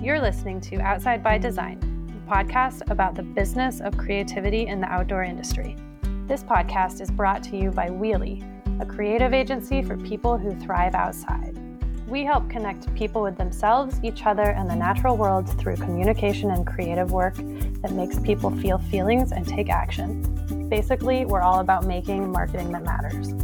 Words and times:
You're 0.00 0.20
listening 0.20 0.60
to 0.60 0.76
Outside 0.76 1.24
by 1.24 1.38
Design, 1.38 1.80
a 2.24 2.32
podcast 2.32 2.88
about 2.88 3.16
the 3.16 3.24
business 3.24 3.80
of 3.80 3.98
creativity 3.98 4.68
in 4.68 4.80
the 4.80 4.86
outdoor 4.86 5.24
industry. 5.24 5.74
This 6.28 6.44
podcast 6.44 7.00
is 7.00 7.10
brought 7.10 7.42
to 7.44 7.56
you 7.56 7.72
by 7.72 7.88
Wheelie, 7.88 8.44
a 8.80 8.86
creative 8.86 9.34
agency 9.34 9.82
for 9.82 9.96
people 9.96 10.38
who 10.38 10.54
thrive 10.60 10.94
outside. 10.94 11.58
We 12.06 12.22
help 12.22 12.48
connect 12.48 12.94
people 12.94 13.22
with 13.22 13.36
themselves, 13.36 13.98
each 14.04 14.24
other, 14.24 14.44
and 14.44 14.70
the 14.70 14.76
natural 14.76 15.16
world 15.16 15.48
through 15.58 15.74
communication 15.78 16.52
and 16.52 16.64
creative 16.64 17.10
work 17.10 17.34
that 17.34 17.90
makes 17.90 18.20
people 18.20 18.52
feel 18.52 18.78
feelings 18.78 19.32
and 19.32 19.48
take 19.48 19.68
action. 19.68 20.68
Basically, 20.68 21.24
we're 21.24 21.42
all 21.42 21.58
about 21.58 21.86
making 21.86 22.30
marketing 22.30 22.70
that 22.70 22.84
matters. 22.84 23.34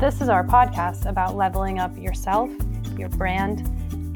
This 0.00 0.20
is 0.20 0.28
our 0.28 0.42
podcast 0.44 1.06
about 1.06 1.36
leveling 1.36 1.78
up 1.78 1.96
yourself, 1.96 2.50
your 2.98 3.08
brand, 3.10 3.60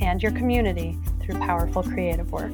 and 0.00 0.20
your 0.20 0.32
community 0.32 0.98
through 1.26 1.40
powerful 1.40 1.82
creative 1.82 2.30
work. 2.30 2.52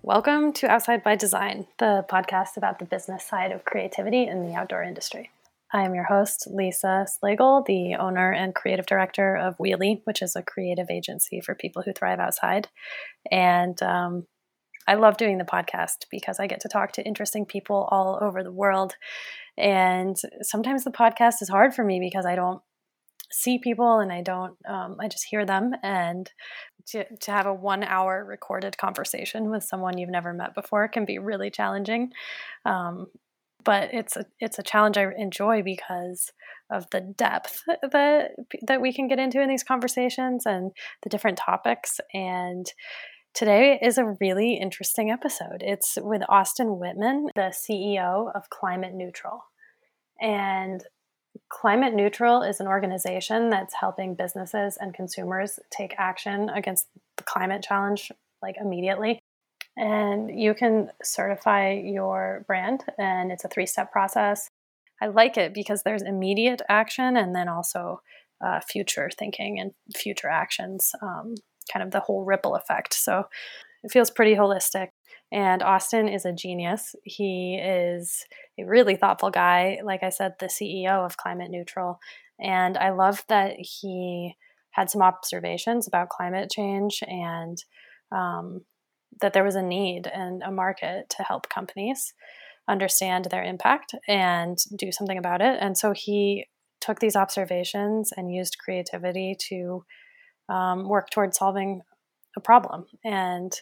Welcome 0.00 0.54
to 0.54 0.70
Outside 0.70 1.04
by 1.04 1.16
Design, 1.16 1.66
the 1.78 2.06
podcast 2.10 2.56
about 2.56 2.78
the 2.78 2.86
business 2.86 3.22
side 3.22 3.52
of 3.52 3.66
creativity 3.66 4.26
in 4.26 4.46
the 4.46 4.54
outdoor 4.54 4.82
industry. 4.82 5.30
I 5.70 5.84
am 5.84 5.94
your 5.94 6.04
host, 6.04 6.48
Lisa 6.50 7.06
Slagle, 7.06 7.64
the 7.66 7.96
owner 7.96 8.32
and 8.32 8.54
creative 8.54 8.86
director 8.86 9.36
of 9.36 9.58
Wheelie, 9.58 10.00
which 10.04 10.22
is 10.22 10.34
a 10.34 10.42
creative 10.42 10.88
agency 10.90 11.42
for 11.42 11.54
people 11.54 11.82
who 11.82 11.92
thrive 11.92 12.18
outside. 12.18 12.68
And 13.30 13.80
um, 13.82 14.26
I 14.88 14.94
love 14.94 15.18
doing 15.18 15.36
the 15.36 15.44
podcast 15.44 16.06
because 16.10 16.40
I 16.40 16.46
get 16.46 16.60
to 16.60 16.68
talk 16.68 16.92
to 16.92 17.06
interesting 17.06 17.44
people 17.44 17.86
all 17.90 18.18
over 18.22 18.42
the 18.42 18.50
world. 18.50 18.96
And 19.58 20.16
sometimes 20.40 20.84
the 20.84 20.90
podcast 20.90 21.42
is 21.42 21.50
hard 21.50 21.74
for 21.74 21.84
me 21.84 22.00
because 22.00 22.24
I 22.24 22.34
don't 22.34 22.62
see 23.32 23.58
people 23.58 23.98
and 23.98 24.12
I 24.12 24.22
don't, 24.22 24.54
um, 24.68 24.96
I 25.00 25.08
just 25.08 25.24
hear 25.24 25.44
them. 25.44 25.72
And 25.82 26.30
to, 26.88 27.04
to 27.16 27.30
have 27.30 27.46
a 27.46 27.54
one 27.54 27.82
hour 27.84 28.24
recorded 28.24 28.76
conversation 28.78 29.50
with 29.50 29.64
someone 29.64 29.98
you've 29.98 30.10
never 30.10 30.32
met 30.32 30.54
before 30.54 30.88
can 30.88 31.04
be 31.04 31.18
really 31.18 31.50
challenging. 31.50 32.12
Um, 32.64 33.06
but 33.64 33.94
it's 33.94 34.16
a, 34.16 34.26
it's 34.40 34.58
a 34.58 34.62
challenge 34.62 34.96
I 34.96 35.12
enjoy 35.16 35.62
because 35.62 36.32
of 36.70 36.90
the 36.90 37.00
depth 37.00 37.62
that 37.92 38.32
that 38.66 38.80
we 38.80 38.92
can 38.92 39.06
get 39.06 39.20
into 39.20 39.40
in 39.40 39.48
these 39.48 39.62
conversations 39.62 40.46
and 40.46 40.72
the 41.02 41.08
different 41.08 41.38
topics 41.38 42.00
and 42.12 42.66
Today 43.34 43.78
is 43.80 43.96
a 43.96 44.14
really 44.20 44.58
interesting 44.60 45.10
episode. 45.10 45.62
It's 45.62 45.96
with 45.96 46.20
Austin 46.28 46.78
Whitman, 46.78 47.28
the 47.34 47.50
CEO 47.50 48.30
of 48.34 48.50
Climate 48.50 48.92
Neutral. 48.92 49.44
And 50.20 50.84
Climate 51.48 51.94
Neutral 51.94 52.42
is 52.42 52.60
an 52.60 52.66
organization 52.66 53.50
that's 53.50 53.74
helping 53.74 54.14
businesses 54.14 54.78
and 54.80 54.94
consumers 54.94 55.58
take 55.70 55.94
action 55.98 56.48
against 56.48 56.88
the 57.16 57.24
climate 57.24 57.62
challenge 57.62 58.10
like 58.42 58.56
immediately. 58.60 59.20
And 59.76 60.38
you 60.38 60.54
can 60.54 60.90
certify 61.02 61.72
your 61.72 62.44
brand, 62.46 62.84
and 62.98 63.32
it's 63.32 63.44
a 63.44 63.48
three 63.48 63.66
step 63.66 63.90
process. 63.90 64.48
I 65.00 65.06
like 65.06 65.36
it 65.36 65.54
because 65.54 65.82
there's 65.82 66.02
immediate 66.02 66.62
action 66.68 67.16
and 67.16 67.34
then 67.34 67.48
also 67.48 68.00
uh, 68.44 68.60
future 68.60 69.10
thinking 69.16 69.58
and 69.58 69.72
future 69.96 70.28
actions, 70.28 70.92
um, 71.00 71.34
kind 71.72 71.82
of 71.82 71.90
the 71.90 72.00
whole 72.00 72.24
ripple 72.24 72.54
effect. 72.54 72.92
So 72.92 73.24
it 73.82 73.90
feels 73.90 74.10
pretty 74.10 74.34
holistic. 74.34 74.88
And 75.32 75.62
Austin 75.62 76.08
is 76.08 76.26
a 76.26 76.32
genius. 76.32 76.94
He 77.04 77.56
is 77.56 78.24
a 78.58 78.64
really 78.64 78.96
thoughtful 78.96 79.30
guy. 79.30 79.80
Like 79.82 80.02
I 80.02 80.10
said, 80.10 80.34
the 80.38 80.46
CEO 80.46 81.04
of 81.06 81.16
Climate 81.16 81.50
Neutral. 81.50 81.98
And 82.38 82.76
I 82.76 82.90
love 82.90 83.24
that 83.28 83.54
he 83.58 84.36
had 84.72 84.90
some 84.90 85.00
observations 85.00 85.88
about 85.88 86.10
climate 86.10 86.50
change 86.50 87.02
and 87.06 87.62
um, 88.10 88.62
that 89.20 89.32
there 89.32 89.44
was 89.44 89.54
a 89.54 89.62
need 89.62 90.06
and 90.06 90.42
a 90.42 90.50
market 90.50 91.08
to 91.16 91.22
help 91.22 91.48
companies 91.48 92.12
understand 92.68 93.26
their 93.26 93.42
impact 93.42 93.94
and 94.06 94.58
do 94.76 94.92
something 94.92 95.18
about 95.18 95.40
it. 95.40 95.58
And 95.60 95.78
so 95.78 95.92
he 95.92 96.46
took 96.80 97.00
these 97.00 97.16
observations 97.16 98.12
and 98.14 98.34
used 98.34 98.58
creativity 98.58 99.36
to 99.48 99.84
um, 100.48 100.88
work 100.88 101.10
towards 101.10 101.38
solving 101.38 101.80
a 102.36 102.40
problem 102.40 102.86
and 103.04 103.52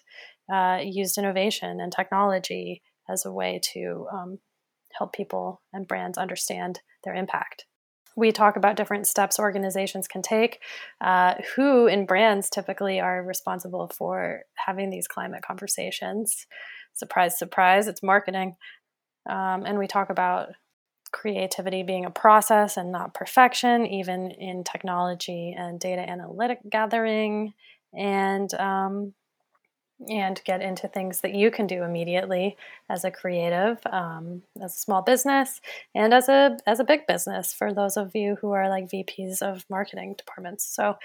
uh, 0.53 0.79
used 0.83 1.19
innovation 1.19 1.81
and 1.81 1.93
technology 1.93 2.83
as 3.09 3.25
a 3.25 3.33
way 3.33 3.61
to 3.73 4.07
um, 4.13 4.39
help 4.99 5.13
people 5.13 5.63
and 5.73 5.89
brands 5.89 6.19
understand 6.19 6.81
their 7.05 7.15
impact. 7.15 7.67
We 8.17 8.33
talk 8.33 8.57
about 8.57 8.77
different 8.77 9.07
steps 9.07 9.39
organizations 9.39 10.09
can 10.09 10.23
take. 10.23 10.61
Uh, 11.01 11.35
who 11.55 11.87
in 11.87 12.07
brands 12.07 12.51
typically 12.51 13.01
are 13.01 13.23
responsible 13.23 13.91
for 13.97 14.43
having 14.55 14.91
these 14.91 15.07
climate 15.07 15.43
conversations? 15.47 16.47
Surprise, 16.93 17.39
surprise, 17.39 17.87
it's 17.87 18.03
marketing. 18.03 18.57
Um, 19.29 19.65
and 19.65 19.79
we 19.79 19.87
talk 19.87 20.11
about 20.11 20.49
creativity 21.13 21.83
being 21.83 22.05
a 22.05 22.11
process 22.11 22.77
and 22.77 22.93
not 22.93 23.15
perfection, 23.15 23.87
even 23.87 24.31
in 24.31 24.65
technology 24.65 25.55
and 25.57 25.79
data 25.79 26.03
analytic 26.09 26.59
gathering. 26.69 27.53
And 27.97 28.53
um, 28.55 29.15
and 30.09 30.41
get 30.45 30.63
into 30.63 30.89
things 30.89 31.21
that 31.21 31.35
you 31.35 31.51
can 31.51 31.67
do 31.67 31.83
immediately 31.83 32.57
as 32.89 33.05
a 33.05 33.11
creative, 33.11 33.79
um, 33.91 34.43
as 34.63 34.75
a 34.75 34.79
small 34.79 35.03
business, 35.03 35.61
and 35.95 36.15
as 36.15 36.29
a 36.29 36.57
as 36.67 36.81
a 36.81 36.85
big 36.85 37.07
business 37.07 37.53
for 37.53 37.73
those 37.73 37.97
of 37.97 38.15
you 38.15 38.37
who 38.41 38.53
are 38.53 38.69
like 38.69 38.91
VPs 38.91 39.43
of 39.43 39.65
marketing 39.69 40.15
departments. 40.17 40.65
So 40.65 40.97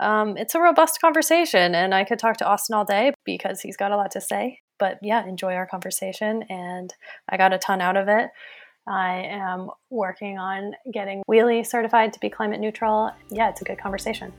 um, 0.00 0.36
it's 0.36 0.54
a 0.54 0.60
robust 0.60 1.00
conversation, 1.00 1.74
and 1.74 1.94
I 1.94 2.04
could 2.04 2.18
talk 2.18 2.36
to 2.38 2.46
Austin 2.46 2.74
all 2.74 2.84
day 2.84 3.12
because 3.24 3.60
he's 3.60 3.76
got 3.76 3.92
a 3.92 3.96
lot 3.96 4.10
to 4.12 4.20
say. 4.20 4.60
But 4.78 4.98
yeah, 5.02 5.26
enjoy 5.26 5.54
our 5.54 5.66
conversation, 5.66 6.42
and 6.48 6.92
I 7.28 7.36
got 7.36 7.52
a 7.52 7.58
ton 7.58 7.80
out 7.80 7.96
of 7.96 8.08
it. 8.08 8.30
I 8.86 9.28
am 9.30 9.70
working 9.90 10.38
on 10.38 10.74
getting 10.92 11.22
Wheelie 11.30 11.64
certified 11.64 12.12
to 12.14 12.20
be 12.20 12.28
climate 12.28 12.60
neutral. 12.60 13.12
Yeah, 13.30 13.48
it's 13.48 13.62
a 13.62 13.64
good 13.64 13.78
conversation. 13.78 14.32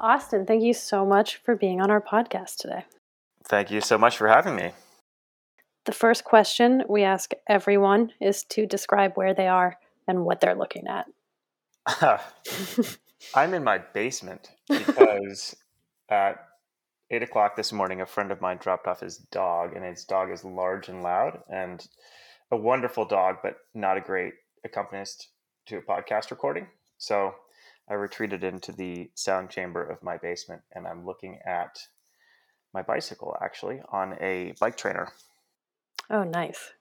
Austin, 0.00 0.46
thank 0.46 0.62
you 0.62 0.74
so 0.74 1.04
much 1.04 1.36
for 1.36 1.56
being 1.56 1.80
on 1.80 1.90
our 1.90 2.00
podcast 2.00 2.56
today. 2.56 2.84
Thank 3.44 3.70
you 3.70 3.80
so 3.80 3.98
much 3.98 4.16
for 4.16 4.28
having 4.28 4.54
me. 4.54 4.72
The 5.86 5.92
first 5.92 6.24
question 6.24 6.84
we 6.88 7.02
ask 7.02 7.32
everyone 7.48 8.12
is 8.20 8.44
to 8.50 8.66
describe 8.66 9.14
where 9.14 9.34
they 9.34 9.48
are 9.48 9.76
and 10.06 10.24
what 10.24 10.40
they're 10.40 10.54
looking 10.54 10.86
at. 10.86 11.06
I'm 13.34 13.54
in 13.54 13.64
my 13.64 13.78
basement 13.78 14.50
because 14.68 15.56
at 16.10 16.44
eight 17.10 17.22
o'clock 17.22 17.56
this 17.56 17.72
morning, 17.72 18.00
a 18.00 18.06
friend 18.06 18.30
of 18.30 18.40
mine 18.40 18.58
dropped 18.58 18.86
off 18.86 19.00
his 19.00 19.16
dog, 19.16 19.74
and 19.74 19.84
his 19.84 20.04
dog 20.04 20.30
is 20.30 20.44
large 20.44 20.88
and 20.88 21.02
loud 21.02 21.40
and 21.50 21.86
a 22.50 22.56
wonderful 22.56 23.04
dog, 23.04 23.36
but 23.42 23.56
not 23.74 23.96
a 23.96 24.00
great 24.00 24.34
accompanist 24.64 25.28
to 25.66 25.78
a 25.78 25.82
podcast 25.82 26.30
recording. 26.30 26.66
So 26.98 27.34
I 27.90 27.94
retreated 27.94 28.44
into 28.44 28.72
the 28.72 29.10
sound 29.14 29.50
chamber 29.50 29.82
of 29.82 30.02
my 30.02 30.16
basement 30.18 30.62
and 30.72 30.86
I'm 30.86 31.06
looking 31.06 31.38
at 31.46 31.78
my 32.74 32.82
bicycle 32.82 33.36
actually 33.40 33.80
on 33.90 34.16
a 34.20 34.54
bike 34.60 34.76
trainer. 34.76 35.12
Oh, 36.10 36.24
nice. 36.24 36.72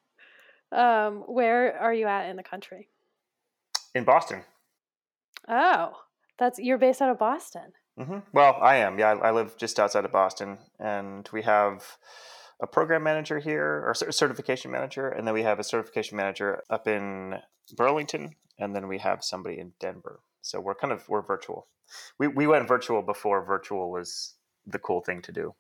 Um, 0.72 1.24
where 1.28 1.78
are 1.80 1.94
you 1.94 2.08
at 2.08 2.30
in 2.30 2.36
the 2.36 2.44
country? 2.44 2.90
In 3.96 4.04
Boston. 4.04 4.44
Oh, 5.48 5.94
that's 6.38 6.60
you're 6.60 6.78
based 6.78 7.02
out 7.02 7.10
of 7.10 7.18
Boston. 7.18 7.74
Mm-hmm. 8.00 8.20
Well, 8.32 8.58
I 8.62 8.78
am. 8.78 9.00
Yeah, 9.00 9.14
I, 9.14 9.30
I, 9.30 9.32
live 9.32 9.58
just 9.58 9.80
outside 9.80 10.06
of 10.06 10.12
Boston, 10.12 10.60
and 10.80 11.28
we 11.34 11.42
have 11.44 11.98
a 12.62 12.68
program 12.68 13.02
manager 13.02 13.40
here, 13.40 13.84
or 13.88 13.94
certification 13.94 14.72
manager, 14.72 15.10
and 15.10 15.26
then 15.26 15.34
we 15.34 15.44
have 15.44 15.58
a 15.58 15.64
certification 15.64 16.18
manager 16.18 16.64
up 16.70 16.88
in 16.88 17.40
Burlington, 17.76 18.36
and 18.60 18.76
then 18.76 18.88
we 18.88 19.00
have 19.00 19.24
somebody 19.24 19.58
in 19.58 19.74
Denver. 19.80 20.20
So 20.42 20.60
we're 20.60 20.76
kind 20.76 20.94
of 20.94 21.08
we're 21.10 21.22
virtual. 21.22 21.68
We 22.20 22.28
we 22.28 22.48
went 22.48 22.68
virtual 22.68 23.02
before 23.02 23.44
virtual 23.46 23.92
was 23.92 24.36
the 24.66 24.80
cool 24.80 25.02
thing 25.02 25.22
to 25.24 25.32
do. 25.32 25.56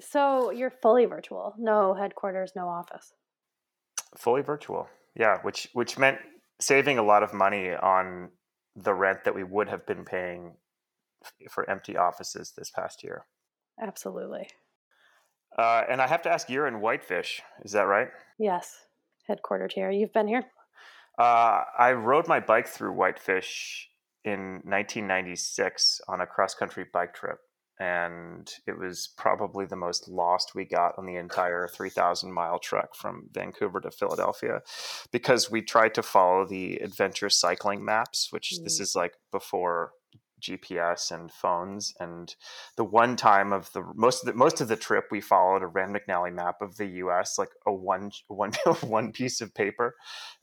So 0.00 0.50
you're 0.50 0.70
fully 0.70 1.06
virtual, 1.06 1.54
no 1.58 1.94
headquarters, 1.94 2.52
no 2.54 2.68
office. 2.68 3.12
Fully 4.16 4.42
virtual, 4.42 4.88
yeah. 5.14 5.38
Which 5.42 5.68
which 5.72 5.98
meant 5.98 6.18
saving 6.60 6.98
a 6.98 7.02
lot 7.02 7.22
of 7.22 7.32
money 7.32 7.70
on 7.70 8.30
the 8.74 8.94
rent 8.94 9.24
that 9.24 9.34
we 9.34 9.42
would 9.42 9.68
have 9.68 9.86
been 9.86 10.04
paying 10.04 10.54
for 11.50 11.68
empty 11.68 11.96
offices 11.96 12.52
this 12.56 12.70
past 12.70 13.02
year. 13.02 13.24
Absolutely. 13.80 14.48
Uh, 15.56 15.84
and 15.88 16.02
I 16.02 16.06
have 16.06 16.22
to 16.22 16.30
ask, 16.30 16.50
you're 16.50 16.66
in 16.66 16.80
Whitefish, 16.80 17.42
is 17.64 17.72
that 17.72 17.82
right? 17.82 18.08
Yes, 18.38 18.76
headquartered 19.28 19.72
here. 19.72 19.90
You've 19.90 20.12
been 20.12 20.28
here? 20.28 20.44
Uh, 21.18 21.62
I 21.78 21.92
rode 21.92 22.28
my 22.28 22.40
bike 22.40 22.68
through 22.68 22.92
Whitefish 22.92 23.88
in 24.26 24.60
1996 24.64 26.00
on 26.08 26.20
a 26.20 26.26
cross 26.26 26.54
country 26.54 26.84
bike 26.92 27.14
trip. 27.14 27.38
and 27.78 28.54
it 28.66 28.78
was 28.78 29.12
probably 29.18 29.66
the 29.66 29.76
most 29.76 30.08
lost 30.08 30.54
we 30.54 30.64
got 30.64 30.94
on 30.98 31.04
the 31.04 31.16
entire 31.16 31.68
3000 31.68 32.32
mile 32.32 32.58
trek 32.58 32.94
from 32.94 33.28
vancouver 33.32 33.80
to 33.82 33.90
philadelphia 33.90 34.62
because 35.12 35.50
we 35.50 35.60
tried 35.60 35.94
to 35.94 36.02
follow 36.02 36.46
the 36.46 36.76
adventure 36.76 37.28
cycling 37.28 37.84
maps 37.84 38.28
which 38.30 38.54
mm. 38.54 38.64
this 38.64 38.80
is 38.80 38.96
like 38.96 39.12
before 39.30 39.92
GPS 40.46 41.10
and 41.10 41.30
phones. 41.30 41.94
And 42.00 42.34
the 42.76 42.84
one 42.84 43.16
time 43.16 43.52
of 43.52 43.72
the 43.72 43.84
most 43.94 44.22
of 44.22 44.26
the 44.26 44.34
most 44.34 44.60
of 44.60 44.68
the 44.68 44.76
trip, 44.76 45.06
we 45.10 45.20
followed 45.20 45.62
a 45.62 45.66
Rand 45.66 45.96
McNally 45.96 46.32
map 46.32 46.62
of 46.62 46.76
the 46.76 46.86
U.S., 46.86 47.38
like 47.38 47.50
a 47.66 47.72
one 47.72 48.10
one 48.28 48.52
one 48.80 49.12
piece 49.12 49.40
of 49.40 49.54
paper. 49.54 49.94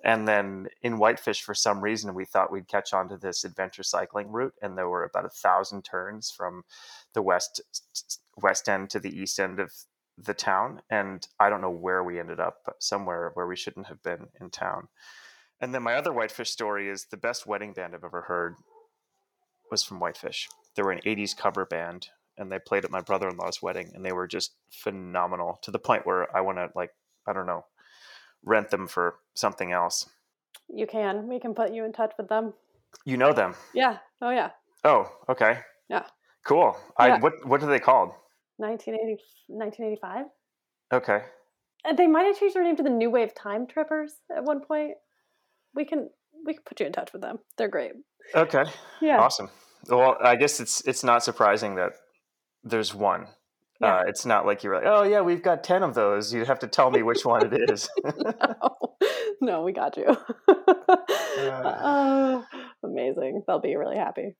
And 0.03 0.27
then 0.27 0.67
in 0.81 0.97
Whitefish, 0.97 1.41
for 1.41 1.53
some 1.53 1.81
reason, 1.81 2.13
we 2.13 2.25
thought 2.25 2.51
we'd 2.51 2.67
catch 2.67 2.93
on 2.93 3.09
to 3.09 3.17
this 3.17 3.43
adventure 3.43 3.83
cycling 3.83 4.31
route, 4.31 4.53
and 4.61 4.77
there 4.77 4.89
were 4.89 5.03
about 5.03 5.25
a 5.25 5.29
thousand 5.29 5.83
turns 5.83 6.31
from 6.31 6.63
the 7.13 7.21
west 7.21 7.61
west 8.41 8.67
end 8.67 8.89
to 8.89 8.99
the 8.99 9.17
east 9.17 9.39
end 9.39 9.59
of 9.59 9.71
the 10.17 10.33
town. 10.33 10.81
And 10.89 11.27
I 11.39 11.49
don't 11.49 11.61
know 11.61 11.71
where 11.71 12.03
we 12.03 12.19
ended 12.19 12.39
up, 12.39 12.57
but 12.65 12.83
somewhere 12.83 13.31
where 13.33 13.47
we 13.47 13.55
shouldn't 13.55 13.87
have 13.87 14.03
been 14.03 14.27
in 14.39 14.49
town. 14.49 14.87
And 15.59 15.73
then 15.73 15.83
my 15.83 15.95
other 15.95 16.11
whitefish 16.11 16.49
story 16.49 16.89
is 16.89 17.05
the 17.05 17.17
best 17.17 17.47
wedding 17.47 17.73
band 17.73 17.95
I've 17.95 18.03
ever 18.03 18.21
heard 18.23 18.55
was 19.73 19.83
from 19.83 19.99
Whitefish. 19.99 20.47
They 20.75 20.83
were 20.83 20.91
an 20.91 21.01
80s 21.03 21.35
cover 21.35 21.65
band 21.65 22.07
and 22.37 22.51
they 22.51 22.59
played 22.59 22.85
at 22.85 22.91
my 22.91 23.01
brother-in-law's 23.01 23.63
wedding 23.63 23.91
and 23.95 24.05
they 24.05 24.11
were 24.11 24.27
just 24.27 24.53
phenomenal 24.69 25.57
to 25.63 25.71
the 25.71 25.79
point 25.79 26.05
where 26.05 26.33
I 26.35 26.41
want 26.41 26.59
to 26.59 26.69
like 26.75 26.91
I 27.27 27.33
don't 27.33 27.47
know 27.47 27.65
rent 28.45 28.69
them 28.69 28.87
for 28.87 29.15
something 29.33 29.71
else. 29.71 30.07
You 30.69 30.85
can. 30.85 31.27
We 31.27 31.39
can 31.39 31.55
put 31.55 31.73
you 31.73 31.85
in 31.85 31.91
touch 31.91 32.13
with 32.19 32.29
them. 32.29 32.53
You 33.03 33.17
know 33.17 33.33
them? 33.33 33.55
Yeah. 33.73 33.97
Oh 34.21 34.29
yeah. 34.29 34.51
Oh, 34.83 35.11
okay. 35.27 35.59
Yeah. 35.89 36.03
Cool. 36.45 36.77
Yeah. 36.99 37.15
I 37.15 37.17
what 37.17 37.33
what 37.47 37.63
are 37.63 37.67
they 37.67 37.79
called? 37.79 38.09
1980 38.57 39.23
1985. 39.47 40.25
Okay. 40.93 41.25
And 41.83 41.97
they 41.97 42.07
might 42.07 42.27
have 42.27 42.37
changed 42.37 42.55
their 42.55 42.63
name 42.63 42.75
to 42.75 42.83
the 42.83 42.89
New 42.91 43.09
Wave 43.09 43.33
Time 43.33 43.65
Trippers 43.65 44.13
at 44.35 44.43
one 44.43 44.61
point. 44.61 44.93
We 45.73 45.83
can 45.85 46.11
we 46.45 46.53
can 46.53 46.63
put 46.63 46.79
you 46.79 46.85
in 46.85 46.91
touch 46.91 47.11
with 47.11 47.23
them. 47.23 47.39
They're 47.57 47.67
great. 47.67 47.93
Okay. 48.35 48.65
Yeah. 49.01 49.19
Awesome. 49.19 49.49
Well, 49.87 50.17
I 50.21 50.35
guess 50.35 50.59
it's 50.59 50.81
it's 50.81 51.03
not 51.03 51.23
surprising 51.23 51.75
that 51.75 51.93
there's 52.63 52.93
one. 52.93 53.27
Yeah. 53.81 53.97
Uh, 53.97 54.03
it's 54.07 54.25
not 54.25 54.45
like 54.45 54.63
you're 54.63 54.75
like, 54.75 54.85
oh 54.85 55.03
yeah, 55.03 55.21
we've 55.21 55.43
got 55.43 55.63
ten 55.63 55.83
of 55.83 55.93
those. 55.93 56.33
You'd 56.33 56.47
have 56.47 56.59
to 56.59 56.67
tell 56.67 56.91
me 56.91 57.03
which 57.03 57.25
one 57.25 57.45
it 57.45 57.69
is. 57.69 57.89
no. 58.05 58.77
no, 59.41 59.63
we 59.63 59.73
got 59.73 59.97
you. 59.97 60.15
uh, 60.47 60.93
uh, 61.37 62.41
amazing. 62.83 63.43
They'll 63.45 63.59
be 63.59 63.75
really 63.75 63.97
happy. 63.97 64.35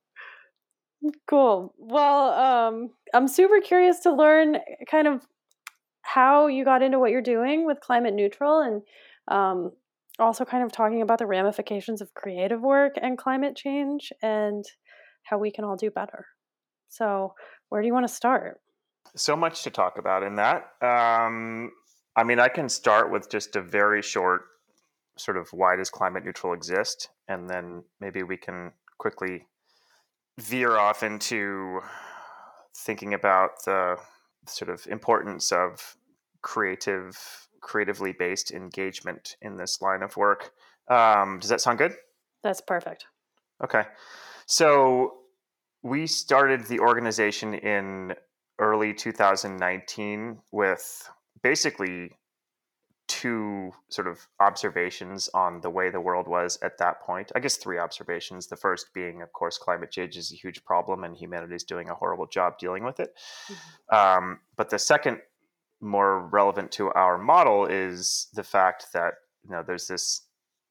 Cool. 1.28 1.74
Well, 1.76 2.30
um, 2.30 2.90
I'm 3.12 3.28
super 3.28 3.60
curious 3.60 4.00
to 4.00 4.14
learn 4.14 4.56
kind 4.90 5.06
of 5.06 5.26
how 6.00 6.46
you 6.46 6.64
got 6.64 6.82
into 6.82 6.98
what 6.98 7.10
you're 7.10 7.22
doing 7.22 7.66
with 7.66 7.80
climate 7.80 8.14
neutral 8.14 8.60
and 8.60 8.82
um, 9.28 9.72
also 10.18 10.44
kind 10.44 10.62
of 10.62 10.72
talking 10.72 11.02
about 11.02 11.18
the 11.18 11.26
ramifications 11.26 12.00
of 12.00 12.14
creative 12.14 12.60
work 12.60 12.94
and 13.00 13.18
climate 13.18 13.56
change 13.56 14.12
and 14.22 14.64
how 15.24 15.38
we 15.38 15.50
can 15.50 15.64
all 15.64 15.76
do 15.76 15.90
better. 15.90 16.26
So, 16.88 17.34
where 17.68 17.80
do 17.80 17.86
you 17.86 17.94
want 17.94 18.06
to 18.06 18.14
start? 18.14 18.60
So 19.16 19.36
much 19.36 19.62
to 19.64 19.70
talk 19.70 19.98
about 19.98 20.22
in 20.22 20.36
that. 20.36 20.70
Um, 20.80 21.72
I 22.16 22.24
mean, 22.24 22.38
I 22.38 22.48
can 22.48 22.68
start 22.68 23.10
with 23.10 23.28
just 23.30 23.56
a 23.56 23.62
very 23.62 24.02
short 24.02 24.42
sort 25.16 25.36
of 25.36 25.48
why 25.52 25.76
does 25.76 25.90
climate 25.90 26.24
neutral 26.24 26.52
exist? 26.52 27.08
And 27.28 27.48
then 27.48 27.84
maybe 28.00 28.22
we 28.22 28.36
can 28.36 28.72
quickly 28.98 29.46
veer 30.38 30.76
off 30.76 31.02
into 31.02 31.80
thinking 32.76 33.14
about 33.14 33.64
the 33.64 33.96
sort 34.46 34.70
of 34.70 34.86
importance 34.88 35.52
of 35.52 35.96
creative 36.42 37.48
creatively 37.60 38.12
based 38.12 38.50
engagement 38.50 39.36
in 39.40 39.56
this 39.56 39.80
line 39.80 40.02
of 40.02 40.16
work. 40.16 40.52
Um, 40.88 41.38
does 41.40 41.48
that 41.48 41.62
sound 41.62 41.78
good? 41.78 41.94
That's 42.42 42.60
perfect. 42.60 43.06
Okay. 43.62 43.84
So 44.46 45.14
we 45.82 46.06
started 46.06 46.66
the 46.66 46.80
organization 46.80 47.54
in 47.54 48.14
early 48.58 48.94
2019 48.94 50.38
with 50.50 51.10
basically 51.42 52.12
two 53.06 53.70
sort 53.90 54.06
of 54.06 54.26
observations 54.40 55.28
on 55.34 55.60
the 55.60 55.68
way 55.68 55.90
the 55.90 56.00
world 56.00 56.26
was 56.26 56.58
at 56.62 56.78
that 56.78 57.02
point. 57.02 57.30
I 57.34 57.40
guess 57.40 57.56
three 57.56 57.78
observations. 57.78 58.46
The 58.46 58.56
first 58.56 58.94
being, 58.94 59.20
of 59.20 59.32
course, 59.32 59.58
climate 59.58 59.90
change 59.90 60.16
is 60.16 60.32
a 60.32 60.36
huge 60.36 60.64
problem 60.64 61.04
and 61.04 61.14
humanity 61.14 61.54
is 61.54 61.64
doing 61.64 61.90
a 61.90 61.94
horrible 61.94 62.26
job 62.26 62.58
dealing 62.58 62.82
with 62.82 63.00
it. 63.00 63.14
Mm-hmm. 63.50 63.94
Um, 63.94 64.40
but 64.56 64.70
the 64.70 64.78
second 64.78 65.18
more 65.80 66.26
relevant 66.28 66.72
to 66.72 66.90
our 66.92 67.18
model 67.18 67.66
is 67.66 68.28
the 68.32 68.42
fact 68.42 68.86
that 68.94 69.14
you 69.44 69.50
know 69.50 69.62
there's 69.62 69.86
this 69.86 70.22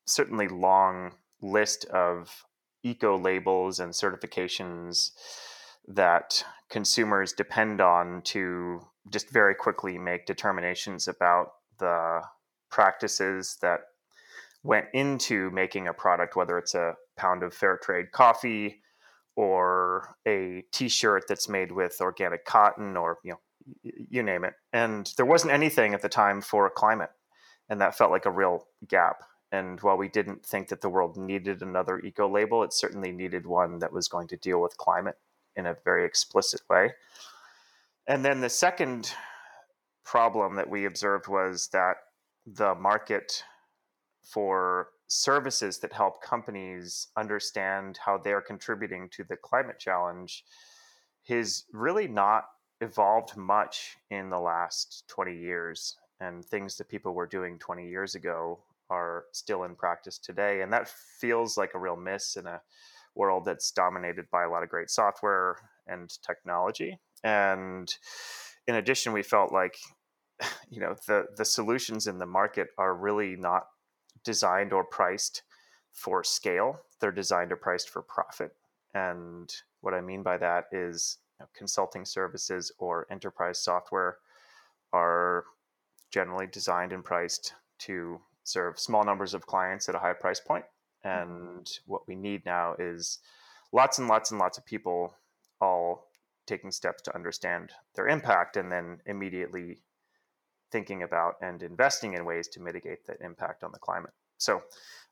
certainly 0.08 0.48
long 0.48 1.14
list 1.42 1.86
of 1.86 2.46
eco 2.84 3.18
labels 3.18 3.80
and 3.80 3.94
certifications 3.94 5.12
that 5.88 6.44
consumers 6.70 7.34
depend 7.34 7.82
on 7.82 8.22
to 8.24 8.82
just 9.10 9.30
very 9.30 9.54
quickly 9.54 9.98
make 9.98 10.26
determinations 10.26 11.08
about 11.08 11.48
the 11.80 12.22
practices 12.70 13.58
that 13.62 13.82
went 14.64 14.86
into 14.94 15.52
making 15.52 15.88
a 15.88 15.94
product 15.94 16.36
whether 16.36 16.58
it's 16.58 16.74
a 16.74 16.94
pound 17.18 17.44
of 17.44 17.54
fair 17.54 17.78
trade 17.78 18.12
coffee 18.12 18.82
or 19.36 20.16
a 20.28 20.64
t-shirt 20.72 21.26
that's 21.28 21.50
made 21.50 21.72
with 21.72 21.98
organic 22.00 22.46
cotton 22.46 22.96
or 22.96 23.18
you 23.24 23.32
know 23.32 23.40
you 23.84 24.24
name 24.24 24.44
it. 24.44 24.54
And 24.72 25.12
there 25.18 25.26
wasn't 25.26 25.54
anything 25.54 25.94
at 25.94 26.02
the 26.02 26.10
time 26.10 26.42
for 26.42 26.70
climate. 26.70 27.12
And 27.70 27.82
that 27.82 27.98
felt 27.98 28.12
like 28.12 28.26
a 28.26 28.32
real 28.32 28.68
gap. 28.88 29.18
And 29.54 29.80
while 29.82 29.98
we 29.98 30.10
didn't 30.10 30.44
think 30.44 30.70
that 30.70 30.82
the 30.82 30.90
world 30.90 31.16
needed 31.16 31.62
another 31.62 32.00
eco 32.00 32.28
label, 32.28 32.64
it 32.64 32.74
certainly 32.74 33.12
needed 33.12 33.46
one 33.46 33.78
that 33.80 33.94
was 33.94 34.08
going 34.08 34.28
to 34.30 34.36
deal 34.36 34.60
with 34.60 34.76
climate 34.78 35.20
in 35.56 35.68
a 35.68 35.78
very 35.86 36.06
explicit 36.06 36.62
way. 36.68 36.94
And 38.08 38.26
then 38.26 38.42
the 38.42 38.50
second 38.50 39.14
problem 40.04 40.56
that 40.56 40.72
we 40.72 40.86
observed 40.86 41.28
was 41.28 41.68
that 41.68 41.98
the 42.48 42.74
market 42.74 43.44
for 44.24 44.90
services 45.08 45.78
that 45.80 45.94
help 45.94 46.24
companies 46.24 47.10
understand 47.16 48.00
how 48.04 48.18
they're 48.18 48.42
contributing 48.42 49.08
to 49.10 49.24
the 49.24 49.36
climate 49.36 49.78
challenge 49.78 50.46
has 51.28 51.66
really 51.72 52.08
not 52.08 52.46
evolved 52.82 53.38
much 53.38 53.98
in 54.10 54.32
the 54.32 54.40
last 54.40 55.04
20 55.10 55.38
years 55.38 55.96
and 56.20 56.44
things 56.44 56.76
that 56.78 56.90
people 56.90 57.14
were 57.14 57.28
doing 57.28 57.60
20 57.60 57.88
years 57.88 58.16
ago 58.16 58.60
are 58.94 59.26
still 59.32 59.64
in 59.64 59.76
practice 59.76 60.18
today 60.18 60.62
and 60.62 60.72
that 60.72 60.88
feels 61.20 61.58
like 61.58 61.72
a 61.74 61.80
real 61.80 61.96
miss 61.96 62.36
in 62.36 62.48
a 62.48 62.62
world 63.16 63.46
that's 63.46 63.72
dominated 63.72 64.26
by 64.32 64.44
a 64.44 64.50
lot 64.50 64.64
of 64.64 64.70
great 64.70 64.90
software 64.90 65.58
and 65.88 66.10
technology. 66.26 67.00
And 67.24 67.94
in 68.68 68.76
addition 68.76 69.14
we 69.14 69.24
felt 69.24 69.52
like 69.52 69.78
you 70.70 70.80
know 70.80 70.96
the 71.08 71.26
the 71.38 71.46
solutions 71.46 72.08
in 72.08 72.20
the 72.20 72.26
market 72.26 72.68
are 72.78 72.96
really 72.96 73.36
not 73.36 73.64
designed 74.24 74.74
or 74.74 74.84
priced 74.84 75.44
for 75.92 76.24
scale. 76.24 76.80
They're 77.00 77.12
designed 77.12 77.52
or 77.52 77.58
priced 77.58 77.90
for 77.90 78.02
profit. 78.02 78.52
And 78.94 79.54
what 79.82 79.94
i 79.94 80.02
mean 80.02 80.24
by 80.24 80.38
that 80.38 80.66
is 80.72 81.18
know, 81.44 81.50
consulting 81.56 82.06
services 82.06 82.72
or 82.80 83.06
enterprise 83.12 83.64
software 83.64 84.18
are 84.92 85.46
generally 86.12 86.48
designed 86.48 86.94
and 86.94 87.04
priced 87.04 87.54
to 87.80 88.20
serve 88.44 88.80
small 88.80 89.04
numbers 89.04 89.34
of 89.34 89.46
clients 89.46 89.90
at 89.90 89.96
a 89.96 90.00
high 90.00 90.14
price 90.14 90.40
point. 90.40 90.66
Mm-hmm. 91.06 91.32
And 91.32 91.72
what 91.86 92.08
we 92.08 92.16
need 92.16 92.46
now 92.46 92.76
is 92.80 93.20
lots 93.72 94.00
and 94.00 94.08
lots 94.08 94.32
and 94.32 94.40
lots 94.40 94.58
of 94.58 94.66
people 94.66 95.16
all 95.62 96.08
taking 96.46 96.72
steps 96.72 97.02
to 97.04 97.16
understand 97.16 97.72
their 97.96 98.08
impact 98.08 98.58
and 98.58 98.72
then 98.72 99.00
immediately 99.06 99.82
thinking 100.72 101.04
about 101.04 101.36
and 101.42 101.64
investing 101.64 102.14
in 102.14 102.26
ways 102.26 102.48
to 102.50 102.60
mitigate 102.60 103.06
that 103.06 103.18
impact 103.22 103.64
on 103.64 103.72
the 103.72 103.80
climate. 103.80 104.12
So 104.38 104.62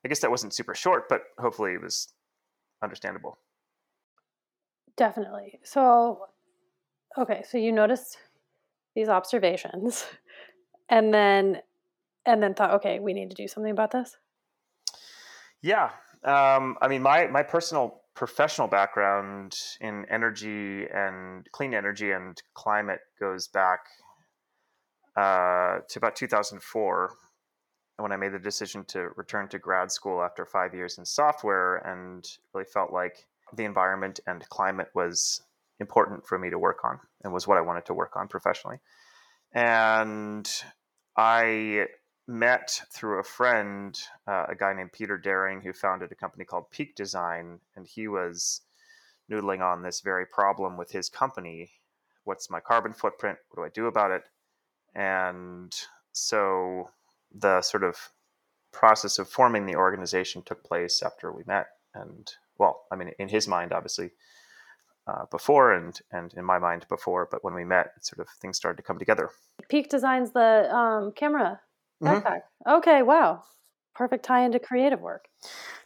I 0.04 0.08
guess 0.08 0.20
that 0.20 0.30
wasn't 0.30 0.52
super 0.52 0.74
short, 0.74 1.08
but 1.08 1.22
hopefully 1.38 1.72
it 1.72 1.80
was 1.80 2.08
understandable. 2.82 3.38
Definitely. 4.96 5.60
So, 5.62 6.26
okay, 7.16 7.42
so 7.48 7.56
you 7.56 7.72
noticed 7.72 8.18
these 8.94 9.08
observations 9.08 10.04
and 10.90 11.14
then 11.14 11.62
and 12.26 12.42
then 12.42 12.54
thought, 12.54 12.74
okay, 12.74 13.00
we 13.00 13.12
need 13.12 13.30
to 13.30 13.36
do 13.36 13.48
something 13.48 13.72
about 13.72 13.90
this. 13.90 14.16
Yeah. 15.62 15.90
Um, 16.24 16.76
I 16.80 16.88
mean, 16.88 17.02
my 17.02 17.26
my 17.26 17.42
personal 17.42 18.02
professional 18.14 18.68
background 18.68 19.54
in 19.80 20.04
energy 20.10 20.86
and 20.92 21.46
clean 21.52 21.74
energy 21.74 22.10
and 22.12 22.40
climate 22.54 23.00
goes 23.18 23.48
back 23.48 23.80
uh, 25.16 25.78
to 25.88 25.98
about 25.98 26.16
2004 26.16 27.14
when 27.96 28.12
I 28.12 28.16
made 28.16 28.32
the 28.32 28.38
decision 28.38 28.84
to 28.88 29.10
return 29.16 29.48
to 29.48 29.58
grad 29.58 29.90
school 29.90 30.22
after 30.22 30.44
five 30.44 30.74
years 30.74 30.98
in 30.98 31.04
software 31.04 31.76
and 31.76 32.24
really 32.54 32.66
felt 32.72 32.92
like 32.92 33.26
the 33.54 33.64
environment 33.64 34.20
and 34.26 34.46
climate 34.48 34.88
was 34.94 35.42
important 35.78 36.26
for 36.26 36.38
me 36.38 36.50
to 36.50 36.58
work 36.58 36.78
on 36.84 36.98
and 37.22 37.32
was 37.32 37.46
what 37.46 37.58
I 37.58 37.60
wanted 37.60 37.86
to 37.86 37.94
work 37.94 38.16
on 38.16 38.28
professionally. 38.28 38.78
And 39.54 40.48
I 41.16 41.86
met 42.26 42.82
through 42.90 43.18
a 43.18 43.24
friend 43.24 43.98
uh, 44.26 44.46
a 44.48 44.54
guy 44.54 44.72
named 44.72 44.92
Peter 44.92 45.18
Dering 45.18 45.60
who 45.60 45.72
founded 45.72 46.12
a 46.12 46.16
company 46.16 46.44
called 46.44 46.70
Peak 46.70 46.94
Design, 46.94 47.60
and 47.76 47.86
he 47.86 48.08
was 48.08 48.62
noodling 49.30 49.60
on 49.60 49.82
this 49.82 50.00
very 50.00 50.26
problem 50.26 50.76
with 50.76 50.90
his 50.92 51.08
company. 51.08 51.70
What's 52.24 52.50
my 52.50 52.60
carbon 52.60 52.92
footprint? 52.92 53.38
What 53.48 53.62
do 53.62 53.66
I 53.66 53.70
do 53.70 53.86
about 53.86 54.10
it? 54.10 54.22
And 54.94 55.74
so 56.12 56.90
the 57.34 57.62
sort 57.62 57.82
of 57.82 57.96
process 58.72 59.18
of 59.18 59.28
forming 59.28 59.66
the 59.66 59.76
organization 59.76 60.42
took 60.42 60.62
place 60.62 61.02
after 61.02 61.32
we 61.32 61.42
met. 61.46 61.66
And 61.94 62.32
well, 62.58 62.84
I 62.90 62.96
mean, 62.96 63.12
in 63.18 63.28
his 63.28 63.48
mind, 63.48 63.72
obviously, 63.72 64.10
uh, 65.06 65.24
before 65.30 65.72
and 65.72 66.00
and 66.12 66.32
in 66.34 66.44
my 66.44 66.58
mind 66.58 66.86
before, 66.88 67.28
but 67.30 67.42
when 67.42 67.54
we 67.54 67.64
met, 67.64 67.92
sort 68.00 68.20
of 68.20 68.32
things 68.40 68.56
started 68.56 68.76
to 68.76 68.82
come 68.82 68.98
together. 68.98 69.30
Peak 69.68 69.88
Design's 69.88 70.30
the 70.30 70.72
um, 70.72 71.12
camera 71.12 71.60
backpack. 72.02 72.24
Mm-hmm. 72.66 72.74
Okay, 72.76 73.02
wow, 73.02 73.42
perfect 73.94 74.24
tie 74.24 74.44
into 74.44 74.58
creative 74.58 75.00
work. 75.00 75.26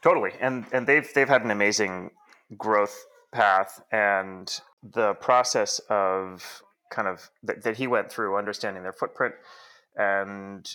Totally, 0.02 0.32
and 0.40 0.66
and 0.72 0.86
they've 0.86 1.08
they've 1.14 1.28
had 1.28 1.42
an 1.42 1.50
amazing 1.50 2.10
growth 2.56 3.06
path, 3.32 3.82
and 3.92 4.60
the 4.82 5.14
process 5.14 5.80
of 5.90 6.62
kind 6.90 7.08
of 7.08 7.30
that, 7.42 7.62
that 7.62 7.76
he 7.76 7.86
went 7.86 8.10
through, 8.10 8.36
understanding 8.36 8.82
their 8.82 8.92
footprint 8.92 9.34
and 9.96 10.70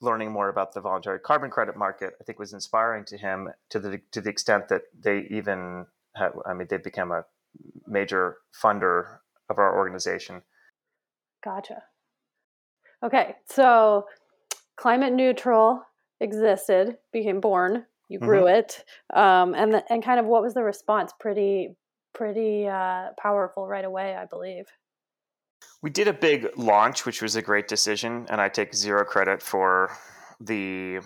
learning 0.00 0.32
more 0.32 0.48
about 0.48 0.72
the 0.72 0.80
voluntary 0.80 1.18
carbon 1.18 1.50
credit 1.50 1.76
market, 1.76 2.14
I 2.20 2.24
think 2.24 2.38
was 2.38 2.52
inspiring 2.52 3.04
to 3.06 3.18
him 3.18 3.48
to 3.70 3.78
the 3.78 4.00
to 4.12 4.20
the 4.20 4.30
extent 4.30 4.68
that 4.68 4.82
they 4.98 5.26
even 5.30 5.86
had, 6.16 6.30
I 6.46 6.54
mean, 6.54 6.66
they 6.70 6.78
became 6.78 7.10
a 7.10 7.24
major 7.86 8.38
funder 8.62 9.18
of 9.48 9.58
our 9.58 9.76
organization. 9.76 10.42
Gotcha. 11.44 11.82
Okay, 13.02 13.36
so 13.46 14.06
climate 14.80 15.12
neutral 15.12 15.82
existed, 16.20 16.96
became 17.12 17.40
born. 17.40 17.84
You 18.08 18.18
grew 18.18 18.44
mm-hmm. 18.44 18.58
it, 18.58 18.84
um, 19.14 19.54
and 19.54 19.74
the, 19.74 19.84
and 19.92 20.02
kind 20.02 20.18
of 20.18 20.26
what 20.26 20.42
was 20.42 20.54
the 20.54 20.64
response? 20.64 21.12
Pretty 21.20 21.76
pretty 22.12 22.66
uh, 22.66 23.10
powerful 23.22 23.68
right 23.68 23.84
away, 23.84 24.16
I 24.16 24.24
believe. 24.24 24.66
We 25.82 25.90
did 25.90 26.08
a 26.08 26.12
big 26.12 26.48
launch, 26.56 27.06
which 27.06 27.22
was 27.22 27.36
a 27.36 27.42
great 27.42 27.68
decision, 27.68 28.26
and 28.30 28.40
I 28.40 28.48
take 28.48 28.74
zero 28.74 29.04
credit 29.04 29.42
for 29.42 29.92
the 30.40 31.00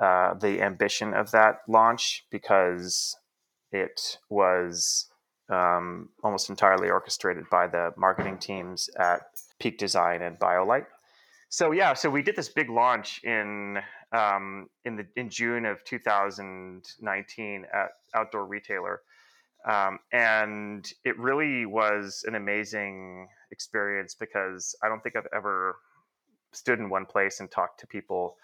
uh, 0.00 0.34
the 0.34 0.60
ambition 0.60 1.14
of 1.14 1.30
that 1.30 1.60
launch 1.66 2.26
because 2.30 3.16
it 3.72 4.18
was 4.28 5.08
um, 5.48 6.10
almost 6.22 6.50
entirely 6.50 6.90
orchestrated 6.90 7.44
by 7.50 7.68
the 7.68 7.92
marketing 7.96 8.38
teams 8.38 8.90
at 8.98 9.22
Peak 9.58 9.78
Design 9.78 10.20
and 10.20 10.38
BioLite. 10.38 10.86
So 11.50 11.72
yeah, 11.72 11.94
so 11.94 12.10
we 12.10 12.22
did 12.22 12.36
this 12.36 12.48
big 12.48 12.68
launch 12.68 13.22
in 13.24 13.78
um, 14.12 14.68
in 14.84 14.96
the 14.96 15.06
in 15.16 15.30
June 15.30 15.64
of 15.64 15.82
2019 15.84 17.66
at 17.72 17.88
Outdoor 18.14 18.44
Retailer, 18.44 19.00
um, 19.66 19.98
and 20.12 20.90
it 21.04 21.18
really 21.18 21.64
was 21.64 22.24
an 22.28 22.34
amazing 22.34 23.28
experience 23.50 24.14
because 24.14 24.76
I 24.82 24.88
don't 24.88 25.02
think 25.02 25.16
I've 25.16 25.28
ever 25.34 25.76
stood 26.52 26.78
in 26.78 26.90
one 26.90 27.06
place 27.06 27.40
and 27.40 27.50
talked 27.50 27.80
to 27.80 27.86
people 27.86 28.36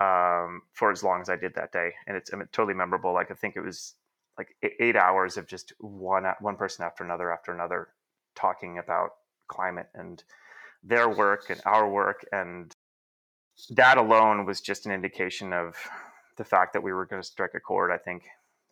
um, 0.00 0.62
for 0.72 0.92
as 0.92 1.02
long 1.02 1.20
as 1.20 1.28
I 1.28 1.36
did 1.36 1.54
that 1.56 1.72
day, 1.72 1.92
and 2.06 2.16
it's 2.16 2.30
totally 2.52 2.74
memorable. 2.74 3.12
Like 3.12 3.32
I 3.32 3.34
think 3.34 3.56
it 3.56 3.62
was 3.62 3.94
like 4.38 4.54
eight 4.62 4.94
hours 4.94 5.36
of 5.36 5.48
just 5.48 5.72
one 5.80 6.24
one 6.40 6.54
person 6.54 6.84
after 6.84 7.02
another 7.02 7.32
after 7.32 7.52
another 7.52 7.88
talking 8.36 8.78
about 8.78 9.10
climate 9.48 9.88
and 9.94 10.22
their 10.82 11.08
work 11.08 11.50
and 11.50 11.60
our 11.64 11.88
work 11.88 12.24
and 12.32 12.74
that 13.70 13.98
alone 13.98 14.44
was 14.44 14.60
just 14.60 14.86
an 14.86 14.92
indication 14.92 15.52
of 15.52 15.76
the 16.36 16.44
fact 16.44 16.72
that 16.72 16.82
we 16.82 16.92
were 16.92 17.04
going 17.04 17.20
to 17.20 17.26
strike 17.26 17.54
a 17.54 17.60
chord 17.60 17.90
i 17.90 17.98
think 17.98 18.22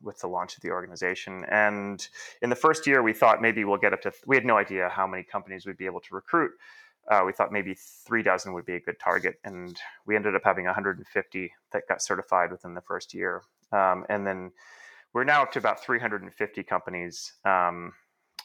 with 0.02 0.18
the 0.20 0.26
launch 0.26 0.56
of 0.56 0.62
the 0.62 0.70
organization. 0.70 1.44
And 1.50 2.06
in 2.42 2.50
the 2.50 2.56
first 2.56 2.86
year 2.86 3.02
we 3.02 3.12
thought 3.12 3.40
maybe 3.40 3.64
we'll 3.64 3.78
get 3.78 3.92
up 3.92 4.02
to 4.02 4.12
we 4.26 4.36
had 4.36 4.44
no 4.44 4.56
idea 4.56 4.88
how 4.88 5.06
many 5.06 5.22
companies 5.22 5.66
we'd 5.66 5.78
be 5.78 5.86
able 5.86 6.00
to 6.00 6.14
recruit. 6.14 6.52
Uh, 7.10 7.22
we 7.24 7.32
thought 7.32 7.52
maybe 7.52 7.74
three 7.74 8.22
dozen 8.22 8.52
would 8.52 8.66
be 8.66 8.74
a 8.74 8.80
good 8.80 8.98
target 8.98 9.36
and 9.44 9.78
we 10.06 10.16
ended 10.16 10.34
up 10.34 10.42
having 10.44 10.64
150 10.64 11.52
that 11.72 11.82
got 11.88 12.02
certified 12.02 12.50
within 12.50 12.74
the 12.74 12.80
first 12.80 13.14
year. 13.14 13.42
Um, 13.72 14.04
and 14.08 14.26
then 14.26 14.50
we're 15.12 15.24
now 15.24 15.42
up 15.42 15.52
to 15.52 15.58
about 15.58 15.82
350 15.82 16.62
companies, 16.64 17.32
um, 17.44 17.92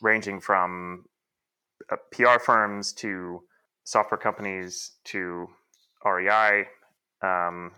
ranging 0.01 0.39
from 0.39 1.05
uh, 1.91 1.97
PR 2.11 2.39
firms 2.39 2.93
to 2.93 3.41
software 3.83 4.17
companies 4.17 4.91
to 5.05 5.47
REI 6.05 6.65
um, 7.21 7.71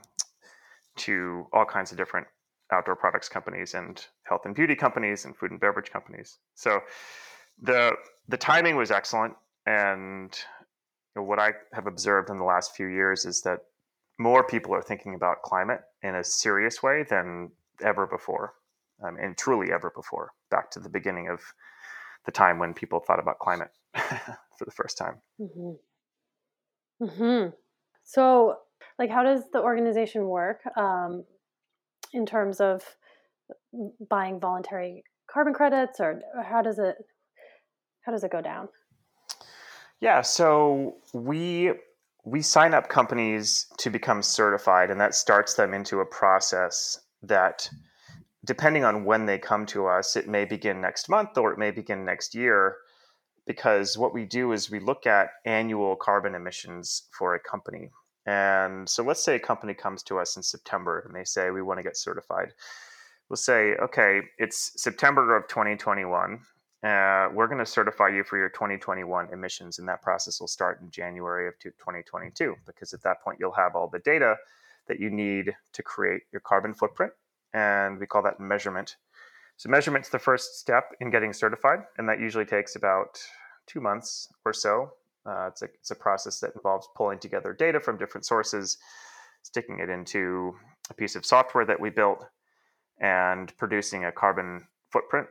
to 0.95 1.47
all 1.53 1.65
kinds 1.65 1.91
of 1.91 1.97
different 1.97 2.27
outdoor 2.71 2.95
products 2.95 3.29
companies 3.29 3.73
and 3.73 4.05
health 4.23 4.41
and 4.45 4.55
beauty 4.55 4.75
companies 4.75 5.25
and 5.25 5.35
food 5.35 5.51
and 5.51 5.59
beverage 5.59 5.91
companies. 5.91 6.39
So 6.55 6.79
the 7.61 7.91
the 8.27 8.37
timing 8.37 8.77
was 8.77 8.89
excellent, 8.89 9.35
and 9.65 10.37
what 11.15 11.39
I 11.39 11.53
have 11.73 11.87
observed 11.87 12.29
in 12.29 12.37
the 12.37 12.43
last 12.43 12.75
few 12.75 12.87
years 12.87 13.25
is 13.25 13.41
that 13.41 13.59
more 14.17 14.43
people 14.43 14.73
are 14.73 14.81
thinking 14.81 15.15
about 15.15 15.41
climate 15.43 15.81
in 16.01 16.15
a 16.15 16.23
serious 16.23 16.81
way 16.81 17.03
than 17.09 17.51
ever 17.81 18.07
before 18.07 18.53
um, 19.03 19.17
and 19.21 19.37
truly 19.37 19.71
ever 19.71 19.91
before, 19.95 20.31
back 20.49 20.71
to 20.71 20.79
the 20.79 20.89
beginning 20.89 21.29
of 21.29 21.41
the 22.25 22.31
time 22.31 22.59
when 22.59 22.73
people 22.73 22.99
thought 22.99 23.19
about 23.19 23.39
climate 23.39 23.69
for 23.93 24.65
the 24.65 24.71
first 24.71 24.97
time. 24.97 25.15
Mm-hmm. 25.39 25.73
Mm-hmm. 27.03 27.49
So, 28.03 28.57
like, 28.97 29.09
how 29.09 29.23
does 29.23 29.43
the 29.51 29.59
organization 29.59 30.27
work 30.27 30.61
um, 30.77 31.25
in 32.13 32.25
terms 32.25 32.61
of 32.61 32.83
buying 34.09 34.39
voluntary 34.39 35.03
carbon 35.29 35.53
credits, 35.53 35.99
or 35.99 36.21
how 36.43 36.61
does 36.61 36.79
it 36.79 36.95
how 38.05 38.11
does 38.11 38.23
it 38.23 38.31
go 38.31 38.41
down? 38.41 38.69
Yeah, 39.99 40.21
so 40.21 40.97
we 41.13 41.71
we 42.25 42.41
sign 42.41 42.73
up 42.73 42.87
companies 42.89 43.67
to 43.79 43.89
become 43.89 44.21
certified, 44.21 44.89
and 44.89 44.99
that 45.01 45.15
starts 45.15 45.55
them 45.55 45.73
into 45.73 45.99
a 45.99 46.05
process 46.05 46.99
that 47.21 47.69
depending 48.45 48.83
on 48.83 49.05
when 49.05 49.25
they 49.25 49.37
come 49.37 49.65
to 49.67 49.87
us, 49.87 50.15
it 50.15 50.27
may 50.27 50.45
begin 50.45 50.81
next 50.81 51.09
month 51.09 51.37
or 51.37 51.53
it 51.53 51.57
may 51.57 51.71
begin 51.71 52.03
next 52.03 52.35
year. 52.35 52.77
Because 53.45 53.97
what 53.97 54.13
we 54.13 54.25
do 54.25 54.51
is 54.53 54.71
we 54.71 54.79
look 54.79 55.05
at 55.05 55.29
annual 55.45 55.95
carbon 55.95 56.35
emissions 56.35 57.03
for 57.17 57.35
a 57.35 57.39
company. 57.39 57.89
And 58.25 58.87
so 58.87 59.03
let's 59.03 59.23
say 59.23 59.35
a 59.35 59.39
company 59.39 59.73
comes 59.73 60.01
to 60.03 60.17
us 60.19 60.37
in 60.37 60.43
September 60.43 61.03
and 61.05 61.15
they 61.15 61.25
say, 61.25 61.51
we 61.51 61.61
want 61.61 61.79
to 61.79 61.83
get 61.83 61.97
certified. 61.97 62.53
We'll 63.29 63.37
say, 63.37 63.75
okay, 63.75 64.21
it's 64.37 64.71
September 64.81 65.35
of 65.35 65.47
2021. 65.49 66.39
Uh, 66.83 67.29
we're 67.33 67.47
going 67.47 67.59
to 67.59 67.65
certify 67.65 68.09
you 68.09 68.23
for 68.23 68.37
your 68.37 68.49
2021 68.49 69.29
emissions, 69.31 69.79
and 69.79 69.87
that 69.87 70.01
process 70.01 70.41
will 70.41 70.49
start 70.49 70.81
in 70.81 70.91
January 70.91 71.47
of 71.47 71.53
2022 71.59 72.55
because 72.65 72.93
at 72.93 73.01
that 73.03 73.21
point 73.23 73.37
you'll 73.39 73.53
have 73.53 73.75
all 73.75 73.87
the 73.87 73.99
data 73.99 74.35
that 74.87 74.99
you 74.99 75.09
need 75.09 75.55
to 75.71 75.81
create 75.81 76.23
your 76.33 76.41
carbon 76.41 76.73
footprint 76.73 77.13
and 77.53 77.99
we 77.99 78.05
call 78.05 78.21
that 78.23 78.39
measurement. 78.39 78.97
So 79.57 79.69
measurement's 79.69 80.09
the 80.09 80.19
first 80.19 80.59
step 80.59 80.91
in 80.99 81.09
getting 81.09 81.33
certified, 81.33 81.79
and 81.97 82.07
that 82.09 82.19
usually 82.19 82.45
takes 82.45 82.75
about 82.75 83.19
two 83.67 83.79
months 83.79 84.27
or 84.45 84.53
so. 84.53 84.91
Uh, 85.25 85.47
it's, 85.47 85.61
a, 85.61 85.65
it's 85.65 85.91
a 85.91 85.95
process 85.95 86.39
that 86.39 86.51
involves 86.55 86.87
pulling 86.95 87.19
together 87.19 87.53
data 87.53 87.79
from 87.79 87.97
different 87.97 88.25
sources, 88.25 88.77
sticking 89.43 89.79
it 89.79 89.89
into 89.89 90.53
a 90.89 90.93
piece 90.93 91.15
of 91.15 91.25
software 91.25 91.65
that 91.65 91.79
we 91.79 91.89
built, 91.89 92.25
and 92.99 93.55
producing 93.57 94.05
a 94.05 94.11
carbon 94.11 94.67
footprint. 94.91 95.27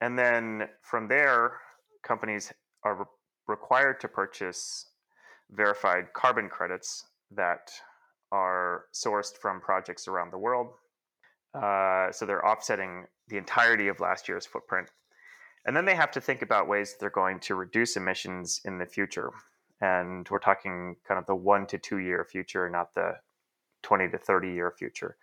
And 0.00 0.18
then 0.18 0.68
from 0.82 1.08
there, 1.08 1.58
companies 2.02 2.52
are 2.84 2.94
re- 2.94 3.04
required 3.48 4.00
to 4.00 4.08
purchase 4.08 4.86
verified 5.50 6.12
carbon 6.14 6.48
credits 6.48 7.04
that 7.30 7.70
are 8.30 8.84
sourced 8.94 9.36
from 9.36 9.60
projects 9.60 10.08
around 10.08 10.32
the 10.32 10.38
world 10.38 10.68
uh, 11.54 12.10
so 12.12 12.24
they're 12.24 12.46
offsetting 12.46 13.06
the 13.28 13.36
entirety 13.36 13.88
of 13.88 14.00
last 14.00 14.28
year's 14.28 14.46
footprint. 14.46 14.88
And 15.64 15.76
then 15.76 15.84
they 15.84 15.94
have 15.94 16.10
to 16.12 16.20
think 16.20 16.42
about 16.42 16.68
ways 16.68 16.92
that 16.92 17.00
they're 17.00 17.10
going 17.10 17.40
to 17.40 17.54
reduce 17.54 17.96
emissions 17.96 18.60
in 18.64 18.78
the 18.78 18.86
future. 18.86 19.30
And 19.80 20.28
we're 20.30 20.38
talking 20.38 20.96
kind 21.06 21.18
of 21.18 21.26
the 21.26 21.34
one 21.34 21.66
to 21.66 21.78
two 21.78 21.98
year 21.98 22.26
future, 22.30 22.68
not 22.68 22.94
the 22.94 23.16
20 23.82 24.08
to 24.10 24.18
30 24.18 24.52
year 24.52 24.72
future. 24.76 25.16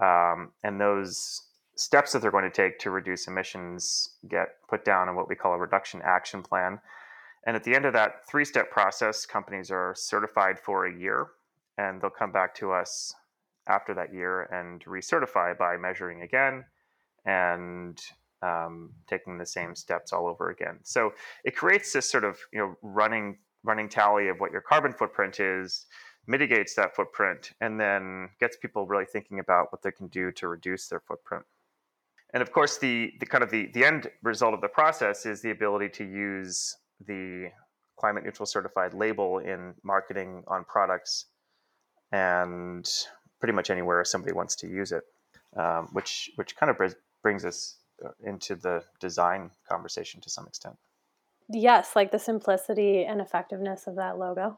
Um, 0.00 0.52
and 0.62 0.80
those 0.80 1.42
steps 1.76 2.12
that 2.12 2.22
they're 2.22 2.30
going 2.30 2.44
to 2.44 2.50
take 2.50 2.78
to 2.80 2.90
reduce 2.90 3.26
emissions 3.26 4.10
get 4.28 4.56
put 4.68 4.84
down 4.84 5.08
in 5.08 5.16
what 5.16 5.28
we 5.28 5.34
call 5.34 5.54
a 5.54 5.58
reduction 5.58 6.00
action 6.04 6.42
plan. 6.42 6.80
And 7.46 7.56
at 7.56 7.64
the 7.64 7.74
end 7.74 7.84
of 7.84 7.92
that 7.92 8.26
three 8.26 8.44
step 8.44 8.70
process, 8.70 9.26
companies 9.26 9.70
are 9.70 9.94
certified 9.96 10.58
for 10.58 10.86
a 10.86 10.94
year 10.94 11.28
and 11.76 12.00
they'll 12.00 12.10
come 12.10 12.32
back 12.32 12.54
to 12.56 12.72
us 12.72 13.14
after 13.66 13.94
that 13.94 14.12
year 14.12 14.42
and 14.52 14.84
recertify 14.84 15.56
by 15.56 15.76
measuring 15.76 16.22
again 16.22 16.64
and 17.24 17.98
um, 18.42 18.90
taking 19.08 19.38
the 19.38 19.46
same 19.46 19.74
steps 19.74 20.12
all 20.12 20.26
over 20.26 20.50
again. 20.50 20.78
So 20.82 21.12
it 21.44 21.56
creates 21.56 21.92
this 21.92 22.10
sort 22.10 22.24
of 22.24 22.38
you 22.52 22.58
know 22.58 22.76
running 22.82 23.38
running 23.62 23.88
tally 23.88 24.28
of 24.28 24.38
what 24.38 24.52
your 24.52 24.60
carbon 24.60 24.92
footprint 24.92 25.40
is, 25.40 25.86
mitigates 26.26 26.74
that 26.74 26.94
footprint, 26.94 27.52
and 27.60 27.80
then 27.80 28.28
gets 28.38 28.56
people 28.58 28.86
really 28.86 29.06
thinking 29.06 29.38
about 29.38 29.72
what 29.72 29.82
they 29.82 29.90
can 29.90 30.08
do 30.08 30.30
to 30.32 30.48
reduce 30.48 30.88
their 30.88 31.00
footprint. 31.00 31.44
And 32.34 32.42
of 32.42 32.52
course, 32.52 32.78
the 32.78 33.12
the 33.20 33.26
kind 33.26 33.42
of 33.42 33.50
the 33.50 33.70
the 33.72 33.84
end 33.84 34.10
result 34.22 34.54
of 34.54 34.60
the 34.60 34.68
process 34.68 35.24
is 35.24 35.40
the 35.40 35.50
ability 35.50 35.88
to 35.90 36.04
use 36.04 36.76
the 37.06 37.50
climate 37.98 38.24
neutral 38.24 38.46
certified 38.46 38.92
label 38.92 39.38
in 39.38 39.74
marketing 39.82 40.42
on 40.48 40.64
products 40.64 41.26
and 42.12 42.88
pretty 43.44 43.54
much 43.54 43.68
anywhere 43.68 44.02
somebody 44.06 44.32
wants 44.32 44.56
to 44.56 44.66
use 44.66 44.90
it, 44.90 45.04
um, 45.54 45.86
which 45.92 46.30
which 46.36 46.56
kind 46.56 46.70
of 46.70 46.78
brings 47.22 47.44
us 47.44 47.76
uh, 48.02 48.08
into 48.22 48.54
the 48.54 48.82
design 49.00 49.50
conversation 49.68 50.18
to 50.18 50.30
some 50.30 50.46
extent. 50.46 50.74
Yes, 51.50 51.94
like 51.94 52.10
the 52.10 52.18
simplicity 52.18 53.04
and 53.04 53.20
effectiveness 53.20 53.86
of 53.86 53.96
that 53.96 54.18
logo. 54.18 54.56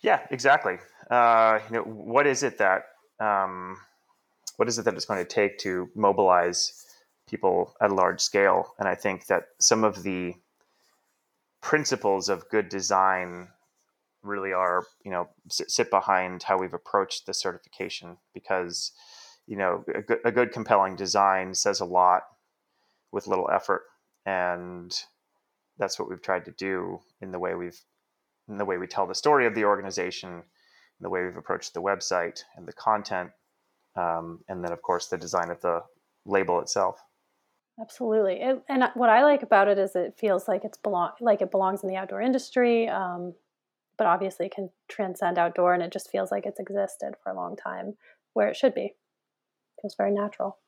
Yeah, 0.00 0.20
exactly. 0.30 0.78
Uh, 1.10 1.58
you 1.68 1.76
know, 1.76 1.82
what 1.82 2.26
is 2.26 2.42
it 2.42 2.56
that 2.56 2.84
um, 3.20 3.76
what 4.56 4.66
is 4.66 4.78
it 4.78 4.86
that 4.86 4.94
it's 4.94 5.04
going 5.04 5.22
to 5.22 5.30
take 5.30 5.58
to 5.58 5.90
mobilize 5.94 6.86
people 7.28 7.74
at 7.82 7.90
a 7.90 7.94
large 7.94 8.22
scale? 8.22 8.72
And 8.78 8.88
I 8.88 8.94
think 8.94 9.26
that 9.26 9.48
some 9.60 9.84
of 9.84 10.04
the 10.04 10.32
principles 11.60 12.30
of 12.30 12.48
good 12.48 12.70
design 12.70 13.48
really 14.26 14.52
are, 14.52 14.84
you 15.04 15.10
know, 15.10 15.28
sit 15.48 15.90
behind 15.90 16.42
how 16.42 16.58
we've 16.58 16.74
approached 16.74 17.26
the 17.26 17.34
certification 17.34 18.16
because, 18.34 18.92
you 19.46 19.56
know, 19.56 19.84
a 19.94 20.02
good, 20.02 20.18
a 20.24 20.32
good 20.32 20.52
compelling 20.52 20.96
design 20.96 21.54
says 21.54 21.80
a 21.80 21.84
lot 21.84 22.22
with 23.12 23.26
little 23.26 23.48
effort, 23.50 23.82
and 24.24 24.92
that's 25.78 25.98
what 25.98 26.08
we've 26.08 26.22
tried 26.22 26.44
to 26.44 26.50
do 26.52 26.98
in 27.20 27.30
the 27.30 27.38
way 27.38 27.54
we've, 27.54 27.80
in 28.48 28.58
the 28.58 28.64
way 28.64 28.78
we 28.78 28.86
tell 28.86 29.06
the 29.06 29.14
story 29.14 29.46
of 29.46 29.54
the 29.54 29.64
organization, 29.64 30.42
the 31.00 31.08
way 31.08 31.24
we've 31.24 31.36
approached 31.36 31.74
the 31.74 31.82
website 31.82 32.40
and 32.56 32.66
the 32.66 32.72
content, 32.72 33.30
um, 33.96 34.40
and 34.48 34.64
then 34.64 34.72
of 34.72 34.82
course 34.82 35.08
the 35.08 35.18
design 35.18 35.50
of 35.50 35.60
the 35.60 35.82
label 36.24 36.60
itself. 36.60 37.00
Absolutely, 37.80 38.40
it, 38.40 38.62
and 38.68 38.84
what 38.94 39.10
I 39.10 39.22
like 39.22 39.42
about 39.42 39.68
it 39.68 39.78
is 39.78 39.94
it 39.94 40.14
feels 40.18 40.48
like 40.48 40.64
it's 40.64 40.78
belong 40.78 41.10
like 41.20 41.42
it 41.42 41.50
belongs 41.50 41.82
in 41.82 41.88
the 41.90 41.96
outdoor 41.96 42.22
industry, 42.22 42.88
um, 42.88 43.34
but 43.98 44.06
obviously 44.06 44.48
can 44.48 44.70
transcend 44.88 45.38
outdoor, 45.38 45.74
and 45.74 45.82
it 45.82 45.92
just 45.92 46.10
feels 46.10 46.30
like 46.30 46.46
it's 46.46 46.60
existed 46.60 47.14
for 47.22 47.32
a 47.32 47.36
long 47.36 47.56
time 47.56 47.94
where 48.34 48.48
it 48.48 48.56
should 48.56 48.74
be. 48.74 48.84
It 48.84 49.82
feels 49.82 49.94
very 49.96 50.12
natural. 50.12 50.58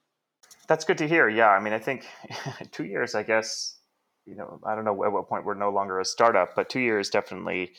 That's 0.67 0.85
good 0.85 0.99
to 0.99 1.09
hear. 1.09 1.29
Yeah, 1.29 1.49
I 1.49 1.61
mean, 1.61 1.73
I 1.73 1.79
think 1.79 2.07
two 2.73 2.85
years, 2.85 3.15
I 3.15 3.23
guess. 3.23 3.77
You 4.27 4.35
know, 4.35 4.61
I 4.67 4.75
don't 4.75 4.85
know 4.85 5.05
at 5.05 5.13
what 5.13 5.29
point 5.29 5.47
we're 5.47 5.55
no 5.55 5.71
longer 5.71 6.01
a 6.01 6.05
startup, 6.05 6.55
but 6.55 6.69
two 6.69 6.81
years 6.81 7.09
definitely 7.09 7.73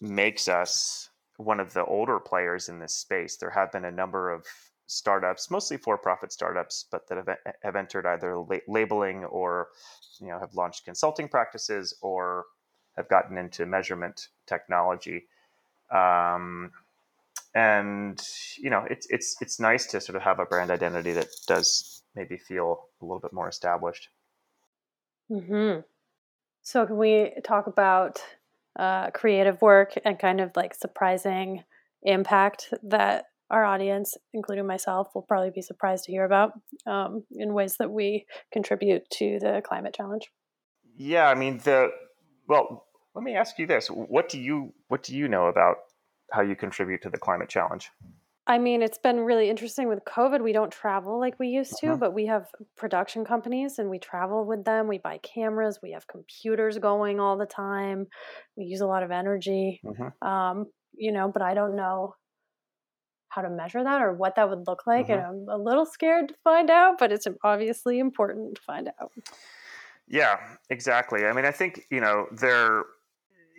makes 0.00 0.48
us 0.48 1.10
one 1.36 1.60
of 1.60 1.72
the 1.72 1.84
older 1.84 2.18
players 2.18 2.68
in 2.68 2.80
this 2.80 2.94
space. 2.94 3.36
There 3.36 3.50
have 3.50 3.70
been 3.70 3.84
a 3.84 3.92
number 3.92 4.30
of 4.30 4.44
startups, 4.86 5.50
mostly 5.50 5.76
for-profit 5.76 6.32
startups, 6.32 6.86
but 6.90 7.08
that 7.08 7.18
have, 7.18 7.28
have 7.62 7.76
entered 7.76 8.06
either 8.06 8.38
la- 8.38 8.56
labeling 8.66 9.24
or 9.24 9.68
you 10.20 10.28
know 10.28 10.38
have 10.40 10.54
launched 10.54 10.84
consulting 10.84 11.28
practices 11.28 11.94
or 12.02 12.46
have 12.98 13.08
gotten 13.08 13.38
into 13.38 13.64
measurement 13.64 14.28
technology. 14.46 15.26
Um, 15.90 16.72
and 17.54 18.20
you 18.58 18.68
know, 18.68 18.84
it's 18.90 19.06
it's 19.08 19.36
it's 19.40 19.58
nice 19.58 19.86
to 19.86 20.00
sort 20.00 20.16
of 20.16 20.22
have 20.22 20.38
a 20.38 20.44
brand 20.44 20.70
identity 20.70 21.12
that 21.12 21.28
does 21.46 22.02
maybe 22.14 22.36
feel 22.36 22.84
a 23.00 23.04
little 23.04 23.20
bit 23.20 23.32
more 23.32 23.48
established. 23.48 24.08
Hmm. 25.32 25.78
So, 26.62 26.86
can 26.86 26.98
we 26.98 27.32
talk 27.44 27.66
about 27.66 28.20
uh, 28.78 29.10
creative 29.10 29.62
work 29.62 29.94
and 30.04 30.18
kind 30.18 30.40
of 30.40 30.52
like 30.56 30.74
surprising 30.74 31.64
impact 32.02 32.72
that 32.82 33.26
our 33.50 33.64
audience, 33.64 34.14
including 34.34 34.66
myself, 34.66 35.14
will 35.14 35.22
probably 35.22 35.50
be 35.50 35.62
surprised 35.62 36.04
to 36.04 36.12
hear 36.12 36.24
about 36.24 36.52
um, 36.86 37.24
in 37.30 37.54
ways 37.54 37.76
that 37.78 37.90
we 37.90 38.26
contribute 38.52 39.08
to 39.10 39.38
the 39.40 39.62
climate 39.64 39.94
challenge. 39.94 40.30
Yeah, 40.96 41.28
I 41.28 41.34
mean 41.34 41.58
the 41.58 41.90
well. 42.46 42.84
Let 43.18 43.24
me 43.24 43.34
ask 43.34 43.58
you 43.58 43.66
this: 43.66 43.88
what 43.88 44.28
do 44.28 44.40
you 44.40 44.72
what 44.86 45.02
do 45.02 45.16
you 45.16 45.26
know 45.26 45.46
about 45.46 45.78
how 46.30 46.42
you 46.42 46.54
contribute 46.54 47.02
to 47.02 47.10
the 47.10 47.18
climate 47.18 47.48
challenge? 47.48 47.90
I 48.46 48.58
mean, 48.58 48.80
it's 48.80 48.96
been 48.96 49.18
really 49.18 49.50
interesting 49.50 49.88
with 49.88 50.04
COVID. 50.04 50.40
We 50.40 50.52
don't 50.52 50.70
travel 50.70 51.18
like 51.18 51.36
we 51.40 51.48
used 51.48 51.74
to, 51.80 51.88
uh-huh. 51.88 51.96
but 51.96 52.14
we 52.14 52.26
have 52.26 52.46
production 52.76 53.24
companies 53.24 53.80
and 53.80 53.90
we 53.90 53.98
travel 53.98 54.46
with 54.46 54.64
them. 54.64 54.86
We 54.86 54.98
buy 54.98 55.18
cameras. 55.18 55.80
We 55.82 55.90
have 55.92 56.06
computers 56.06 56.78
going 56.78 57.18
all 57.18 57.36
the 57.36 57.44
time. 57.44 58.06
We 58.56 58.66
use 58.66 58.80
a 58.80 58.86
lot 58.86 59.02
of 59.02 59.10
energy. 59.10 59.80
Uh-huh. 59.84 60.26
Um, 60.26 60.66
you 60.94 61.10
know, 61.10 61.28
but 61.28 61.42
I 61.42 61.54
don't 61.54 61.74
know 61.74 62.14
how 63.30 63.42
to 63.42 63.50
measure 63.50 63.82
that 63.82 64.00
or 64.00 64.14
what 64.14 64.36
that 64.36 64.48
would 64.48 64.68
look 64.68 64.86
like. 64.86 65.08
Mm-hmm. 65.08 65.12
And 65.12 65.50
I'm 65.50 65.60
a 65.60 65.62
little 65.62 65.84
scared 65.84 66.28
to 66.28 66.34
find 66.44 66.70
out, 66.70 66.98
but 66.98 67.10
it's 67.10 67.26
obviously 67.42 67.98
important 67.98 68.54
to 68.54 68.62
find 68.62 68.88
out. 69.00 69.10
Yeah, 70.06 70.38
exactly. 70.70 71.26
I 71.26 71.32
mean, 71.32 71.44
I 71.44 71.50
think, 71.50 71.84
you 71.90 72.00
know, 72.00 72.28
there 72.32 72.84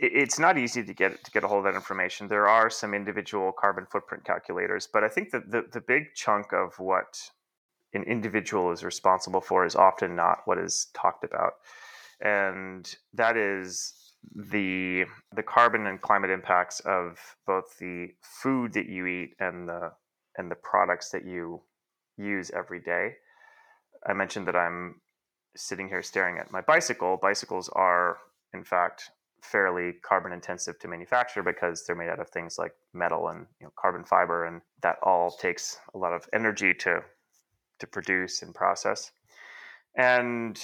it's 0.02 0.40
not 0.40 0.58
easy 0.58 0.82
to 0.84 0.94
get 0.94 1.24
to 1.26 1.32
get 1.32 1.44
a 1.44 1.48
hold 1.48 1.66
of 1.66 1.74
that 1.74 1.78
information. 1.78 2.28
There 2.28 2.48
are 2.48 2.70
some 2.70 2.94
individual 2.94 3.52
carbon 3.52 3.86
footprint 3.86 4.24
calculators, 4.24 4.88
but 4.92 5.04
I 5.04 5.10
think 5.10 5.32
that 5.32 5.52
the, 5.52 5.66
the 5.72 5.82
big 5.82 6.14
chunk 6.16 6.54
of 6.54 6.80
what 6.80 7.20
an 7.94 8.04
individual 8.04 8.72
is 8.72 8.84
responsible 8.84 9.42
for 9.42 9.66
is 9.66 9.76
often 9.76 10.16
not 10.16 10.40
what 10.46 10.58
is 10.58 10.88
talked 10.94 11.26
about. 11.26 11.54
And 12.22 12.94
that 13.14 13.36
is 13.36 13.94
the 14.34 15.06
the 15.36 15.44
carbon 15.44 15.86
and 15.86 16.02
climate 16.02 16.30
impacts 16.30 16.80
of 16.82 17.18
both 17.46 17.78
the 17.80 18.10
food 18.22 18.74
that 18.74 18.88
you 18.88 19.06
eat 19.06 19.36
and 19.40 19.68
the 19.68 19.92
and 20.38 20.50
the 20.50 20.56
products 20.56 21.10
that 21.10 21.26
you 21.26 21.62
use 22.18 22.52
every 22.52 22.80
day. 22.80 23.16
I 24.08 24.14
mentioned 24.14 24.48
that 24.48 24.56
I'm 24.56 25.02
sitting 25.58 25.90
here 25.90 26.04
staring 26.04 26.38
at 26.38 26.52
my 26.52 26.62
bicycle. 26.62 27.18
Bicycles 27.22 27.70
are 27.70 28.18
in 28.54 28.64
fact 28.64 29.12
fairly 29.42 29.94
carbon 30.02 30.32
intensive 30.32 30.80
to 30.80 30.88
manufacture 30.88 31.44
because 31.44 31.86
they're 31.86 31.96
made 31.96 32.10
out 32.10 32.20
of 32.20 32.30
things 32.30 32.58
like 32.58 32.74
metal 32.94 33.30
and 33.30 33.46
you 33.60 33.66
know, 33.66 33.74
carbon 33.80 34.04
fiber 34.04 34.46
and 34.46 34.62
that 34.82 34.98
all 35.04 35.32
takes 35.32 35.80
a 35.94 35.98
lot 35.98 36.14
of 36.14 36.28
energy 36.34 36.74
to 36.74 37.02
to 37.80 37.88
produce 37.88 38.42
and 38.42 38.54
process. 38.54 39.12
And 39.96 40.60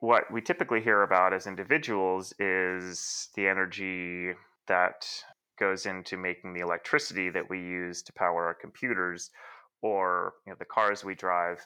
what 0.00 0.30
we 0.32 0.40
typically 0.40 0.80
hear 0.80 1.02
about 1.02 1.32
as 1.32 1.46
individuals 1.46 2.34
is 2.38 3.28
the 3.36 3.46
energy 3.46 4.32
that 4.66 5.06
goes 5.58 5.86
into 5.86 6.16
making 6.16 6.54
the 6.54 6.60
electricity 6.60 7.30
that 7.30 7.48
we 7.48 7.58
use 7.58 8.02
to 8.02 8.12
power 8.12 8.46
our 8.46 8.54
computers 8.54 9.30
or 9.82 10.34
you 10.46 10.52
know, 10.52 10.56
the 10.58 10.64
cars 10.64 11.04
we 11.04 11.14
drive 11.14 11.64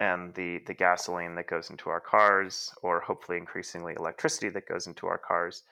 and 0.00 0.34
the, 0.34 0.60
the 0.66 0.74
gasoline 0.74 1.34
that 1.34 1.48
goes 1.48 1.70
into 1.70 1.90
our 1.90 2.00
cars 2.00 2.72
or 2.82 3.00
hopefully 3.00 3.38
increasingly 3.38 3.94
electricity 3.98 4.48
that 4.50 4.68
goes 4.68 4.86
into 4.86 5.06
our 5.06 5.18
cars. 5.18 5.64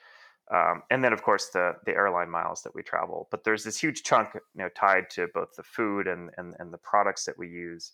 Um, 0.52 0.82
and 0.90 1.02
then 1.02 1.12
of 1.12 1.22
course 1.24 1.48
the 1.48 1.74
the 1.86 1.92
airline 1.92 2.30
miles 2.30 2.62
that 2.62 2.74
we 2.74 2.82
travel. 2.82 3.26
But 3.30 3.42
there's 3.42 3.64
this 3.64 3.80
huge 3.80 4.04
chunk 4.04 4.28
you 4.34 4.40
know 4.54 4.68
tied 4.68 5.10
to 5.10 5.26
both 5.34 5.56
the 5.56 5.64
food 5.64 6.06
and 6.06 6.30
and, 6.38 6.54
and 6.58 6.72
the 6.72 6.78
products 6.78 7.24
that 7.24 7.36
we 7.36 7.48
use 7.48 7.92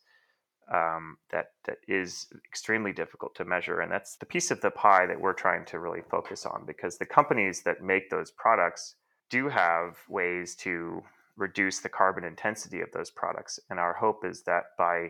um, 0.72 1.16
that 1.30 1.52
that 1.64 1.78
is 1.88 2.28
extremely 2.46 2.92
difficult 2.92 3.34
to 3.36 3.44
measure, 3.46 3.80
and 3.80 3.90
that's 3.90 4.16
the 4.16 4.26
piece 4.26 4.50
of 4.50 4.60
the 4.60 4.70
pie 4.70 5.06
that 5.06 5.20
we're 5.20 5.32
trying 5.32 5.64
to 5.66 5.78
really 5.78 6.02
focus 6.10 6.44
on 6.44 6.64
because 6.66 6.98
the 6.98 7.06
companies 7.06 7.62
that 7.62 7.82
make 7.82 8.10
those 8.10 8.30
products 8.30 8.96
do 9.30 9.48
have 9.48 9.96
ways 10.08 10.54
to 10.56 11.02
reduce 11.36 11.80
the 11.80 11.88
carbon 11.88 12.22
intensity 12.22 12.82
of 12.82 12.92
those 12.92 13.10
products, 13.10 13.58
and 13.70 13.80
our 13.80 13.94
hope 13.94 14.26
is 14.26 14.42
that 14.42 14.64
by 14.76 15.08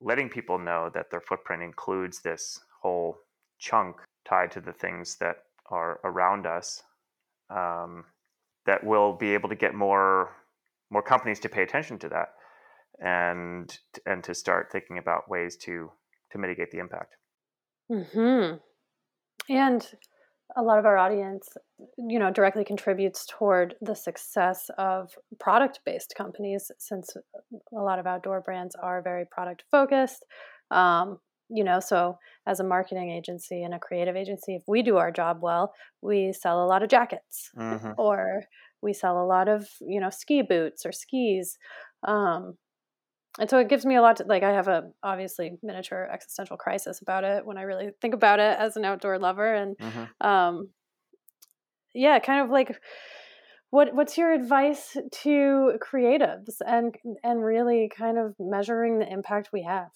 letting 0.00 0.28
people 0.28 0.58
know 0.58 0.90
that 0.94 1.10
their 1.10 1.20
footprint 1.20 1.62
includes 1.62 2.20
this 2.20 2.60
whole 2.82 3.18
chunk 3.58 3.96
tied 4.28 4.50
to 4.52 4.60
the 4.60 4.72
things 4.72 5.16
that 5.16 5.36
are 5.70 6.00
around 6.04 6.46
us, 6.46 6.82
um, 7.50 8.04
that 8.66 8.84
we'll 8.84 9.14
be 9.14 9.34
able 9.34 9.48
to 9.48 9.54
get 9.54 9.74
more 9.74 10.36
more 10.90 11.02
companies 11.02 11.40
to 11.40 11.48
pay 11.48 11.62
attention 11.62 11.98
to 11.98 12.08
that 12.08 12.28
and 13.00 13.78
and 14.06 14.22
to 14.24 14.34
start 14.34 14.70
thinking 14.70 14.98
about 14.98 15.28
ways 15.28 15.56
to 15.56 15.90
to 16.30 16.38
mitigate 16.38 16.70
the 16.70 16.78
impact. 16.78 17.16
Mm 17.90 18.06
hmm. 18.12 18.56
And 19.48 19.86
a 20.54 20.62
lot 20.62 20.78
of 20.78 20.86
our 20.86 20.96
audience, 20.96 21.48
you 21.98 22.18
know, 22.18 22.30
directly 22.30 22.64
contributes 22.64 23.26
toward 23.26 23.74
the 23.80 23.94
success 23.94 24.70
of 24.78 25.10
product-based 25.40 26.14
companies, 26.16 26.70
since 26.78 27.16
a 27.76 27.82
lot 27.82 27.98
of 27.98 28.06
outdoor 28.06 28.40
brands 28.40 28.76
are 28.76 29.02
very 29.02 29.24
product 29.26 29.64
focused. 29.70 30.24
Um, 30.70 31.18
you 31.48 31.64
know, 31.64 31.80
so 31.80 32.18
as 32.46 32.60
a 32.60 32.64
marketing 32.64 33.10
agency 33.10 33.62
and 33.62 33.74
a 33.74 33.78
creative 33.78 34.16
agency, 34.16 34.56
if 34.56 34.62
we 34.66 34.82
do 34.82 34.96
our 34.96 35.10
job 35.10 35.38
well, 35.42 35.72
we 36.02 36.32
sell 36.32 36.64
a 36.64 36.66
lot 36.66 36.82
of 36.82 36.88
jackets, 36.88 37.50
mm-hmm. 37.56 37.92
or 37.98 38.44
we 38.82 38.92
sell 38.92 39.20
a 39.20 39.26
lot 39.26 39.48
of 39.48 39.68
you 39.80 40.00
know 40.00 40.10
ski 40.10 40.42
boots 40.42 40.84
or 40.84 40.92
skis. 40.92 41.56
Um, 42.06 42.56
and 43.38 43.50
so 43.50 43.58
it 43.58 43.68
gives 43.68 43.84
me 43.84 43.96
a 43.96 44.02
lot 44.02 44.16
to 44.16 44.24
like 44.24 44.42
i 44.42 44.52
have 44.52 44.68
a 44.68 44.90
obviously 45.02 45.52
miniature 45.62 46.08
existential 46.12 46.56
crisis 46.56 47.00
about 47.00 47.24
it 47.24 47.44
when 47.44 47.58
i 47.58 47.62
really 47.62 47.90
think 48.00 48.14
about 48.14 48.38
it 48.38 48.58
as 48.58 48.76
an 48.76 48.84
outdoor 48.84 49.18
lover 49.18 49.54
and 49.54 49.76
mm-hmm. 49.78 50.26
um 50.26 50.68
yeah 51.94 52.18
kind 52.18 52.42
of 52.42 52.50
like 52.50 52.80
what 53.70 53.94
what's 53.94 54.16
your 54.16 54.32
advice 54.32 54.96
to 55.10 55.72
creatives 55.80 56.56
and 56.66 56.94
and 57.22 57.44
really 57.44 57.90
kind 57.94 58.18
of 58.18 58.34
measuring 58.38 58.98
the 58.98 59.10
impact 59.10 59.50
we 59.52 59.62
have 59.62 59.90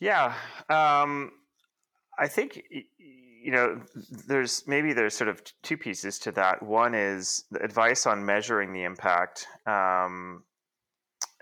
yeah 0.00 0.34
um 0.68 1.32
i 2.18 2.26
think 2.28 2.62
you 3.42 3.50
know 3.50 3.80
there's 4.28 4.64
maybe 4.66 4.92
there's 4.92 5.14
sort 5.14 5.28
of 5.28 5.42
two 5.62 5.76
pieces 5.76 6.18
to 6.18 6.30
that 6.30 6.62
one 6.62 6.94
is 6.94 7.44
the 7.50 7.62
advice 7.62 8.06
on 8.06 8.24
measuring 8.24 8.72
the 8.72 8.84
impact 8.84 9.46
um 9.66 10.44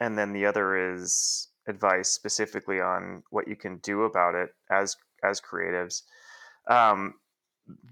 and 0.01 0.19
then 0.19 0.33
the 0.33 0.47
other 0.47 0.95
is 0.95 1.49
advice 1.69 2.09
specifically 2.09 2.81
on 2.81 3.23
what 3.31 3.47
you 3.47 3.57
can 3.57 3.77
do 3.79 4.03
about 4.03 4.35
it 4.35 4.51
as 4.71 4.97
as 5.23 5.41
creatives. 5.41 6.03
Um, 6.69 7.15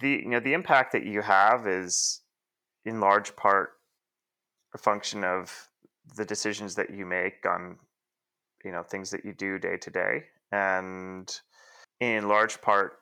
the 0.00 0.10
you 0.10 0.28
know 0.28 0.40
the 0.40 0.54
impact 0.54 0.92
that 0.92 1.04
you 1.04 1.22
have 1.22 1.66
is 1.66 2.22
in 2.84 3.00
large 3.00 3.36
part 3.36 3.70
a 4.74 4.78
function 4.78 5.24
of 5.24 5.68
the 6.16 6.24
decisions 6.24 6.74
that 6.74 6.90
you 6.90 7.04
make 7.06 7.44
on 7.46 7.76
you 8.64 8.72
know 8.72 8.82
things 8.82 9.10
that 9.10 9.24
you 9.24 9.32
do 9.32 9.58
day 9.58 9.76
to 9.76 9.90
day 9.90 10.24
and 10.52 11.40
in 12.00 12.28
large 12.28 12.60
part 12.60 12.94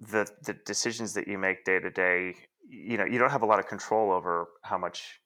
the 0.00 0.28
the 0.44 0.54
decisions 0.64 1.12
that 1.14 1.26
you 1.26 1.38
make 1.38 1.64
day 1.64 1.78
to 1.78 1.90
day 1.90 2.34
you 2.68 2.96
know 2.96 3.04
you 3.04 3.18
don't 3.18 3.30
have 3.30 3.42
a 3.42 3.46
lot 3.46 3.58
of 3.58 3.66
control 3.66 4.12
over 4.12 4.46
how 4.62 4.78
much 4.78 5.20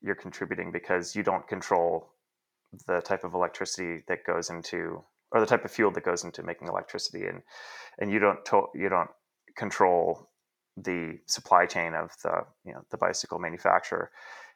you're 0.00 0.14
contributing 0.14 0.70
because 0.70 1.16
you 1.16 1.22
don't 1.22 1.46
control 1.48 2.13
the 2.86 3.00
type 3.00 3.24
of 3.24 3.34
electricity 3.34 4.02
that 4.08 4.24
goes 4.24 4.50
into 4.50 5.02
or 5.32 5.40
the 5.40 5.46
type 5.46 5.64
of 5.64 5.70
fuel 5.70 5.90
that 5.90 6.04
goes 6.04 6.24
into 6.24 6.42
making 6.42 6.68
electricity 6.68 7.26
and 7.26 7.42
and 7.98 8.10
you 8.10 8.18
don't 8.18 8.44
to, 8.46 8.66
you 8.74 8.88
don't 8.88 9.10
control 9.56 10.30
the 10.76 11.18
supply 11.26 11.66
chain 11.66 11.94
of 11.94 12.10
the 12.22 12.44
you 12.64 12.72
know 12.72 12.84
the 12.90 12.96
bicycle 12.96 13.38
manufacturer. 13.38 14.10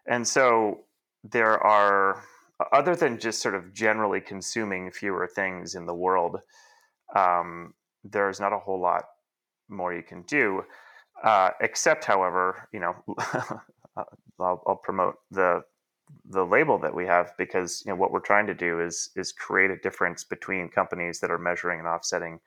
And 0.07 0.27
so 0.27 0.85
there 1.25 1.59
are 1.59 2.23
other 2.73 2.97
than 2.97 3.19
just 3.19 3.41
sort 3.41 3.55
of 3.55 3.73
generally 3.73 4.21
consuming 4.21 4.91
fewer 4.91 5.29
things 5.33 5.75
in 5.75 5.87
the 5.87 5.95
world 5.95 6.39
um, 7.15 7.75
there's 8.05 8.41
not 8.41 8.53
a 8.53 8.59
whole 8.59 8.81
lot 8.81 9.05
more 9.69 9.95
you 9.95 10.03
can 10.03 10.23
do 10.23 10.63
uh, 11.23 11.51
except 11.61 12.05
however 12.05 12.69
you 12.73 12.81
know 12.81 12.95
I'll, 14.41 14.63
I'll 14.67 14.81
promote 14.83 15.17
the 15.31 15.63
the 16.31 16.45
label 16.45 16.79
that 16.79 16.95
we 16.95 17.07
have 17.07 17.33
because 17.39 17.83
you 17.85 17.93
know 17.93 17.97
what 17.97 18.13
we're 18.13 18.21
trying 18.21 18.47
to 18.47 18.55
do 18.55 18.81
is 18.81 19.11
is 19.17 19.33
create 19.33 19.71
a 19.71 19.77
difference 19.77 20.25
between 20.25 20.69
companies 20.69 21.21
that 21.21 21.31
are 21.31 21.39
measuring 21.39 21.79
and 21.79 21.89
offsetting 21.89 22.41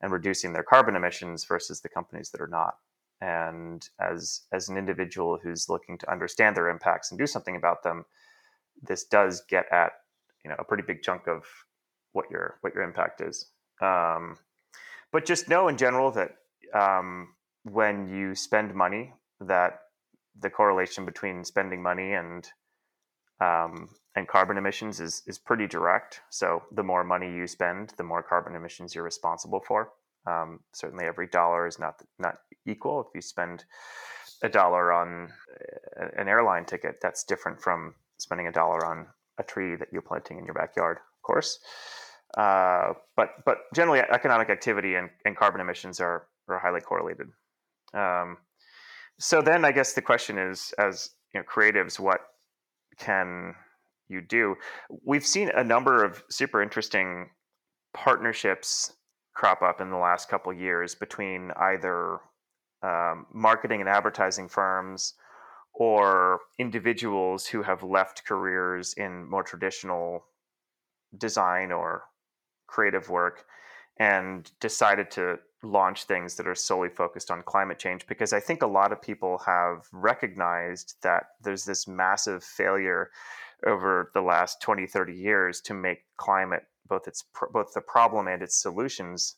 and 0.00 0.12
reducing 0.12 0.52
their 0.52 0.62
carbon 0.62 0.96
emissions 0.96 1.44
versus 1.44 1.80
the 1.80 1.88
companies 1.88 2.30
that 2.30 2.40
are 2.40 2.48
not. 2.48 2.76
And 3.20 3.88
as 4.00 4.42
as 4.52 4.68
an 4.68 4.76
individual 4.76 5.38
who's 5.42 5.68
looking 5.68 5.98
to 5.98 6.10
understand 6.10 6.56
their 6.56 6.68
impacts 6.68 7.10
and 7.10 7.18
do 7.18 7.26
something 7.26 7.56
about 7.56 7.82
them 7.82 8.04
this 8.82 9.04
does 9.04 9.42
get 9.48 9.66
at 9.72 9.92
you 10.44 10.50
know 10.50 10.56
a 10.58 10.64
pretty 10.64 10.82
big 10.86 11.02
chunk 11.02 11.26
of 11.26 11.44
what 12.12 12.30
your 12.30 12.58
what 12.60 12.74
your 12.74 12.82
impact 12.82 13.20
is. 13.20 13.46
Um, 13.80 14.36
but 15.12 15.24
just 15.24 15.48
know 15.48 15.68
in 15.68 15.76
general 15.76 16.10
that 16.12 16.36
um, 16.74 17.34
when 17.64 18.08
you 18.08 18.34
spend 18.34 18.74
money 18.74 19.12
that 19.40 19.80
the 20.40 20.50
correlation 20.50 21.04
between 21.04 21.44
spending 21.44 21.82
money 21.82 22.12
and 22.12 22.48
um, 23.40 23.88
and 24.16 24.26
carbon 24.26 24.58
emissions 24.58 25.00
is 25.00 25.22
is 25.26 25.38
pretty 25.38 25.66
direct. 25.66 26.20
So 26.30 26.62
the 26.72 26.82
more 26.82 27.04
money 27.04 27.32
you 27.32 27.46
spend, 27.46 27.92
the 27.96 28.04
more 28.04 28.22
carbon 28.22 28.54
emissions 28.54 28.94
you're 28.94 29.04
responsible 29.04 29.60
for. 29.66 29.92
Um, 30.26 30.60
certainly, 30.72 31.06
every 31.06 31.28
dollar 31.28 31.66
is 31.66 31.78
not 31.78 32.02
not 32.18 32.36
equal. 32.66 33.00
If 33.00 33.06
you 33.14 33.20
spend 33.20 33.64
a 34.42 34.48
dollar 34.48 34.92
on 34.92 35.32
an 36.16 36.28
airline 36.28 36.64
ticket, 36.64 36.98
that's 37.00 37.24
different 37.24 37.60
from 37.60 37.94
spending 38.18 38.46
a 38.46 38.52
dollar 38.52 38.84
on 38.84 39.06
a 39.38 39.42
tree 39.42 39.76
that 39.76 39.88
you're 39.92 40.02
planting 40.02 40.38
in 40.38 40.44
your 40.44 40.54
backyard, 40.54 40.98
of 40.98 41.22
course. 41.22 41.58
Uh, 42.36 42.92
but 43.16 43.30
but 43.44 43.58
generally, 43.74 44.00
economic 44.00 44.50
activity 44.50 44.96
and, 44.96 45.10
and 45.24 45.36
carbon 45.36 45.60
emissions 45.60 46.00
are 46.00 46.26
are 46.48 46.58
highly 46.58 46.80
correlated. 46.80 47.28
Um, 47.94 48.38
so 49.18 49.42
then, 49.42 49.64
I 49.64 49.72
guess 49.72 49.94
the 49.94 50.02
question 50.02 50.38
is, 50.38 50.72
as 50.78 51.10
you 51.32 51.40
know, 51.40 51.46
creatives, 51.46 51.98
what 51.98 52.20
can 52.98 53.54
you 54.08 54.20
do? 54.20 54.56
We've 55.04 55.26
seen 55.26 55.50
a 55.54 55.64
number 55.64 56.04
of 56.04 56.22
super 56.30 56.62
interesting 56.62 57.30
partnerships 57.94 58.92
crop 59.34 59.62
up 59.62 59.80
in 59.80 59.90
the 59.90 59.96
last 59.96 60.28
couple 60.28 60.52
years 60.52 60.94
between 60.94 61.52
either 61.56 62.18
um, 62.82 63.26
marketing 63.32 63.80
and 63.80 63.88
advertising 63.88 64.48
firms 64.48 65.14
or 65.74 66.40
individuals 66.58 67.46
who 67.46 67.62
have 67.62 67.82
left 67.82 68.24
careers 68.24 68.94
in 68.96 69.28
more 69.28 69.42
traditional 69.42 70.24
design 71.16 71.70
or 71.70 72.04
creative 72.66 73.08
work 73.08 73.44
and 73.98 74.50
decided 74.60 75.10
to 75.10 75.38
launch 75.62 76.04
things 76.04 76.36
that 76.36 76.46
are 76.46 76.54
solely 76.54 76.88
focused 76.88 77.30
on 77.30 77.42
climate 77.42 77.78
change 77.78 78.06
because 78.06 78.32
I 78.32 78.40
think 78.40 78.62
a 78.62 78.66
lot 78.66 78.92
of 78.92 79.02
people 79.02 79.38
have 79.44 79.86
recognized 79.92 80.94
that 81.02 81.24
there's 81.42 81.64
this 81.64 81.88
massive 81.88 82.44
failure 82.44 83.10
over 83.66 84.10
the 84.14 84.20
last 84.20 84.62
20 84.62 84.86
30 84.86 85.12
years 85.12 85.60
to 85.62 85.74
make 85.74 86.04
climate 86.16 86.62
both 86.88 87.08
its 87.08 87.24
both 87.52 87.72
the 87.74 87.80
problem 87.80 88.28
and 88.28 88.42
its 88.42 88.60
solutions 88.62 89.36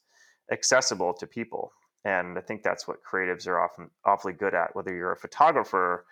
accessible 0.52 1.14
to 1.14 1.26
people. 1.26 1.72
And 2.04 2.36
I 2.36 2.40
think 2.40 2.62
that's 2.62 2.86
what 2.86 2.98
creatives 3.02 3.46
are 3.46 3.60
often 3.60 3.90
awfully 4.04 4.32
good 4.32 4.54
at 4.54 4.74
whether 4.74 4.94
you're 4.94 5.12
a 5.12 5.16
photographer 5.16 6.06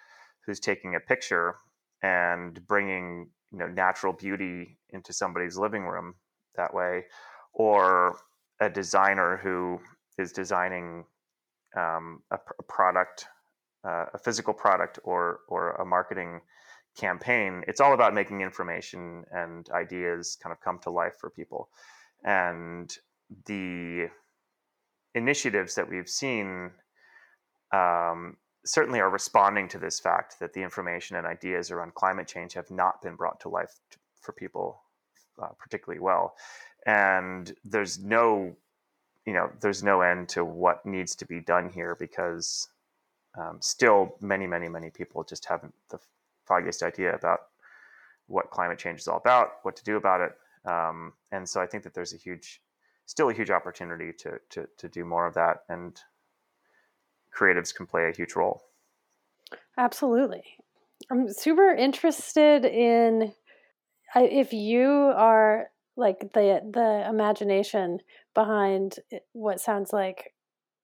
who's 0.47 0.61
taking 0.61 0.95
a 0.95 1.01
picture 1.01 1.57
and 2.03 2.67
bringing 2.67 3.29
you 3.53 3.59
know 3.59 3.67
natural 3.67 4.13
beauty 4.13 4.79
into 4.91 5.13
somebody's 5.13 5.59
living 5.59 5.85
room 5.85 6.15
that 6.57 6.73
way 6.73 7.05
or 7.53 8.19
a 8.61 8.69
designer 8.69 9.39
who 9.43 9.81
is 10.19 10.33
designing 10.33 11.05
um, 11.77 12.23
a, 12.31 12.39
a, 12.59 12.63
product, 12.63 13.27
uh, 13.85 14.07
a 14.15 14.19
physical 14.19 14.55
product, 14.55 14.99
or 15.05 15.41
or 15.49 15.73
a 15.73 15.85
marketing 15.85 16.41
campaign, 16.99 17.63
it's 17.69 17.81
all 17.81 17.95
about 17.95 18.15
making 18.15 18.41
information 18.41 19.25
and 19.31 19.69
ideas 19.71 20.37
kind 20.43 20.53
of 20.53 20.61
come 20.61 20.79
to 20.81 20.91
life 20.91 21.15
for 21.21 21.31
people. 21.31 21.69
And 22.25 22.93
the 23.47 24.09
initiatives 25.15 25.75
that 25.77 25.89
we've 25.89 26.09
seen 26.09 26.71
um, 27.73 28.37
certainly 28.65 29.01
are 29.01 29.11
responding 29.11 29.69
to 29.69 29.79
this 29.79 30.01
fact 30.01 30.41
that 30.41 30.53
the 30.53 30.63
information 30.63 31.17
and 31.17 31.27
ideas 31.27 31.71
around 31.71 31.95
climate 31.95 32.27
change 32.27 32.55
have 32.55 32.71
not 32.71 33.01
been 33.03 33.15
brought 33.15 33.41
to 33.41 33.49
life 33.49 33.75
for 34.21 34.33
people 34.33 34.83
uh, 35.41 35.49
particularly 35.59 36.01
well. 36.01 36.35
And 36.87 37.53
there's 37.65 37.99
no 37.99 38.57
you 39.29 39.35
know, 39.35 39.51
there's 39.61 39.83
no 39.83 40.01
end 40.01 40.27
to 40.31 40.43
what 40.43 40.87
needs 40.87 41.15
to 41.15 41.27
be 41.27 41.39
done 41.39 41.69
here 41.69 41.95
because 41.95 42.69
um, 43.39 43.59
still 43.61 44.17
many, 44.23 44.47
many, 44.47 44.71
many 44.71 44.89
people 44.89 45.23
just 45.23 45.45
haven't 45.45 45.75
the 45.91 45.99
foggiest 46.47 46.83
idea 46.83 47.15
about 47.15 47.41
what 48.27 48.49
climate 48.49 48.79
change 48.79 49.01
is 49.01 49.07
all 49.07 49.19
about, 49.19 49.57
what 49.65 49.77
to 49.77 49.85
do 49.85 49.99
about 49.99 50.23
it. 50.23 50.33
Um, 50.65 51.13
and 51.31 51.47
so 51.47 51.61
I 51.61 51.67
think 51.67 51.83
that 51.85 51.93
there's 51.93 52.15
a 52.15 52.17
huge, 52.17 52.63
still 53.05 53.29
a 53.29 53.35
huge 53.35 53.51
opportunity 53.51 54.15
to, 54.15 54.41
to, 54.49 54.67
to 54.79 54.89
do 54.89 55.05
more 55.05 55.27
of 55.27 55.35
that. 55.35 55.65
And 55.69 56.01
creatives 57.31 57.75
can 57.75 57.85
play 57.85 58.09
a 58.09 58.17
huge 58.17 58.35
role. 58.35 58.63
Absolutely. 59.77 60.43
I'm 61.11 61.31
super 61.31 61.75
interested 61.75 62.65
in 62.65 63.35
if 64.15 64.55
you 64.55 64.89
are 64.89 65.69
like 65.99 66.33
the 66.33 66.63
the 66.73 67.05
imagination 67.11 67.99
behind 68.39 69.01
what 69.33 69.61
sounds 69.61 69.93
like 69.93 70.33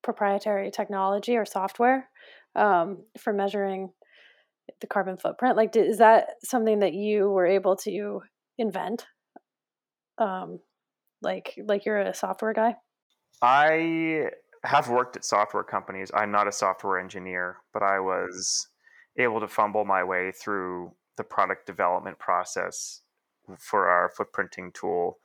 proprietary 0.03 0.73
technology 0.73 1.37
or 1.37 1.45
software 1.45 2.11
um, 2.57 3.05
for 3.17 3.33
measuring 3.33 3.93
the 4.81 4.89
carbon 4.89 5.17
footprint 5.17 5.57
like 5.57 5.77
is 5.77 5.99
that 5.99 6.31
something 6.43 6.81
that 6.81 6.95
you 6.95 7.31
were 7.31 7.47
able 7.47 7.77
to 7.77 8.23
invent? 8.59 9.07
Um, 10.19 10.59
like 11.23 11.55
like 11.65 11.85
you're 11.85 12.01
a 12.01 12.13
software 12.13 12.55
guy? 12.55 12.75
I 13.41 14.31
have 14.65 14.89
worked 14.89 15.17
at 15.17 15.25
software 15.25 15.63
companies. 15.63 16.11
I'm 16.13 16.33
not 16.33 16.49
a 16.49 16.53
software 16.53 16.99
engineer 16.99 17.59
but 17.73 17.85
i 17.85 18.01
was 18.01 18.69
able 19.17 19.39
to 19.39 19.47
fumble 19.47 19.85
my 19.85 20.03
way 20.03 20.33
through 20.33 20.91
the 21.17 21.23
product 21.23 21.67
development 21.67 22.19
process 22.19 23.03
for 23.61 23.87
our 23.89 24.11
footprinting 24.19 24.75
tool 24.75 25.19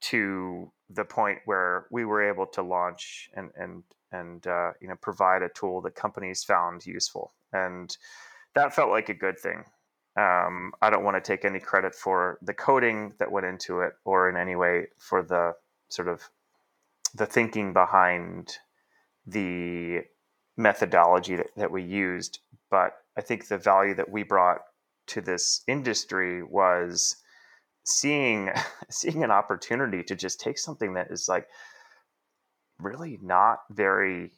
to 0.00 0.72
the 0.94 1.04
point 1.04 1.38
where 1.44 1.86
we 1.90 2.04
were 2.04 2.22
able 2.28 2.46
to 2.46 2.62
launch 2.62 3.30
and 3.34 3.50
and 3.56 3.82
and 4.12 4.46
uh, 4.46 4.72
you 4.80 4.88
know 4.88 4.96
provide 5.00 5.42
a 5.42 5.48
tool 5.48 5.80
that 5.82 5.94
companies 5.94 6.44
found 6.44 6.86
useful, 6.86 7.32
and 7.52 7.96
that 8.54 8.74
felt 8.74 8.90
like 8.90 9.08
a 9.08 9.14
good 9.14 9.38
thing. 9.38 9.64
Um, 10.16 10.72
I 10.80 10.90
don't 10.90 11.02
want 11.02 11.16
to 11.16 11.20
take 11.20 11.44
any 11.44 11.58
credit 11.58 11.94
for 11.94 12.38
the 12.40 12.54
coding 12.54 13.14
that 13.18 13.32
went 13.32 13.46
into 13.46 13.80
it 13.80 13.94
or 14.04 14.28
in 14.28 14.36
any 14.36 14.54
way 14.54 14.86
for 14.96 15.22
the 15.22 15.54
sort 15.88 16.06
of 16.06 16.22
the 17.14 17.26
thinking 17.26 17.72
behind 17.72 18.58
the 19.26 20.02
methodology 20.56 21.36
that, 21.36 21.48
that 21.56 21.70
we 21.70 21.82
used. 21.82 22.38
But 22.70 22.92
I 23.16 23.22
think 23.22 23.48
the 23.48 23.58
value 23.58 23.94
that 23.94 24.10
we 24.10 24.22
brought 24.22 24.60
to 25.08 25.20
this 25.20 25.62
industry 25.66 26.42
was 26.42 27.16
seeing 27.84 28.50
seeing 28.90 29.22
an 29.22 29.30
opportunity 29.30 30.02
to 30.02 30.14
just 30.14 30.40
take 30.40 30.58
something 30.58 30.94
that 30.94 31.10
is 31.10 31.28
like 31.28 31.46
really 32.78 33.18
not 33.22 33.60
very 33.70 34.32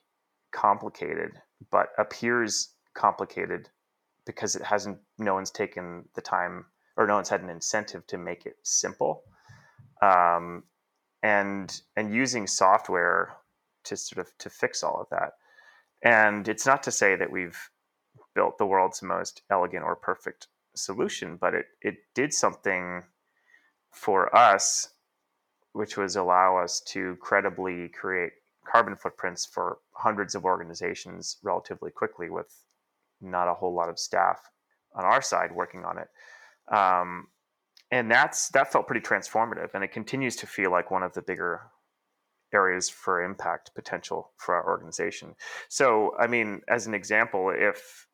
complicated 0.53 1.33
but 1.71 1.89
appears 1.99 2.75
complicated 2.95 3.69
because 4.27 4.57
it 4.57 4.63
hasn't 4.63 4.99
no 5.19 5.35
one's 5.35 5.51
taken 5.51 6.05
the 6.15 6.21
time 6.21 6.65
or 6.97 7.07
no 7.07 7.15
one's 7.15 7.29
had 7.29 7.43
an 7.43 7.51
incentive 7.51 8.07
to 8.07 8.19
make 8.19 8.47
it 8.47 8.57
simple 8.63 9.23
um, 10.03 10.65
and 11.23 11.81
and 11.97 12.15
using 12.15 12.47
software 12.47 13.37
to 13.85 13.97
sort 13.97 14.27
of 14.27 14.37
to 14.39 14.51
fix 14.51 14.83
all 14.83 15.01
of 15.01 15.07
that. 15.11 15.33
And 16.03 16.47
it's 16.49 16.67
not 16.67 16.83
to 16.85 16.93
say 16.93 17.17
that 17.17 17.31
we've 17.31 17.59
built 18.35 18.59
the 18.59 18.67
world's 18.67 19.03
most 19.03 19.43
elegant 19.51 19.85
or 19.85 19.97
perfect 19.97 20.49
solution 20.75 21.39
but 21.41 21.55
it 21.55 21.65
it 21.81 21.95
did 22.15 22.35
something 22.35 23.03
for 23.97 24.35
us 24.37 24.91
which 25.77 25.99
was 25.99 26.17
allow 26.17 26.57
us 26.57 26.81
to 26.81 27.17
credibly 27.21 27.89
create 27.91 28.33
carbon 28.67 28.97
footprints 28.97 29.45
for 29.45 29.77
hundreds 29.93 30.35
of 30.35 30.47
organizations 30.47 31.37
relatively 31.43 31.91
quickly 31.91 32.31
with 32.31 32.65
not 33.21 33.47
a 33.47 33.53
whole 33.53 33.75
lot 33.75 33.91
of 33.91 33.99
staff 33.99 34.41
on 34.95 35.05
our 35.05 35.21
side 35.21 35.53
working 35.53 35.85
on 35.85 35.99
it. 35.99 36.09
Um, 36.75 37.27
and 37.91 38.11
that's 38.11 38.49
that 38.51 38.73
felt 38.73 38.87
pretty 38.87 39.07
transformative, 39.07 39.75
and 39.75 39.85
it 39.85 39.93
continues 39.93 40.35
to 40.37 40.47
feel 40.47 40.71
like 40.71 40.91
one 40.91 41.03
of 41.03 41.13
the 41.13 41.21
bigger 41.21 41.61
areas 42.55 42.89
for 42.89 43.23
impact 43.23 43.75
potential 43.75 44.31
for 44.39 44.55
our 44.55 44.67
organization. 44.67 45.35
So, 45.69 46.15
I 46.19 46.27
mean, 46.27 46.63
as 46.69 46.87
an 46.87 46.95
example, 46.95 47.53
if 47.55 48.07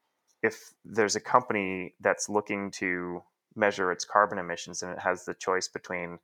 if 0.42 0.74
there's 0.84 1.14
a 1.14 1.20
company 1.20 1.94
that's 2.00 2.28
looking 2.28 2.72
to 2.72 3.22
measure 3.56 3.92
its 3.92 4.04
carbon 4.04 4.38
emissions 4.38 4.82
and 4.82 4.92
it 4.92 4.98
has 4.98 5.24
the 5.24 5.34
choice 5.34 5.68
between 5.68 6.18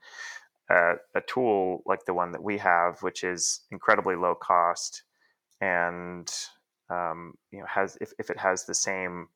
a, 0.71 0.95
a 1.14 1.21
tool 1.27 1.83
like 1.87 2.05
the 2.05 2.14
one 2.14 2.33
that 2.33 2.43
we 2.43 2.59
have, 2.59 3.03
which 3.03 3.25
is 3.25 3.61
incredibly 3.71 4.17
low 4.17 4.35
cost 4.35 5.03
and 5.61 6.33
um, 6.91 7.35
you 7.51 7.59
know 7.59 7.67
has 7.67 7.99
if, 8.01 8.12
if 8.19 8.31
it 8.31 8.38
has 8.38 8.64
the 8.64 8.75
same 8.75 9.29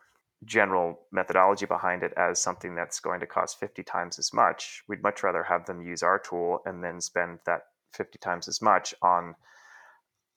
general 0.44 1.00
methodology 1.12 1.66
behind 1.66 2.02
it 2.02 2.12
as 2.16 2.40
something 2.40 2.74
that's 2.74 2.98
going 2.98 3.20
to 3.20 3.26
cost 3.26 3.60
50 3.60 3.84
times 3.84 4.18
as 4.18 4.32
much 4.32 4.82
we'd 4.88 5.02
much 5.02 5.22
rather 5.22 5.44
have 5.44 5.66
them 5.66 5.80
use 5.80 6.02
our 6.02 6.18
tool 6.18 6.62
and 6.66 6.82
then 6.82 7.00
spend 7.00 7.38
that 7.46 7.66
50 7.92 8.18
times 8.18 8.48
as 8.48 8.60
much 8.60 8.94
on 9.02 9.34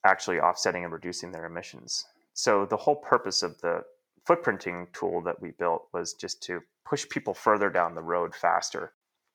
actually 0.04 0.40
offsetting 0.40 0.84
and 0.84 0.92
reducing 0.92 1.32
their 1.32 1.46
emissions. 1.46 2.06
So 2.34 2.66
the 2.66 2.76
whole 2.76 2.96
purpose 2.96 3.42
of 3.42 3.60
the 3.60 3.82
footprinting 4.26 4.92
tool 4.92 5.22
that 5.22 5.40
we 5.40 5.50
built 5.52 5.88
was 5.92 6.14
just 6.14 6.42
to 6.44 6.60
push 6.88 7.08
people 7.08 7.34
further 7.34 7.68
down 7.70 7.94
the 7.94 8.02
road 8.02 8.34
faster 8.34 8.92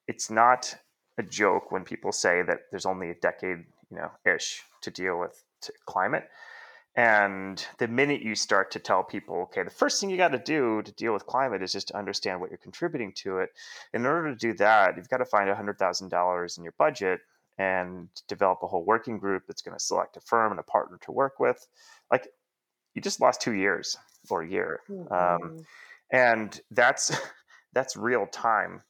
it's 0.08 0.30
not 0.30 0.76
a 1.18 1.24
joke 1.24 1.72
when 1.72 1.84
people 1.84 2.12
say 2.12 2.42
that 2.42 2.60
there's 2.72 2.86
only 2.86 3.10
a 3.10 3.16
decade 3.16 3.64
you 3.90 3.98
know 3.98 4.12
ish 4.26 4.64
to 4.82 4.90
deal 4.90 5.20
with 5.20 5.44
climate 5.86 6.28
and 6.96 7.66
the 7.78 7.88
minute 7.88 8.22
you 8.22 8.36
start 8.36 8.72
to 8.72 8.80
tell 8.80 9.04
people, 9.04 9.44
okay, 9.44 9.64
the 9.64 9.70
first 9.70 10.00
thing 10.00 10.10
you 10.10 10.18
got 10.18 10.34
to 10.34 10.40
do 10.40 10.82
to 10.82 10.92
deal 10.92 11.14
with 11.14 11.26
climate 11.26 11.64
is 11.64 11.72
just 11.72 11.88
to 11.88 11.98
understand 11.98 12.42
what 12.42 12.50
you're 12.50 12.58
contributing 12.58 13.14
to 13.18 13.38
it. 13.38 13.52
In 13.94 14.06
order 14.06 14.30
to 14.30 14.36
do 14.36 14.54
that, 14.56 14.98
you've 14.98 15.10
got 15.10 15.18
to 15.18 15.26
find 15.26 15.50
$100,000 15.50 16.58
in 16.58 16.64
your 16.64 16.74
budget 16.78 17.22
and 17.58 18.10
develop 18.28 18.60
a 18.62 18.68
whole 18.68 18.84
working 18.84 19.20
group 19.20 19.44
that's 19.48 19.62
going 19.62 19.78
to 19.78 19.84
select 19.84 20.18
a 20.18 20.20
firm 20.20 20.52
and 20.52 20.60
a 20.60 20.64
partner 20.64 20.98
to 21.04 21.12
work 21.14 21.40
with. 21.40 21.66
Like, 22.12 22.28
you 22.94 23.02
just 23.02 23.22
lost 23.22 23.40
two 23.40 23.54
years 23.54 23.98
or 24.30 24.42
a 24.42 24.50
year. 24.50 24.82
Mm-hmm. 24.90 25.14
Um, 25.14 25.66
and 26.12 26.60
that's 26.72 27.18
that's 27.74 27.96
real 27.96 28.28
time. 28.28 28.82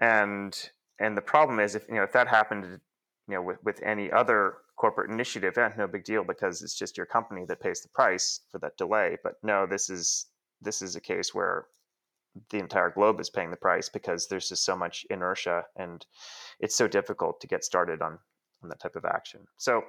And 0.00 0.56
and 0.98 1.16
the 1.16 1.22
problem 1.22 1.60
is 1.60 1.74
if 1.74 1.88
you 1.88 1.94
know 1.94 2.02
if 2.02 2.12
that 2.12 2.28
happened 2.28 2.80
you 3.28 3.34
know 3.34 3.42
with, 3.42 3.58
with 3.64 3.82
any 3.82 4.10
other 4.10 4.58
corporate 4.76 5.10
initiative, 5.10 5.56
eh, 5.58 5.70
no 5.76 5.86
big 5.86 6.04
deal 6.04 6.22
because 6.22 6.62
it's 6.62 6.74
just 6.74 6.96
your 6.96 7.06
company 7.06 7.44
that 7.46 7.60
pays 7.60 7.80
the 7.80 7.88
price 7.88 8.40
for 8.50 8.58
that 8.58 8.76
delay. 8.76 9.16
But 9.22 9.34
no, 9.42 9.66
this 9.66 9.90
is 9.90 10.26
this 10.60 10.82
is 10.82 10.96
a 10.96 11.00
case 11.00 11.34
where 11.34 11.66
the 12.50 12.58
entire 12.58 12.90
globe 12.90 13.18
is 13.20 13.30
paying 13.30 13.50
the 13.50 13.56
price 13.56 13.88
because 13.88 14.28
there's 14.28 14.50
just 14.50 14.64
so 14.64 14.76
much 14.76 15.06
inertia 15.08 15.64
and 15.76 16.04
it's 16.60 16.76
so 16.76 16.86
difficult 16.86 17.40
to 17.40 17.46
get 17.46 17.64
started 17.64 18.02
on 18.02 18.18
on 18.62 18.68
that 18.68 18.80
type 18.80 18.96
of 18.96 19.04
action. 19.04 19.40
So 19.58 19.84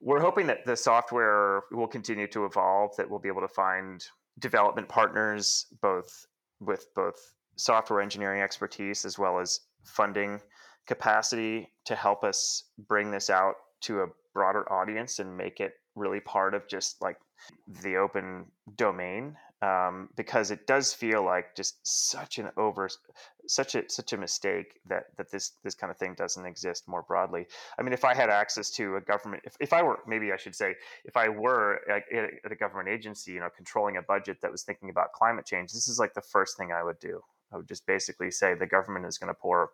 we're 0.00 0.20
hoping 0.20 0.46
that 0.46 0.64
the 0.64 0.76
software 0.76 1.62
will 1.72 1.88
continue 1.88 2.26
to 2.28 2.44
evolve, 2.44 2.96
that 2.96 3.08
we'll 3.08 3.18
be 3.18 3.28
able 3.28 3.40
to 3.40 3.48
find 3.48 4.04
development 4.38 4.88
partners 4.88 5.66
both 5.80 6.26
with 6.60 6.86
both 6.94 7.16
software 7.56 8.00
engineering 8.00 8.42
expertise 8.42 9.04
as 9.04 9.18
well 9.18 9.38
as 9.38 9.60
funding 9.84 10.40
capacity 10.86 11.70
to 11.84 11.94
help 11.94 12.24
us 12.24 12.64
bring 12.88 13.10
this 13.10 13.30
out 13.30 13.54
to 13.80 14.00
a 14.00 14.06
broader 14.32 14.70
audience 14.72 15.18
and 15.18 15.36
make 15.36 15.60
it 15.60 15.74
really 15.94 16.20
part 16.20 16.54
of 16.54 16.66
just 16.68 17.00
like 17.00 17.16
the 17.82 17.96
open 17.96 18.46
domain 18.76 19.36
um, 19.62 20.08
because 20.16 20.50
it 20.50 20.66
does 20.66 20.92
feel 20.92 21.24
like 21.24 21.54
just 21.56 21.78
such 21.82 22.38
an 22.38 22.50
over 22.56 22.88
such 23.46 23.74
a 23.74 23.88
such 23.88 24.12
a 24.12 24.16
mistake 24.16 24.80
that 24.86 25.04
that 25.16 25.30
this 25.30 25.52
this 25.62 25.74
kind 25.74 25.90
of 25.90 25.96
thing 25.96 26.14
doesn't 26.14 26.44
exist 26.44 26.88
more 26.88 27.02
broadly. 27.02 27.46
I 27.78 27.82
mean 27.82 27.92
if 27.92 28.04
i 28.04 28.14
had 28.14 28.30
access 28.30 28.70
to 28.72 28.96
a 28.96 29.00
government 29.00 29.42
if, 29.46 29.56
if 29.60 29.72
i 29.72 29.82
were 29.82 30.00
maybe 30.06 30.32
i 30.32 30.36
should 30.36 30.54
say 30.54 30.74
if 31.04 31.16
i 31.16 31.28
were 31.28 31.80
at, 31.90 32.02
a 32.50 32.56
government 32.56 32.88
agency 32.88 33.32
you 33.32 33.40
know 33.40 33.48
controlling 33.54 33.96
a 33.96 34.02
budget 34.02 34.38
that 34.42 34.50
was 34.50 34.62
thinking 34.62 34.90
about 34.90 35.12
climate 35.12 35.46
change 35.46 35.72
this 35.72 35.88
is 35.88 35.98
like 35.98 36.14
the 36.14 36.22
first 36.22 36.56
thing 36.56 36.72
i 36.72 36.82
would 36.82 36.98
do 36.98 37.20
would 37.56 37.68
just 37.68 37.86
basically 37.86 38.30
say 38.30 38.54
the 38.54 38.66
government 38.66 39.06
is 39.06 39.18
going 39.18 39.28
to 39.28 39.38
pour 39.40 39.70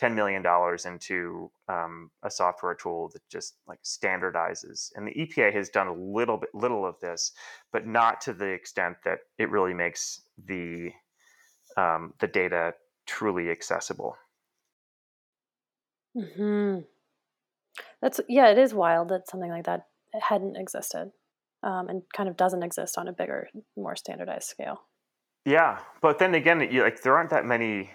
$10 0.00 0.14
million 0.14 0.44
into 0.86 1.50
um, 1.68 2.10
a 2.22 2.30
software 2.30 2.74
tool 2.74 3.10
that 3.12 3.22
just 3.28 3.56
like 3.66 3.80
standardizes. 3.82 4.92
And 4.94 5.08
the 5.08 5.12
EPA 5.12 5.52
has 5.54 5.68
done 5.70 5.88
a 5.88 5.94
little 5.94 6.36
bit, 6.36 6.50
little 6.54 6.86
of 6.86 7.00
this, 7.00 7.32
but 7.72 7.86
not 7.86 8.20
to 8.22 8.32
the 8.32 8.46
extent 8.46 8.96
that 9.04 9.18
it 9.38 9.50
really 9.50 9.74
makes 9.74 10.22
the, 10.46 10.90
um, 11.76 12.14
the 12.20 12.28
data 12.28 12.74
truly 13.06 13.50
accessible. 13.50 14.16
Hmm. 16.14 16.78
That's 18.00 18.20
yeah. 18.28 18.48
It 18.48 18.58
is 18.58 18.74
wild 18.74 19.08
that 19.10 19.28
something 19.28 19.50
like 19.50 19.64
that 19.64 19.86
hadn't 20.20 20.56
existed, 20.56 21.12
um, 21.62 21.88
and 21.88 22.02
kind 22.14 22.28
of 22.28 22.36
doesn't 22.36 22.62
exist 22.62 22.96
on 22.98 23.08
a 23.08 23.12
bigger, 23.12 23.48
more 23.76 23.96
standardized 23.96 24.48
scale. 24.48 24.82
Yeah, 25.48 25.78
but 26.02 26.18
then 26.18 26.34
again, 26.34 26.60
you, 26.70 26.82
like 26.82 27.00
there 27.00 27.16
aren't 27.16 27.30
that 27.30 27.46
many 27.46 27.90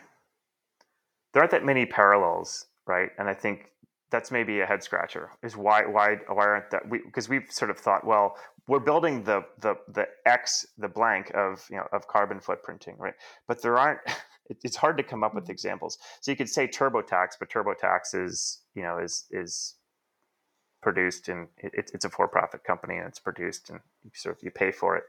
there 1.34 1.44
aren't 1.44 1.52
that 1.52 1.64
many 1.64 1.86
parallels, 1.86 2.66
right? 2.88 3.10
And 3.20 3.30
I 3.30 3.36
think 3.36 3.72
that's 4.10 4.32
maybe 4.32 4.62
a 4.62 4.66
head 4.66 4.82
scratcher. 4.82 5.30
Is 5.44 5.56
why 5.56 5.86
why 5.86 6.16
why 6.28 6.46
aren't 6.46 6.72
that? 6.72 6.90
We 6.90 7.02
because 7.06 7.30
we've 7.30 7.46
sort 7.52 7.70
of 7.70 7.78
thought, 7.78 8.08
well, 8.08 8.38
we're 8.68 8.80
building 8.80 9.24
the 9.24 9.42
the 9.62 9.76
the 9.88 10.08
X 10.26 10.66
the 10.80 10.88
blank 10.88 11.32
of 11.36 11.64
you 11.70 11.78
know 11.78 11.88
of 11.94 12.08
carbon 12.08 12.40
footprinting, 12.40 12.98
right? 12.98 13.14
But 13.48 13.62
there 13.62 13.78
aren't. 13.78 14.00
It's 14.62 14.76
hard 14.76 14.98
to 14.98 15.04
come 15.04 15.24
up 15.24 15.34
with 15.34 15.46
mm-hmm. 15.46 15.52
examples. 15.52 15.98
So 16.20 16.30
you 16.30 16.36
could 16.36 16.50
say 16.50 16.68
TurboTax, 16.68 17.38
but 17.40 17.50
TurboTax 17.50 18.14
is 18.14 18.60
you 18.76 18.84
know 18.84 18.98
is 18.98 19.26
is 19.32 19.76
produced 20.84 21.30
and 21.30 21.48
it, 21.58 21.92
it's 21.94 22.06
a 22.06 22.10
for-profit 22.10 22.64
company 22.64 22.98
and 22.98 23.08
it's 23.08 23.20
produced 23.20 23.70
and 23.70 23.80
you 24.04 24.12
sort 24.14 24.38
of 24.38 24.44
you 24.44 24.52
pay 24.52 24.72
for 24.72 24.96
it. 24.96 25.06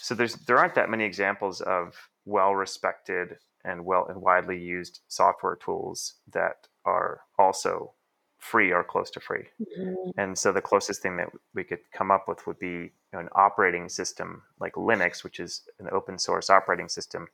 So 0.00 0.14
there's 0.14 0.34
there 0.34 0.58
aren't 0.58 0.74
that 0.74 0.90
many 0.90 1.04
examples 1.04 1.60
of 1.62 1.94
well-respected 2.26 3.38
and 3.64 3.84
well 3.84 4.06
and 4.08 4.20
widely 4.20 4.58
used 4.58 5.00
software 5.08 5.56
tools 5.56 6.14
that 6.32 6.68
are 6.84 7.20
also 7.38 7.92
free 8.38 8.72
or 8.72 8.84
close 8.84 9.10
to 9.10 9.20
free. 9.20 9.44
Mm-hmm. 9.58 10.10
And 10.18 10.38
so 10.38 10.52
the 10.52 10.60
closest 10.60 11.00
thing 11.00 11.16
that 11.16 11.28
we 11.54 11.64
could 11.64 11.78
come 11.92 12.10
up 12.10 12.28
with 12.28 12.46
would 12.46 12.58
be 12.58 12.66
you 12.66 12.90
know, 13.14 13.20
an 13.20 13.30
operating 13.34 13.88
system 13.88 14.42
like 14.60 14.74
Linux, 14.74 15.24
which 15.24 15.40
is 15.40 15.62
an 15.80 15.88
open 15.90 16.18
source 16.18 16.50
operating 16.50 16.90
system, 16.90 17.26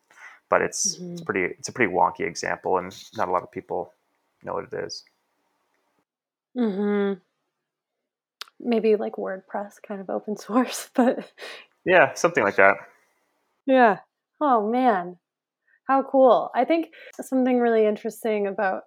but 0.48 0.62
it's 0.62 0.96
mm-hmm. 0.96 1.14
it's 1.14 1.22
pretty 1.22 1.42
it's 1.58 1.68
a 1.68 1.72
pretty 1.72 1.92
wonky 1.92 2.20
example, 2.20 2.78
and 2.78 2.96
not 3.16 3.28
a 3.28 3.32
lot 3.32 3.42
of 3.42 3.50
people 3.50 3.92
know 4.44 4.54
what 4.54 4.72
it 4.72 4.84
is. 4.84 5.04
Hmm. 6.54 7.14
Maybe 8.60 8.96
like 8.96 9.14
WordPress, 9.14 9.74
kind 9.86 10.00
of 10.00 10.10
open 10.10 10.36
source, 10.36 10.90
but 10.94 11.30
yeah, 11.84 12.14
something 12.14 12.44
like 12.44 12.56
that. 12.56 12.76
Yeah. 13.66 13.98
Oh 14.40 14.70
man, 14.70 15.16
how 15.86 16.02
cool. 16.02 16.50
I 16.54 16.64
think 16.64 16.88
something 17.20 17.58
really 17.58 17.86
interesting 17.86 18.46
about 18.46 18.82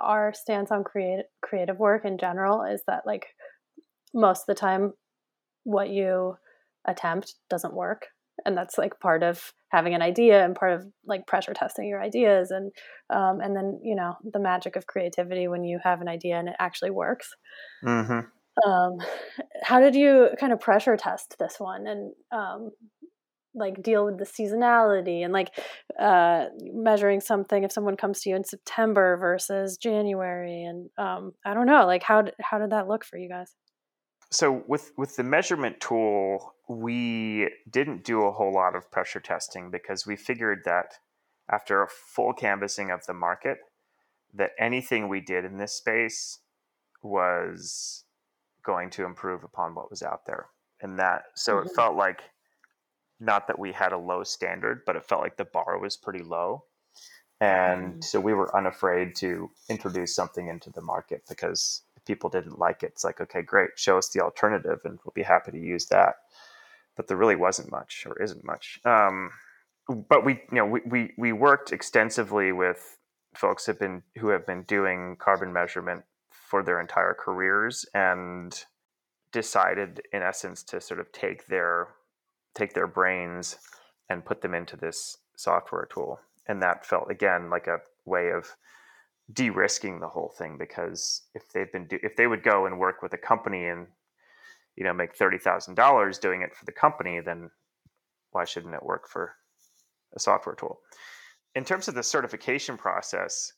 our 0.00 0.32
stance 0.34 0.70
on 0.70 0.84
creative 0.84 1.26
creative 1.42 1.78
work 1.78 2.04
in 2.04 2.18
general 2.18 2.64
is 2.64 2.82
that 2.86 3.06
like 3.06 3.26
most 4.14 4.40
of 4.40 4.46
the 4.46 4.54
time 4.54 4.92
what 5.64 5.90
you 5.90 6.36
attempt 6.86 7.34
doesn't 7.50 7.74
work 7.74 8.06
and 8.44 8.56
that's 8.56 8.78
like 8.78 9.00
part 9.00 9.22
of 9.22 9.52
having 9.70 9.94
an 9.94 10.02
idea 10.02 10.44
and 10.44 10.54
part 10.54 10.72
of 10.72 10.86
like 11.04 11.26
pressure 11.26 11.54
testing 11.54 11.88
your 11.88 12.02
ideas 12.02 12.50
and 12.50 12.72
um, 13.10 13.40
and 13.40 13.56
then 13.56 13.80
you 13.82 13.94
know 13.94 14.16
the 14.32 14.38
magic 14.38 14.76
of 14.76 14.86
creativity 14.86 15.48
when 15.48 15.64
you 15.64 15.78
have 15.82 16.00
an 16.00 16.08
idea 16.08 16.36
and 16.36 16.48
it 16.48 16.56
actually 16.58 16.90
works 16.90 17.34
mm-hmm. 17.84 18.26
Um, 18.64 18.98
how 19.62 19.80
did 19.80 19.94
you 19.94 20.30
kind 20.38 20.52
of 20.52 20.60
pressure 20.60 20.96
test 20.96 21.36
this 21.38 21.56
one 21.58 21.86
and 21.86 22.12
um, 22.32 22.70
like 23.54 23.82
deal 23.82 24.04
with 24.04 24.18
the 24.18 24.24
seasonality 24.24 25.24
and 25.24 25.32
like 25.32 25.50
uh, 25.98 26.46
measuring 26.72 27.20
something 27.20 27.64
if 27.64 27.72
someone 27.72 27.96
comes 27.96 28.20
to 28.20 28.30
you 28.30 28.36
in 28.36 28.44
September 28.44 29.16
versus 29.16 29.76
January 29.76 30.64
and 30.64 30.90
um, 30.98 31.32
I 31.44 31.54
don't 31.54 31.66
know 31.66 31.86
like 31.86 32.02
how 32.02 32.24
how 32.40 32.58
did 32.58 32.70
that 32.70 32.88
look 32.88 33.04
for 33.04 33.16
you 33.16 33.28
guys? 33.28 33.54
So 34.30 34.64
with 34.66 34.92
with 34.96 35.16
the 35.16 35.22
measurement 35.22 35.80
tool, 35.80 36.54
we 36.68 37.48
didn't 37.70 38.04
do 38.04 38.22
a 38.22 38.32
whole 38.32 38.52
lot 38.52 38.74
of 38.74 38.90
pressure 38.90 39.20
testing 39.20 39.70
because 39.70 40.06
we 40.06 40.16
figured 40.16 40.60
that 40.64 40.94
after 41.50 41.82
a 41.82 41.88
full 41.88 42.32
canvassing 42.32 42.90
of 42.90 43.06
the 43.06 43.14
market, 43.14 43.58
that 44.34 44.50
anything 44.58 45.08
we 45.08 45.20
did 45.20 45.44
in 45.44 45.58
this 45.58 45.74
space 45.74 46.40
was 47.02 48.04
going 48.66 48.90
to 48.90 49.04
improve 49.04 49.44
upon 49.44 49.74
what 49.74 49.90
was 49.90 50.02
out 50.02 50.26
there. 50.26 50.46
And 50.82 50.98
that 50.98 51.24
so 51.34 51.54
mm-hmm. 51.54 51.68
it 51.68 51.74
felt 51.74 51.96
like 51.96 52.22
not 53.18 53.46
that 53.46 53.58
we 53.58 53.72
had 53.72 53.92
a 53.92 53.98
low 53.98 54.24
standard, 54.24 54.82
but 54.84 54.96
it 54.96 55.06
felt 55.06 55.22
like 55.22 55.36
the 55.36 55.44
bar 55.44 55.78
was 55.78 55.96
pretty 55.96 56.22
low. 56.22 56.64
And 57.40 57.86
mm-hmm. 57.86 58.00
so 58.00 58.20
we 58.20 58.34
were 58.34 58.54
unafraid 58.54 59.14
to 59.16 59.50
introduce 59.68 60.14
something 60.14 60.48
into 60.48 60.70
the 60.70 60.80
market 60.80 61.22
because 61.28 61.82
if 61.96 62.04
people 62.04 62.28
didn't 62.28 62.58
like 62.58 62.82
it, 62.82 62.92
it's 62.92 63.04
like, 63.04 63.20
okay, 63.20 63.42
great, 63.42 63.70
show 63.76 63.96
us 63.96 64.08
the 64.10 64.20
alternative 64.20 64.80
and 64.84 64.98
we'll 65.04 65.12
be 65.14 65.22
happy 65.22 65.52
to 65.52 65.58
use 65.58 65.86
that. 65.86 66.16
But 66.96 67.08
there 67.08 67.16
really 67.16 67.36
wasn't 67.36 67.70
much 67.70 68.06
or 68.06 68.20
isn't 68.22 68.44
much. 68.44 68.80
Um, 68.84 69.30
but 70.08 70.24
we, 70.24 70.34
you 70.50 70.58
know, 70.58 70.66
we, 70.66 70.80
we, 70.86 71.12
we 71.16 71.32
worked 71.32 71.72
extensively 71.72 72.52
with 72.52 72.98
folks 73.34 73.66
have 73.66 73.78
been 73.78 74.02
who 74.18 74.28
have 74.28 74.46
been 74.46 74.62
doing 74.62 75.16
carbon 75.18 75.52
measurement 75.52 76.04
for 76.46 76.62
their 76.62 76.80
entire 76.80 77.14
careers 77.14 77.84
and 77.92 78.64
decided 79.32 80.00
in 80.12 80.22
essence 80.22 80.62
to 80.62 80.80
sort 80.80 81.00
of 81.00 81.10
take 81.12 81.46
their 81.48 81.88
take 82.54 82.72
their 82.72 82.86
brains 82.86 83.58
and 84.08 84.24
put 84.24 84.40
them 84.40 84.54
into 84.54 84.76
this 84.76 85.18
software 85.36 85.86
tool. 85.92 86.20
And 86.46 86.62
that 86.62 86.86
felt 86.86 87.10
again 87.10 87.50
like 87.50 87.66
a 87.66 87.80
way 88.04 88.30
of 88.30 88.56
de-risking 89.32 89.98
the 89.98 90.08
whole 90.08 90.32
thing 90.38 90.56
because 90.56 91.22
if 91.34 91.50
they've 91.52 91.70
been 91.72 91.88
do- 91.88 91.98
if 92.02 92.14
they 92.16 92.28
would 92.28 92.44
go 92.44 92.66
and 92.66 92.78
work 92.78 93.02
with 93.02 93.12
a 93.12 93.18
company 93.18 93.66
and 93.66 93.88
you 94.76 94.84
know 94.84 94.94
make 94.94 95.16
thirty 95.16 95.38
thousand 95.38 95.74
dollars 95.74 96.18
doing 96.18 96.42
it 96.42 96.54
for 96.54 96.64
the 96.64 96.72
company, 96.72 97.20
then 97.20 97.50
why 98.30 98.44
shouldn't 98.44 98.74
it 98.74 98.84
work 98.84 99.08
for 99.08 99.34
a 100.14 100.20
software 100.20 100.54
tool? 100.54 100.78
In 101.56 101.64
terms 101.64 101.88
of 101.88 101.94
the 101.94 102.02
certification 102.02 102.76
process, 102.76 103.52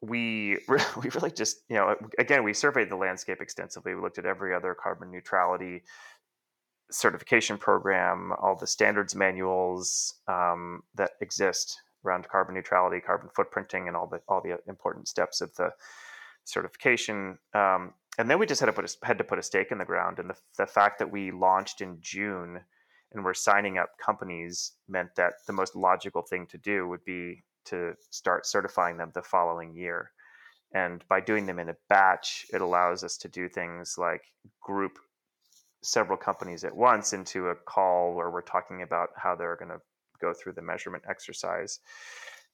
we 0.00 0.58
we 0.68 1.10
really 1.14 1.30
just 1.30 1.58
you 1.68 1.76
know 1.76 1.94
again 2.18 2.44
we 2.44 2.54
surveyed 2.54 2.90
the 2.90 2.96
landscape 2.96 3.40
extensively. 3.40 3.94
We 3.94 4.00
looked 4.00 4.18
at 4.18 4.26
every 4.26 4.54
other 4.54 4.74
carbon 4.74 5.10
neutrality 5.10 5.82
certification 6.90 7.58
program, 7.58 8.32
all 8.40 8.56
the 8.56 8.66
standards 8.66 9.14
manuals 9.14 10.14
um, 10.26 10.82
that 10.94 11.10
exist 11.20 11.82
around 12.04 12.26
carbon 12.28 12.54
neutrality, 12.54 13.00
carbon 13.00 13.28
footprinting, 13.36 13.88
and 13.88 13.96
all 13.96 14.06
the 14.06 14.20
all 14.28 14.40
the 14.40 14.58
important 14.68 15.08
steps 15.08 15.40
of 15.40 15.54
the 15.56 15.70
certification. 16.44 17.38
Um, 17.54 17.92
and 18.18 18.28
then 18.28 18.38
we 18.38 18.46
just 18.46 18.60
had 18.60 18.66
to 18.66 18.72
put 18.72 18.84
a, 18.84 19.06
had 19.06 19.18
to 19.18 19.24
put 19.24 19.38
a 19.38 19.42
stake 19.42 19.70
in 19.70 19.78
the 19.78 19.84
ground. 19.84 20.18
And 20.18 20.30
the, 20.30 20.36
the 20.56 20.66
fact 20.66 20.98
that 20.98 21.10
we 21.10 21.30
launched 21.30 21.80
in 21.80 21.98
June 22.00 22.60
and 23.12 23.24
we're 23.24 23.34
signing 23.34 23.78
up 23.78 23.90
companies 24.04 24.72
meant 24.88 25.10
that 25.16 25.34
the 25.46 25.52
most 25.52 25.76
logical 25.76 26.22
thing 26.22 26.46
to 26.48 26.58
do 26.58 26.88
would 26.88 27.04
be 27.04 27.42
to 27.70 27.94
start 28.10 28.46
certifying 28.46 28.96
them 28.96 29.12
the 29.14 29.22
following 29.22 29.74
year. 29.74 30.10
And 30.74 31.02
by 31.08 31.20
doing 31.20 31.46
them 31.46 31.58
in 31.58 31.70
a 31.70 31.76
batch, 31.88 32.46
it 32.52 32.60
allows 32.60 33.02
us 33.02 33.16
to 33.18 33.28
do 33.28 33.48
things 33.48 33.96
like 33.96 34.22
group 34.60 34.98
several 35.82 36.18
companies 36.18 36.64
at 36.64 36.76
once 36.76 37.12
into 37.12 37.48
a 37.48 37.54
call 37.54 38.14
where 38.14 38.30
we're 38.30 38.42
talking 38.42 38.82
about 38.82 39.10
how 39.16 39.34
they're 39.34 39.56
going 39.56 39.70
to 39.70 39.80
go 40.20 40.32
through 40.34 40.52
the 40.52 40.62
measurement 40.62 41.04
exercise. 41.08 41.80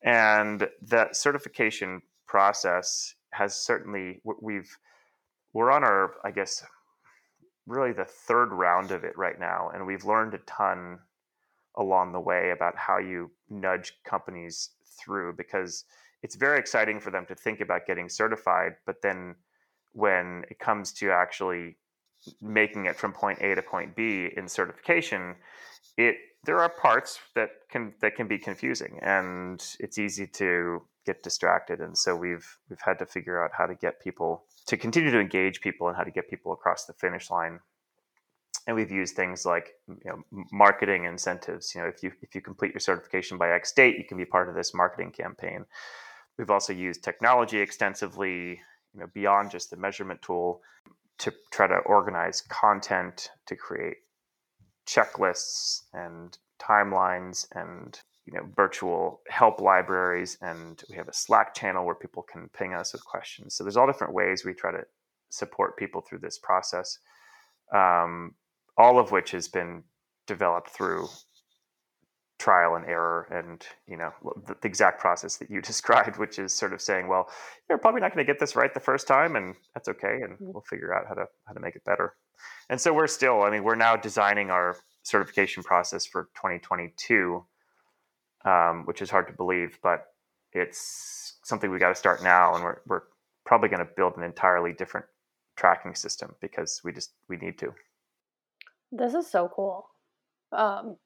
And 0.03 0.69
that 0.83 1.17
certification 1.17 2.03
process 2.27 3.15
has 3.31 3.57
certainly 3.57 4.21
we've 4.41 4.77
we're 5.53 5.71
on 5.71 5.85
our 5.85 6.15
I 6.25 6.31
guess 6.31 6.65
really 7.67 7.93
the 7.93 8.05
third 8.05 8.53
round 8.53 8.91
of 8.91 9.05
it 9.05 9.17
right 9.17 9.39
now 9.39 9.71
and 9.73 9.87
we've 9.87 10.05
learned 10.05 10.35
a 10.35 10.39
ton 10.39 10.99
along 11.77 12.13
the 12.13 12.21
way 12.21 12.51
about 12.51 12.77
how 12.77 12.99
you 12.99 13.31
nudge 13.51 13.95
companies 14.05 14.71
through 15.03 15.35
because 15.35 15.85
it's 16.23 16.37
very 16.37 16.59
exciting 16.59 17.01
for 17.01 17.11
them 17.11 17.27
to 17.27 17.35
think 17.35 17.61
about 17.61 17.87
getting 17.87 18.09
certified 18.09 18.73
but 18.87 19.03
then 19.03 19.35
when 19.93 20.45
it 20.51 20.59
comes 20.59 20.93
to 20.93 21.11
actually 21.11 21.77
making 22.41 22.87
it 22.87 22.97
from 22.97 23.13
point 23.13 23.39
A 23.41 23.55
to 23.55 23.63
point 23.63 23.97
B 23.97 24.29
in 24.37 24.49
certification, 24.49 25.37
it 25.97 26.17
there 26.45 26.59
are 26.59 26.69
parts 26.69 27.19
that 27.35 27.51
can 27.71 27.95
that 28.01 28.17
can 28.17 28.29
be 28.29 28.39
confusing 28.39 28.99
and 29.03 29.65
it's 29.81 29.99
easy 29.99 30.27
to 30.27 30.83
get 31.07 31.23
distracted. 31.23 31.81
And 31.81 31.97
so 31.97 32.17
we've 32.17 32.59
we've 32.69 32.81
had 32.81 32.99
to 32.99 33.07
figure 33.07 33.43
out 33.43 33.53
how 33.57 33.67
to 33.67 33.75
get 33.75 34.01
people 34.01 34.45
to 34.67 34.77
continue 34.77 35.11
to 35.11 35.21
engage 35.21 35.61
people 35.61 35.89
and 35.89 35.97
how 35.97 36.05
to 36.05 36.11
get 36.11 36.29
people 36.29 36.53
across 36.53 36.85
the 36.85 36.93
finish 36.95 37.31
line 37.31 37.61
and 38.67 38.77
we've 38.77 38.91
used 38.91 39.15
things 39.15 39.45
like 39.45 39.75
you 39.89 39.99
know, 40.05 40.23
marketing 40.53 41.05
incentives 41.05 41.75
you 41.75 41.81
know 41.81 41.89
if 41.89 42.03
you 42.03 42.13
if 42.23 42.35
you 42.35 42.41
complete 42.41 42.73
your 42.73 42.81
certification 42.81 43.39
by 43.39 43.51
x 43.51 43.73
date 43.73 43.97
you 43.99 44.05
can 44.05 44.17
be 44.17 44.25
part 44.25 44.49
of 44.49 44.55
this 44.55 44.75
marketing 44.75 45.11
campaign. 45.11 45.65
We've 46.39 46.51
also 46.51 46.73
used 46.73 47.05
technology 47.05 47.59
extensively 47.59 48.61
you 48.95 49.01
know 49.01 49.07
beyond 49.15 49.51
just 49.51 49.71
the 49.71 49.77
measurement 49.77 50.23
tool 50.23 50.63
to 51.19 51.33
try 51.53 51.67
to 51.67 51.77
organize 51.77 52.41
content 52.43 53.31
to 53.47 53.57
create 53.57 53.99
checklists 54.87 55.83
and 55.93 56.37
timelines 56.61 57.47
and 57.55 58.01
you 58.27 58.33
know 58.33 58.47
virtual 58.57 59.21
help 59.29 59.61
libraries. 59.61 60.39
And 60.41 60.83
we 60.91 60.97
have 60.97 61.09
a 61.09 61.13
slack 61.13 61.55
channel 61.55 61.85
where 61.85 61.95
people 61.95 62.23
can 62.23 62.49
ping 62.57 62.75
us 62.75 62.93
with 62.93 63.05
questions. 63.05 63.55
So 63.55 63.65
there's 63.65 63.77
all 63.77 63.87
different 63.87 64.15
ways 64.15 64.45
we 64.45 64.55
try 64.55 64.73
to 64.73 64.85
support 65.31 65.77
people 65.77 66.01
through 66.01 66.19
this 66.19 66.39
process. 66.39 66.99
Um, 67.75 68.35
all 68.77 68.99
of 68.99 69.11
which 69.11 69.31
has 69.31 69.49
been 69.49 69.83
developed 70.27 70.71
through 70.71 71.09
trial 72.39 72.75
and 72.75 72.85
error 72.87 73.29
and 73.31 73.65
you 73.87 73.97
know 73.97 74.13
the, 74.47 74.55
the, 74.61 74.69
exact 74.69 75.01
process 75.01 75.37
that 75.37 75.51
you 75.51 75.61
described 75.73 76.19
which 76.19 76.39
is 76.39 76.53
sort 76.53 76.73
of 76.73 76.81
saying 76.81 77.07
well 77.09 77.29
you're 77.69 77.79
probably 77.79 78.01
not 78.01 78.13
going 78.13 78.25
to 78.25 78.31
get 78.31 78.41
this 78.41 78.57
right 78.57 78.75
the 78.75 78.81
first 78.81 79.07
time 79.07 79.37
and 79.37 79.55
that's 79.73 79.89
okay 79.89 80.19
and 80.23 80.35
mm-hmm. 80.35 80.53
we'll 80.53 80.65
figure 80.69 80.93
out 80.93 81.07
how 81.07 81.15
to 81.15 81.25
how 81.47 81.55
to 81.55 81.61
make 81.61 81.77
it 81.77 81.85
better 81.85 82.15
and 82.69 82.81
so 82.81 82.93
we're 82.93 83.07
still 83.07 83.43
i 83.43 83.51
mean 83.51 83.63
we're 83.63 83.77
now 83.77 83.97
designing 83.97 84.51
our 84.51 84.77
certification 85.05 85.63
process 85.63 86.05
for 86.05 86.25
2022 86.35 87.45
um, 88.45 88.85
which 88.85 89.01
is 89.01 89.11
hard 89.11 89.27
to 89.27 89.33
believe 89.33 89.79
but 89.83 90.07
it's 90.53 91.39
something 91.45 91.71
we 91.71 91.79
got 91.79 91.89
to 91.89 91.95
start 91.95 92.23
now 92.23 92.55
and 92.55 92.65
we're, 92.65 92.81
we're 92.87 93.03
probably 93.47 93.69
going 93.69 93.85
to 93.85 93.91
build 93.97 94.17
an 94.17 94.23
entirely 94.23 94.73
different 94.73 95.07
tracking 95.57 95.95
system 95.95 96.35
because 96.41 96.81
we 96.85 96.93
just 96.93 97.13
we 97.29 97.37
need 97.37 97.59
to 97.59 97.73
this 98.93 99.15
is 99.15 99.31
so 99.31 99.49
cool 99.55 99.87
um, 100.55 100.97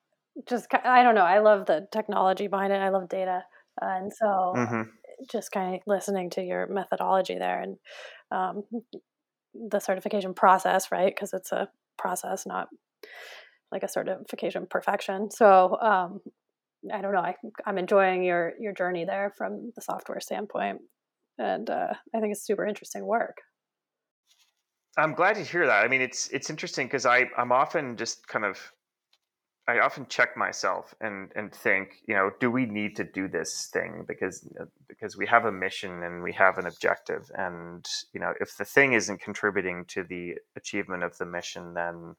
just 0.48 0.68
I 0.72 1.02
don't 1.02 1.14
know. 1.14 1.22
I 1.22 1.38
love 1.38 1.66
the 1.66 1.88
technology 1.90 2.46
behind 2.46 2.72
it. 2.72 2.76
I 2.76 2.90
love 2.90 3.08
data, 3.08 3.44
uh, 3.80 3.86
and 3.86 4.12
so 4.12 4.54
mm-hmm. 4.56 4.82
just 5.30 5.50
kind 5.50 5.74
of 5.74 5.80
listening 5.86 6.30
to 6.30 6.42
your 6.42 6.66
methodology 6.68 7.36
there 7.38 7.62
and 7.62 7.76
um, 8.30 8.62
the 9.54 9.80
certification 9.80 10.34
process, 10.34 10.92
right? 10.92 11.12
Because 11.12 11.32
it's 11.32 11.52
a 11.52 11.68
process, 11.96 12.46
not 12.46 12.68
like 13.72 13.82
a 13.82 13.88
certification 13.88 14.66
perfection. 14.70 15.30
So 15.30 15.76
um, 15.80 16.20
I 16.92 17.00
don't 17.00 17.12
know. 17.12 17.20
I, 17.20 17.34
I'm 17.66 17.78
enjoying 17.78 18.22
your 18.22 18.52
your 18.60 18.72
journey 18.72 19.04
there 19.04 19.32
from 19.36 19.72
the 19.74 19.82
software 19.82 20.20
standpoint, 20.20 20.78
and 21.38 21.68
uh, 21.68 21.94
I 22.14 22.20
think 22.20 22.32
it's 22.32 22.46
super 22.46 22.66
interesting 22.66 23.04
work. 23.04 23.38
I'm 24.98 25.14
glad 25.14 25.36
to 25.36 25.42
hear 25.42 25.64
that. 25.64 25.84
I 25.84 25.88
mean, 25.88 26.00
it's 26.00 26.28
it's 26.28 26.50
interesting 26.50 26.86
because 26.88 27.06
I 27.06 27.26
I'm 27.36 27.52
often 27.52 27.96
just 27.96 28.26
kind 28.26 28.44
of 28.44 28.72
I 29.68 29.78
often 29.78 30.06
check 30.08 30.36
myself 30.36 30.92
and 31.00 31.30
and 31.36 31.54
think, 31.54 32.02
you 32.08 32.14
know, 32.14 32.30
do 32.40 32.50
we 32.50 32.66
need 32.66 32.96
to 32.96 33.04
do 33.04 33.28
this 33.28 33.70
thing 33.72 34.04
because 34.08 34.46
uh, 34.60 34.64
because 34.88 35.16
we 35.16 35.24
have 35.26 35.44
a 35.44 35.52
mission 35.52 36.02
and 36.02 36.22
we 36.22 36.32
have 36.32 36.58
an 36.58 36.66
objective, 36.66 37.30
and 37.36 37.86
you 38.12 38.18
know, 38.18 38.34
if 38.40 38.56
the 38.56 38.64
thing 38.64 38.94
isn't 38.94 39.20
contributing 39.20 39.84
to 39.88 40.02
the 40.02 40.34
achievement 40.56 41.04
of 41.04 41.16
the 41.18 41.26
mission, 41.26 41.74
then 41.74 42.16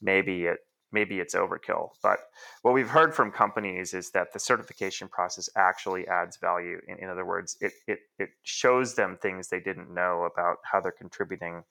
maybe 0.00 0.44
it 0.44 0.60
maybe 0.90 1.20
it's 1.20 1.34
overkill. 1.34 1.90
But 2.02 2.20
what 2.62 2.72
we've 2.72 2.88
heard 2.88 3.14
from 3.14 3.30
companies 3.30 3.92
is 3.92 4.10
that 4.12 4.32
the 4.32 4.38
certification 4.38 5.08
process 5.08 5.50
actually 5.54 6.08
adds 6.08 6.38
value. 6.38 6.78
In, 6.88 6.98
in 6.98 7.10
other 7.10 7.26
words, 7.26 7.58
it 7.60 7.72
it 7.86 7.98
it 8.18 8.30
shows 8.42 8.94
them 8.94 9.18
things 9.20 9.48
they 9.48 9.60
didn't 9.60 9.92
know 9.92 10.22
about 10.32 10.58
how 10.64 10.80
they're 10.80 10.92
contributing 10.92 11.64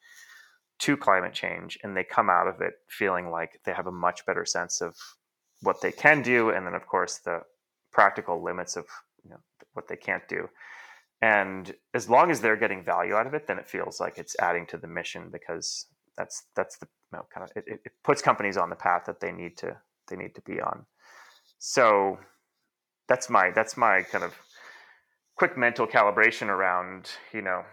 to 0.81 0.97
climate 0.97 1.33
change 1.33 1.77
and 1.83 1.95
they 1.95 2.03
come 2.03 2.29
out 2.29 2.47
of 2.47 2.59
it 2.59 2.73
feeling 2.89 3.29
like 3.29 3.59
they 3.65 3.71
have 3.71 3.87
a 3.87 3.91
much 3.91 4.25
better 4.25 4.45
sense 4.45 4.81
of 4.81 4.95
what 5.61 5.81
they 5.81 5.91
can 5.91 6.21
do, 6.21 6.49
and 6.49 6.65
then 6.65 6.73
of 6.73 6.87
course 6.87 7.19
the 7.19 7.41
practical 7.91 8.43
limits 8.43 8.75
of 8.75 8.85
you 9.23 9.29
know, 9.29 9.39
what 9.73 9.87
they 9.87 9.95
can't 9.95 10.27
do. 10.27 10.49
And 11.21 11.71
as 11.93 12.09
long 12.09 12.31
as 12.31 12.41
they're 12.41 12.55
getting 12.55 12.83
value 12.83 13.13
out 13.13 13.27
of 13.27 13.35
it, 13.35 13.45
then 13.45 13.59
it 13.59 13.69
feels 13.69 13.99
like 13.99 14.17
it's 14.17 14.35
adding 14.39 14.65
to 14.67 14.77
the 14.77 14.87
mission 14.87 15.29
because 15.31 15.85
that's 16.17 16.45
that's 16.55 16.77
the 16.77 16.87
you 17.11 17.19
know, 17.19 17.25
kind 17.33 17.43
of 17.47 17.55
it, 17.55 17.81
it 17.85 17.91
puts 18.03 18.21
companies 18.21 18.57
on 18.57 18.69
the 18.69 18.75
path 18.75 19.03
that 19.05 19.19
they 19.19 19.31
need 19.31 19.57
to 19.57 19.77
they 20.09 20.15
need 20.15 20.33
to 20.35 20.41
be 20.41 20.59
on. 20.59 20.85
So 21.59 22.17
that's 23.07 23.29
my 23.29 23.51
that's 23.51 23.77
my 23.77 24.01
kind 24.01 24.23
of 24.23 24.33
quick 25.35 25.57
mental 25.57 25.85
calibration 25.85 26.47
around 26.47 27.11
you 27.33 27.41
know 27.43 27.63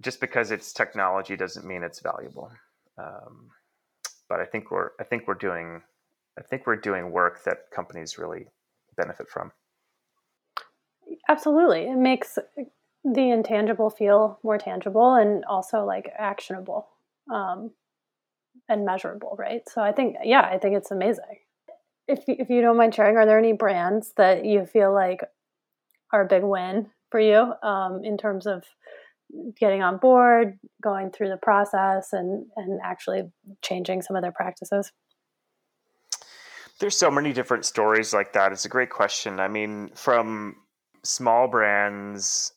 just 0.00 0.20
because 0.20 0.50
it's 0.50 0.72
technology 0.72 1.36
doesn't 1.36 1.66
mean 1.66 1.82
it's 1.82 2.00
valuable. 2.00 2.50
Um, 2.98 3.48
but 4.28 4.40
I 4.40 4.44
think 4.44 4.70
we're 4.70 4.90
I 5.00 5.04
think 5.04 5.26
we're 5.26 5.34
doing 5.34 5.82
I 6.38 6.42
think 6.42 6.66
we're 6.66 6.76
doing 6.76 7.10
work 7.10 7.44
that 7.44 7.70
companies 7.74 8.18
really 8.18 8.46
benefit 8.96 9.28
from. 9.28 9.52
Absolutely. 11.28 11.82
It 11.82 11.96
makes 11.96 12.38
the 13.04 13.30
intangible 13.30 13.90
feel 13.90 14.38
more 14.42 14.58
tangible 14.58 15.14
and 15.14 15.44
also 15.44 15.84
like 15.84 16.10
actionable 16.18 16.88
um, 17.32 17.70
and 18.68 18.84
measurable, 18.84 19.36
right? 19.38 19.62
So 19.68 19.80
I 19.80 19.92
think, 19.92 20.16
yeah, 20.24 20.42
I 20.42 20.58
think 20.58 20.76
it's 20.76 20.90
amazing. 20.90 21.40
If, 22.08 22.24
if 22.26 22.50
you 22.50 22.60
don't 22.60 22.76
mind 22.76 22.94
sharing, 22.94 23.16
are 23.16 23.26
there 23.26 23.38
any 23.38 23.52
brands 23.52 24.12
that 24.16 24.44
you 24.44 24.64
feel 24.64 24.92
like 24.92 25.20
are 26.12 26.22
a 26.22 26.28
big 26.28 26.42
win 26.42 26.90
for 27.10 27.20
you 27.20 27.52
um, 27.62 28.02
in 28.04 28.16
terms 28.16 28.46
of 28.46 28.64
getting 29.58 29.82
on 29.82 29.98
board, 29.98 30.58
going 30.82 31.10
through 31.10 31.28
the 31.28 31.36
process, 31.36 32.12
and 32.12 32.46
and 32.56 32.80
actually 32.84 33.22
changing 33.62 34.02
some 34.02 34.16
of 34.16 34.22
their 34.22 34.32
practices? 34.32 34.92
There's 36.78 36.96
so 36.96 37.10
many 37.10 37.32
different 37.32 37.64
stories 37.64 38.12
like 38.12 38.34
that. 38.34 38.52
It's 38.52 38.66
a 38.66 38.68
great 38.68 38.90
question. 38.90 39.40
I 39.40 39.48
mean, 39.48 39.90
from 39.94 40.56
small 41.02 41.48
brands 41.48 42.52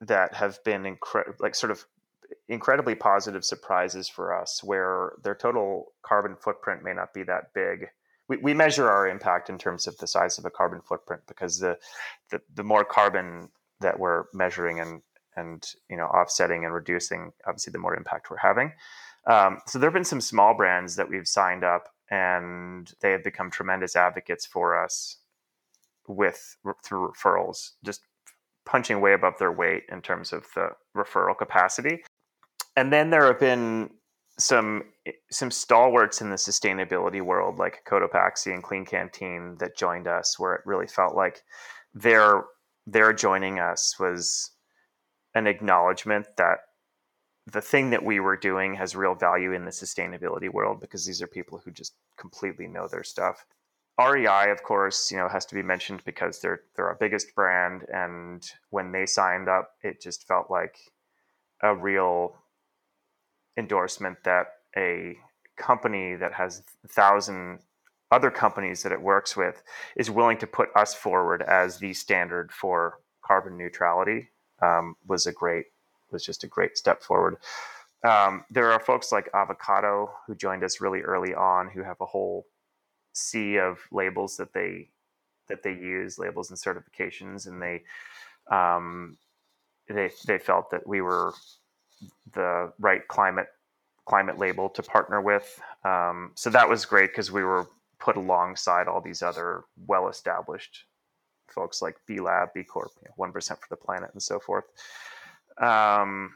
that 0.00 0.34
have 0.34 0.62
been 0.64 0.84
incredible, 0.84 1.36
like 1.38 1.54
sort 1.54 1.70
of 1.70 1.86
incredibly 2.48 2.94
positive 2.94 3.44
surprises 3.44 4.08
for 4.08 4.34
us, 4.34 4.62
where 4.64 5.12
their 5.22 5.34
total 5.34 5.92
carbon 6.02 6.36
footprint 6.36 6.82
may 6.82 6.92
not 6.92 7.14
be 7.14 7.22
that 7.24 7.52
big. 7.54 7.88
We, 8.28 8.36
we 8.38 8.54
measure 8.54 8.88
our 8.88 9.06
impact 9.06 9.48
in 9.48 9.58
terms 9.58 9.86
of 9.86 9.96
the 9.98 10.06
size 10.06 10.38
of 10.38 10.44
a 10.44 10.50
carbon 10.50 10.80
footprint 10.80 11.22
because 11.28 11.58
the, 11.58 11.78
the, 12.30 12.40
the 12.54 12.64
more 12.64 12.84
carbon 12.84 13.50
that 13.80 13.98
we're 13.98 14.24
measuring 14.32 14.80
and 14.80 15.02
and 15.36 15.64
you 15.88 15.96
know 15.96 16.06
offsetting 16.06 16.64
and 16.64 16.74
reducing 16.74 17.32
obviously 17.46 17.70
the 17.70 17.78
more 17.78 17.96
impact 17.96 18.30
we're 18.30 18.36
having. 18.36 18.72
Um, 19.26 19.58
so 19.66 19.78
there 19.78 19.88
have 19.88 19.94
been 19.94 20.04
some 20.04 20.20
small 20.20 20.54
brands 20.54 20.96
that 20.96 21.08
we've 21.08 21.28
signed 21.28 21.62
up 21.62 21.88
and 22.10 22.92
they 23.00 23.12
have 23.12 23.22
become 23.22 23.50
tremendous 23.50 23.94
advocates 23.94 24.44
for 24.44 24.82
us 24.82 25.18
with 26.08 26.56
through 26.84 27.12
referrals 27.12 27.70
just 27.84 28.00
punching 28.64 29.00
way 29.00 29.12
above 29.12 29.34
their 29.38 29.52
weight 29.52 29.84
in 29.90 30.02
terms 30.02 30.32
of 30.32 30.46
the 30.54 30.68
referral 30.96 31.36
capacity. 31.36 32.04
And 32.76 32.92
then 32.92 33.10
there 33.10 33.26
have 33.26 33.40
been 33.40 33.90
some 34.38 34.84
some 35.30 35.50
stalwarts 35.50 36.20
in 36.20 36.30
the 36.30 36.36
sustainability 36.36 37.20
world 37.20 37.58
like 37.58 37.84
Cotopaxi 37.86 38.52
and 38.52 38.62
Klean 38.62 38.86
Kanteen 38.86 39.58
that 39.58 39.76
joined 39.76 40.06
us 40.06 40.38
where 40.38 40.54
it 40.54 40.62
really 40.64 40.86
felt 40.86 41.14
like 41.14 41.42
their 41.94 42.44
their 42.86 43.12
joining 43.12 43.58
us 43.58 43.98
was 43.98 44.51
an 45.34 45.46
acknowledgement 45.46 46.26
that 46.36 46.58
the 47.46 47.60
thing 47.60 47.90
that 47.90 48.04
we 48.04 48.20
were 48.20 48.36
doing 48.36 48.74
has 48.74 48.94
real 48.94 49.14
value 49.14 49.52
in 49.52 49.64
the 49.64 49.70
sustainability 49.70 50.48
world 50.48 50.80
because 50.80 51.04
these 51.04 51.20
are 51.20 51.26
people 51.26 51.60
who 51.64 51.70
just 51.70 51.94
completely 52.16 52.66
know 52.66 52.86
their 52.86 53.02
stuff. 53.02 53.44
REI, 54.00 54.50
of 54.50 54.62
course, 54.62 55.10
you 55.10 55.18
know, 55.18 55.28
has 55.28 55.44
to 55.46 55.54
be 55.54 55.62
mentioned 55.62 56.02
because 56.04 56.40
they're 56.40 56.62
they're 56.74 56.88
our 56.88 56.96
biggest 56.98 57.34
brand, 57.34 57.84
and 57.92 58.50
when 58.70 58.90
they 58.90 59.04
signed 59.04 59.48
up, 59.48 59.72
it 59.82 60.00
just 60.00 60.26
felt 60.26 60.50
like 60.50 60.78
a 61.62 61.74
real 61.74 62.36
endorsement 63.58 64.16
that 64.24 64.46
a 64.76 65.16
company 65.56 66.14
that 66.16 66.32
has 66.32 66.62
thousand 66.88 67.58
other 68.10 68.30
companies 68.30 68.82
that 68.82 68.92
it 68.92 69.00
works 69.00 69.36
with 69.36 69.62
is 69.96 70.10
willing 70.10 70.38
to 70.38 70.46
put 70.46 70.68
us 70.74 70.94
forward 70.94 71.42
as 71.42 71.78
the 71.78 71.92
standard 71.92 72.50
for 72.50 72.98
carbon 73.24 73.56
neutrality 73.56 74.28
um, 74.62 74.96
was 75.06 75.26
a 75.26 75.32
great 75.32 75.66
was 76.10 76.24
just 76.24 76.44
a 76.44 76.46
great 76.46 76.76
step 76.76 77.02
forward. 77.02 77.38
Um, 78.04 78.44
there 78.50 78.72
are 78.72 78.80
folks 78.80 79.12
like 79.12 79.30
Avocado 79.34 80.10
who 80.26 80.34
joined 80.34 80.64
us 80.64 80.80
really 80.80 81.00
early 81.00 81.34
on 81.34 81.68
who 81.68 81.82
have 81.82 82.00
a 82.00 82.06
whole 82.06 82.46
sea 83.12 83.58
of 83.58 83.78
labels 83.90 84.36
that 84.36 84.52
they 84.52 84.88
that 85.48 85.62
they 85.62 85.72
use, 85.72 86.18
labels 86.18 86.50
and 86.50 86.58
certifications, 86.58 87.46
and 87.46 87.60
they 87.60 87.82
um, 88.50 89.16
they 89.88 90.10
they 90.26 90.38
felt 90.38 90.70
that 90.70 90.86
we 90.86 91.00
were 91.00 91.32
the 92.32 92.72
right 92.80 93.06
climate 93.08 93.48
climate 94.06 94.38
label 94.38 94.68
to 94.70 94.82
partner 94.82 95.20
with. 95.20 95.60
Um, 95.84 96.32
so 96.34 96.50
that 96.50 96.68
was 96.68 96.84
great 96.84 97.10
because 97.10 97.30
we 97.30 97.44
were 97.44 97.66
put 98.00 98.16
alongside 98.16 98.88
all 98.88 99.00
these 99.00 99.22
other 99.22 99.62
well 99.86 100.08
established 100.08 100.84
folks 101.48 101.82
like 101.82 101.96
B 102.06 102.20
Lab, 102.20 102.48
B 102.54 102.64
Corp, 102.64 102.90
one 103.16 103.28
you 103.30 103.34
know, 103.34 103.56
for 103.56 103.66
the 103.70 103.76
planet, 103.76 104.10
and 104.12 104.22
so 104.22 104.38
forth. 104.38 104.64
Um, 105.60 106.34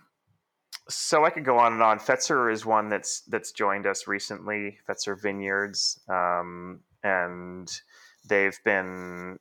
so 0.88 1.24
I 1.24 1.30
could 1.30 1.44
go 1.44 1.58
on 1.58 1.72
and 1.72 1.82
on. 1.82 1.98
Fetzer 1.98 2.52
is 2.52 2.64
one 2.64 2.88
that's 2.88 3.22
that's 3.22 3.52
joined 3.52 3.86
us 3.86 4.06
recently. 4.06 4.78
Fetzer 4.88 5.20
Vineyards, 5.20 6.00
um, 6.08 6.80
and 7.02 7.70
they've 8.28 8.58
been 8.64 9.38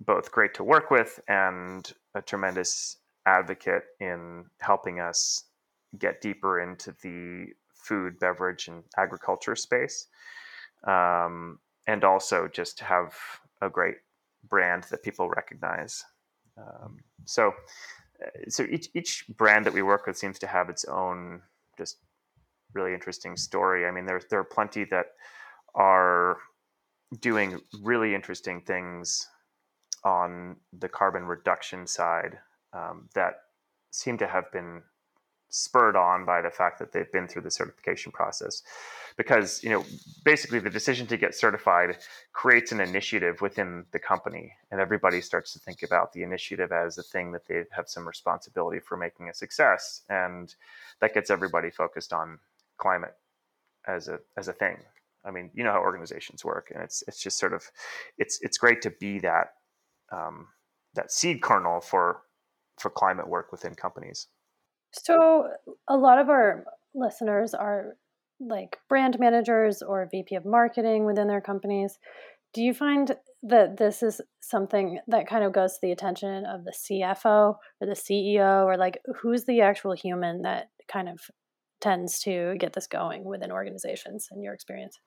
both 0.00 0.32
great 0.32 0.54
to 0.54 0.64
work 0.64 0.90
with 0.90 1.20
and 1.28 1.92
a 2.14 2.22
tremendous 2.22 2.96
advocate 3.26 3.84
in 4.00 4.46
helping 4.60 4.98
us 4.98 5.44
get 5.98 6.20
deeper 6.20 6.60
into 6.60 6.94
the 7.02 7.46
food, 7.74 8.18
beverage, 8.18 8.68
and 8.68 8.82
agriculture 8.96 9.56
space, 9.56 10.06
um, 10.86 11.58
and 11.86 12.04
also 12.04 12.48
just 12.48 12.80
have 12.80 13.14
a 13.62 13.68
great 13.68 13.96
brand 14.48 14.84
that 14.90 15.02
people 15.02 15.28
recognize. 15.28 16.04
Um, 16.56 16.98
so, 17.24 17.52
uh, 18.22 18.48
so 18.48 18.64
each 18.70 18.88
each 18.94 19.24
brand 19.36 19.66
that 19.66 19.72
we 19.72 19.82
work 19.82 20.06
with 20.06 20.16
seems 20.16 20.38
to 20.40 20.46
have 20.46 20.68
its 20.68 20.84
own 20.84 21.42
just 21.78 21.98
really 22.74 22.94
interesting 22.94 23.36
story. 23.36 23.86
I 23.86 23.90
mean, 23.90 24.06
there 24.06 24.20
there 24.30 24.40
are 24.40 24.44
plenty 24.44 24.84
that 24.84 25.06
are 25.74 26.38
doing 27.20 27.60
really 27.82 28.14
interesting 28.14 28.60
things 28.60 29.28
on 30.04 30.56
the 30.78 30.88
carbon 30.88 31.24
reduction 31.24 31.86
side 31.86 32.38
um, 32.72 33.08
that 33.14 33.34
seem 33.90 34.16
to 34.18 34.26
have 34.26 34.50
been 34.52 34.82
spurred 35.50 35.96
on 35.96 36.24
by 36.24 36.40
the 36.40 36.50
fact 36.50 36.78
that 36.78 36.92
they've 36.92 37.10
been 37.12 37.26
through 37.26 37.42
the 37.42 37.50
certification 37.50 38.12
process. 38.12 38.62
Because 39.16 39.62
you 39.62 39.68
know 39.68 39.84
basically 40.24 40.60
the 40.60 40.70
decision 40.70 41.06
to 41.08 41.16
get 41.16 41.34
certified 41.34 41.98
creates 42.32 42.72
an 42.72 42.80
initiative 42.80 43.40
within 43.40 43.84
the 43.90 43.98
company 43.98 44.52
and 44.70 44.80
everybody 44.80 45.20
starts 45.20 45.52
to 45.52 45.58
think 45.58 45.82
about 45.82 46.12
the 46.12 46.22
initiative 46.22 46.72
as 46.72 46.96
a 46.96 47.02
thing 47.02 47.32
that 47.32 47.46
they 47.46 47.64
have 47.72 47.88
some 47.88 48.06
responsibility 48.06 48.80
for 48.80 48.96
making 48.96 49.28
a 49.28 49.34
success 49.34 50.02
and 50.08 50.54
that 51.00 51.12
gets 51.12 51.30
everybody 51.30 51.70
focused 51.70 52.12
on 52.12 52.38
climate 52.78 53.14
as 53.86 54.08
a 54.08 54.20
as 54.36 54.48
a 54.48 54.52
thing. 54.52 54.78
I 55.24 55.32
mean 55.32 55.50
you 55.52 55.64
know 55.64 55.72
how 55.72 55.80
organizations 55.80 56.44
work 56.44 56.70
and 56.72 56.82
it's 56.82 57.02
it's 57.08 57.22
just 57.22 57.38
sort 57.38 57.52
of 57.52 57.70
it's 58.16 58.40
it's 58.40 58.56
great 58.56 58.80
to 58.82 58.90
be 58.90 59.18
that 59.18 59.54
um, 60.12 60.46
that 60.94 61.12
seed 61.12 61.42
kernel 61.42 61.80
for 61.80 62.22
for 62.78 62.90
climate 62.90 63.28
work 63.28 63.52
within 63.52 63.74
companies 63.74 64.28
so, 64.92 65.48
a 65.88 65.96
lot 65.96 66.18
of 66.18 66.28
our 66.28 66.64
listeners 66.94 67.54
are 67.54 67.96
like 68.40 68.78
brand 68.88 69.18
managers 69.18 69.82
or 69.82 70.08
VP 70.10 70.34
of 70.34 70.44
marketing 70.44 71.04
within 71.04 71.28
their 71.28 71.40
companies. 71.40 71.98
Do 72.52 72.62
you 72.62 72.74
find 72.74 73.14
that 73.42 73.76
this 73.76 74.02
is 74.02 74.20
something 74.40 74.98
that 75.06 75.28
kind 75.28 75.44
of 75.44 75.52
goes 75.52 75.74
to 75.74 75.78
the 75.82 75.92
attention 75.92 76.44
of 76.44 76.64
the 76.64 76.72
CFO 76.72 77.56
or 77.80 77.86
the 77.86 77.92
CEO 77.92 78.64
or 78.64 78.76
like 78.76 79.00
who's 79.20 79.44
the 79.44 79.60
actual 79.60 79.92
human 79.92 80.42
that 80.42 80.70
kind 80.90 81.08
of 81.08 81.20
tends 81.80 82.20
to 82.20 82.56
get 82.58 82.72
this 82.72 82.86
going 82.86 83.24
within 83.24 83.52
organizations 83.52 84.28
in 84.32 84.42
your 84.42 84.54
experience? 84.54 84.98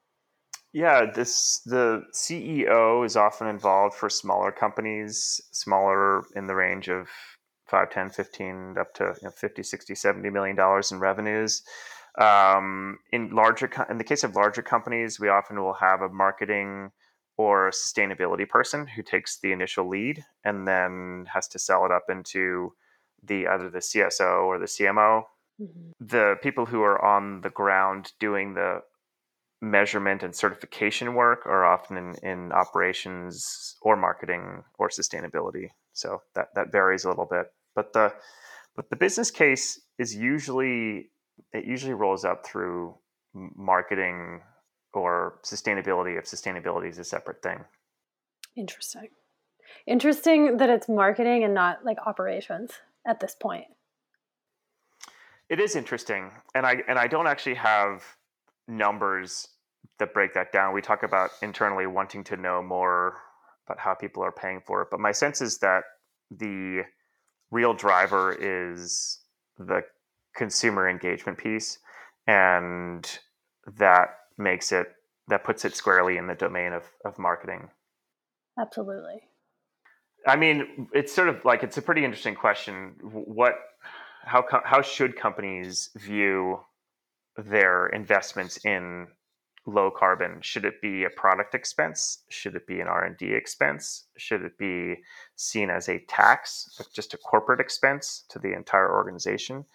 Yeah, 0.72 1.06
this 1.14 1.62
the 1.66 2.04
CEO 2.16 3.06
is 3.06 3.16
often 3.16 3.48
involved 3.48 3.96
for 3.96 4.10
smaller 4.10 4.52
companies, 4.52 5.40
smaller 5.52 6.24
in 6.36 6.48
the 6.48 6.56
range 6.56 6.88
of 6.88 7.08
5 7.74 7.90
10 7.90 8.10
15 8.12 8.76
up 8.80 8.94
to 8.94 9.04
you 9.04 9.24
know, 9.24 9.32
50 9.32 9.64
60 9.64 9.96
70 9.96 10.30
million 10.30 10.56
dollars 10.56 10.92
in 10.92 11.00
revenues 11.00 11.64
um, 12.20 13.00
in 13.12 13.32
larger 13.32 13.68
in 13.90 13.98
the 13.98 14.04
case 14.04 14.24
of 14.24 14.36
larger 14.36 14.62
companies 14.62 15.20
we 15.20 15.28
often 15.28 15.60
will 15.60 15.74
have 15.74 16.02
a 16.02 16.10
marketing 16.10 16.92
or 17.36 17.68
a 17.68 17.72
sustainability 17.72 18.48
person 18.48 18.86
who 18.86 19.02
takes 19.02 19.40
the 19.40 19.52
initial 19.52 19.90
lead 19.90 20.24
and 20.46 20.68
then 20.68 21.26
has 21.34 21.48
to 21.48 21.58
sell 21.58 21.84
it 21.84 21.92
up 21.92 22.06
into 22.10 22.72
the 23.24 23.48
either 23.48 23.72
the 23.72 23.80
cso 23.80 24.44
or 24.44 24.60
the 24.60 24.68
cmo 24.68 25.24
mm-hmm. 25.60 25.90
the 26.00 26.36
people 26.44 26.68
who 26.68 26.84
are 26.84 27.04
on 27.04 27.42
the 27.42 27.50
ground 27.50 28.12
doing 28.20 28.54
the 28.54 28.82
measurement 29.64 30.22
and 30.22 30.36
certification 30.36 31.16
work 31.16 31.46
are 31.46 31.66
often 31.66 31.98
in, 31.98 32.16
in 32.22 32.52
operations 32.52 33.78
or 33.82 33.96
marketing 33.96 34.64
or 34.78 34.90
sustainability. 34.90 35.70
So 35.94 36.22
that, 36.36 36.50
that 36.56 36.72
varies 36.72 37.06
a 37.06 37.10
little 37.10 37.26
bit. 37.26 37.48
But 37.76 37.94
the 37.94 38.14
but 38.76 38.90
the 38.90 38.96
business 38.96 39.32
case 39.32 39.80
is 40.00 40.16
usually 40.16 41.10
it 41.52 41.66
usually 41.66 41.94
rolls 41.94 42.26
up 42.26 42.46
through 42.46 42.96
marketing 43.34 44.42
or 44.94 45.40
sustainability 45.44 46.18
if 46.18 46.26
sustainability 46.26 46.90
is 46.90 47.00
a 47.00 47.04
separate 47.04 47.42
thing. 47.42 47.64
Interesting. 48.56 49.08
Interesting 49.88 50.58
that 50.58 50.70
it's 50.70 50.88
marketing 50.88 51.44
and 51.44 51.54
not 51.54 51.84
like 51.84 51.98
operations 52.06 52.72
at 53.06 53.20
this 53.20 53.36
point. 53.36 53.66
It 55.50 55.60
is 55.60 55.76
interesting. 55.76 56.32
And 56.56 56.66
I 56.66 56.84
and 56.88 56.98
I 56.98 57.08
don't 57.08 57.28
actually 57.28 57.56
have 57.56 58.04
numbers 58.68 59.48
that 60.00 60.14
break 60.14 60.34
that 60.34 60.52
down. 60.52 60.74
We 60.74 60.82
talk 60.82 61.04
about 61.04 61.32
internally 61.42 61.88
wanting 61.88 62.24
to 62.26 62.38
know 62.38 62.62
more 62.62 63.18
about 63.68 63.80
how 63.80 63.94
people 63.94 64.24
are 64.24 64.32
paying 64.32 64.62
for 64.66 64.82
it, 64.82 64.90
but 64.92 65.00
my 65.00 65.12
sense 65.12 65.42
is 65.42 65.60
that 65.60 65.84
the 66.32 66.84
real 67.54 67.74
driver 67.74 68.36
is 68.40 69.20
the 69.60 69.82
consumer 70.36 70.90
engagement 70.90 71.38
piece 71.38 71.78
and 72.28 73.20
that 73.78 74.18
makes 74.38 74.72
it 74.72 74.88
that 75.28 75.44
puts 75.44 75.64
it 75.64 75.76
squarely 75.76 76.18
in 76.18 76.28
the 76.28 76.36
domain 76.36 76.74
of, 76.74 76.84
of 77.06 77.18
marketing. 77.18 77.70
Absolutely. 78.60 79.22
I 80.26 80.36
mean 80.36 80.88
it's 80.94 81.14
sort 81.14 81.30
of 81.30 81.46
like 81.46 81.64
it's 81.64 81.78
a 81.78 81.82
pretty 81.82 82.04
interesting 82.04 82.36
question. 82.36 82.96
What 83.04 83.54
how 84.26 84.44
how 84.66 84.82
should 84.82 85.16
companies 85.16 85.92
view 85.96 86.60
their 87.38 87.88
investments 87.88 88.58
in 88.66 89.08
low 89.66 89.90
carbon? 89.92 90.40
Should 90.42 90.66
it 90.66 90.82
be 90.82 91.04
a 91.04 91.10
product 91.10 91.56
expense? 91.56 92.24
Should 92.30 92.56
it 92.56 92.68
be 92.68 92.80
an 92.80 92.88
r&d 92.88 93.26
expense? 93.26 94.06
Should 94.18 94.42
it 94.42 94.58
be 94.58 94.96
seen 95.36 95.70
as 95.70 95.90
a 95.90 96.00
tax 96.08 96.80
just 96.94 97.14
a 97.14 97.18
corporate 97.18 97.60
expense 97.60 98.26
to 98.30 98.40
the 98.40 98.54
entire 98.54 98.94
organization? 98.94 99.66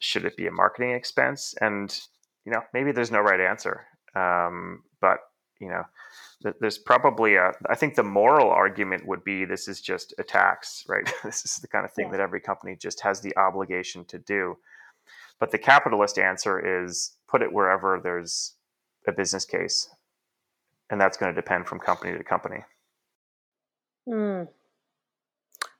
Should 0.00 0.24
it 0.24 0.36
be 0.36 0.46
a 0.46 0.52
marketing 0.52 0.92
expense? 0.92 1.54
And 1.60 1.98
you 2.44 2.52
know 2.52 2.62
maybe 2.74 2.92
there's 2.92 3.10
no 3.10 3.20
right 3.20 3.40
answer 3.40 3.86
um, 4.14 4.82
but 5.00 5.18
you 5.60 5.68
know 5.68 5.84
there's 6.60 6.78
probably 6.78 7.36
a 7.36 7.52
i 7.70 7.74
think 7.76 7.94
the 7.94 8.02
moral 8.02 8.50
argument 8.50 9.06
would 9.06 9.22
be 9.22 9.44
this 9.44 9.68
is 9.68 9.80
just 9.80 10.12
a 10.18 10.24
tax 10.24 10.84
right? 10.88 11.08
This 11.24 11.44
is 11.44 11.56
the 11.56 11.68
kind 11.68 11.84
of 11.84 11.92
thing 11.92 12.06
yeah. 12.06 12.12
that 12.12 12.20
every 12.20 12.40
company 12.40 12.76
just 12.76 13.00
has 13.02 13.20
the 13.20 13.36
obligation 13.36 14.04
to 14.06 14.18
do. 14.18 14.56
But 15.38 15.50
the 15.50 15.58
capitalist 15.58 16.18
answer 16.18 16.84
is 16.84 17.16
put 17.28 17.42
it 17.42 17.52
wherever 17.52 18.00
there's 18.02 18.54
a 19.06 19.12
business 19.12 19.44
case, 19.44 19.88
and 20.90 21.00
that's 21.00 21.16
going 21.16 21.34
to 21.34 21.40
depend 21.40 21.66
from 21.66 21.78
company 21.78 22.16
to 22.16 22.24
company. 22.24 22.64
Mm. 24.08 24.48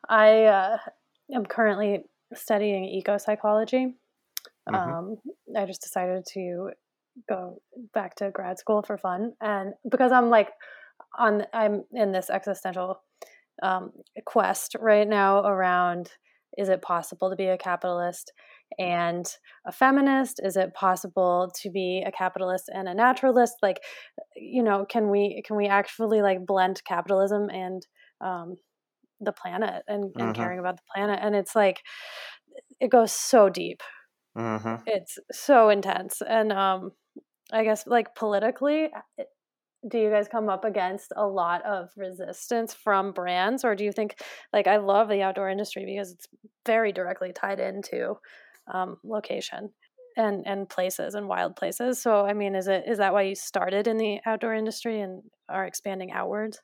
I 0.09 0.45
uh, 0.45 0.79
am 1.35 1.47
currently 1.47 2.05
studying 2.35 2.85
eco 2.85 3.19
psychology. 3.19 3.95
Mm-hmm. 4.69 4.75
Um, 4.75 5.17
I 5.57 5.67
just 5.67 5.83
decided 5.83 6.25
to 6.35 6.71
go 7.29 7.61
back 7.93 8.15
to 8.17 8.31
grad 8.31 8.59
school 8.59 8.83
for 8.83 8.97
fun, 8.97 9.33
and 9.41 9.75
because 9.89 10.13
I'm 10.13 10.31
like 10.31 10.51
on, 11.19 11.45
I'm 11.53 11.85
in 11.93 12.13
this 12.13 12.31
existential 12.31 13.03
um, 13.63 13.93
quest 14.25 14.77
right 14.81 15.09
now 15.09 15.45
around 15.45 16.11
is 16.59 16.69
it 16.69 16.83
possible 16.83 17.31
to 17.31 17.37
be 17.37 17.47
a 17.47 17.57
capitalist 17.57 18.33
and 18.79 19.27
a 19.67 19.73
feminist? 19.73 20.41
Is 20.43 20.57
it 20.57 20.75
possible 20.75 21.51
to 21.63 21.71
be 21.71 22.03
a 22.07 22.13
capitalist 22.13 22.71
and 22.73 22.89
a 22.89 22.95
naturalist? 22.95 23.55
Like 23.63 23.81
you 24.37 24.63
know 24.63 24.85
can 24.89 25.11
we 25.11 25.43
can 25.47 25.57
we 25.57 25.67
actually 25.67 26.23
like 26.23 26.47
blend 26.47 26.83
capitalism 26.85 27.49
and 27.51 27.87
um, 28.21 28.57
the 29.21 29.33
planet 29.33 29.83
and, 29.89 30.05
and 30.05 30.15
mm-hmm. 30.15 30.33
caring 30.33 30.59
about 30.59 30.77
the 30.77 30.83
planet? 30.95 31.19
And 31.23 31.35
it's 31.35 31.55
like 31.55 31.83
it 32.81 32.91
goes 32.91 33.13
so 33.13 33.49
deep. 33.49 33.83
Mm-hmm. 34.37 34.77
it's 34.87 35.19
so 35.31 35.69
intense. 35.69 36.23
And 36.27 36.53
um 36.53 36.93
i 37.53 37.65
guess 37.65 37.87
like 37.87 38.15
politically 38.15 38.89
do 39.89 39.99
you 39.99 40.11
guys 40.11 40.29
come 40.29 40.49
up 40.49 40.65
against 40.65 41.13
a 41.17 41.27
lot 41.27 41.65
of 41.65 41.91
resistance 41.97 42.73
from 42.73 43.13
brands? 43.13 43.65
Or 43.65 43.75
do 43.75 43.85
you 43.85 43.93
think 43.93 44.17
like 44.53 44.67
i 44.67 44.77
love 44.77 45.09
the 45.09 45.23
outdoor 45.23 45.49
industry 45.49 45.85
because 45.85 46.13
it's 46.13 46.29
very 46.67 46.93
directly 46.93 47.33
tied 47.33 47.61
into 47.61 48.17
um, 48.73 48.99
location 49.05 49.71
and 50.17 50.47
and 50.47 50.69
places 50.69 51.15
and 51.15 51.29
wild 51.29 51.57
places. 51.57 52.01
So 52.01 52.27
i 52.27 52.33
mean 52.33 52.55
is 52.55 52.69
it 52.69 52.85
is 52.87 52.99
that 52.99 53.13
why 53.13 53.23
you 53.23 53.35
started 53.35 53.87
in 53.87 53.97
the 53.97 54.21
outdoor 54.27 54.55
industry 54.55 55.01
and 55.01 55.23
are 55.49 55.65
expanding 55.65 56.13
outwards? 56.13 56.61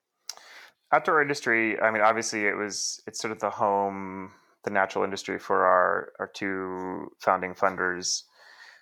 Outdoor 0.92 1.22
industry 1.22 1.80
i 1.80 1.90
mean 1.90 2.02
obviously 2.02 2.46
it 2.46 2.56
was 2.56 3.02
it's 3.06 3.20
sort 3.20 3.32
of 3.32 3.40
the 3.40 3.50
home 3.50 4.32
the 4.64 4.70
natural 4.70 5.04
industry 5.04 5.38
for 5.38 5.64
our 5.64 6.12
our 6.18 6.26
two 6.28 7.10
founding 7.18 7.54
funders. 7.54 8.24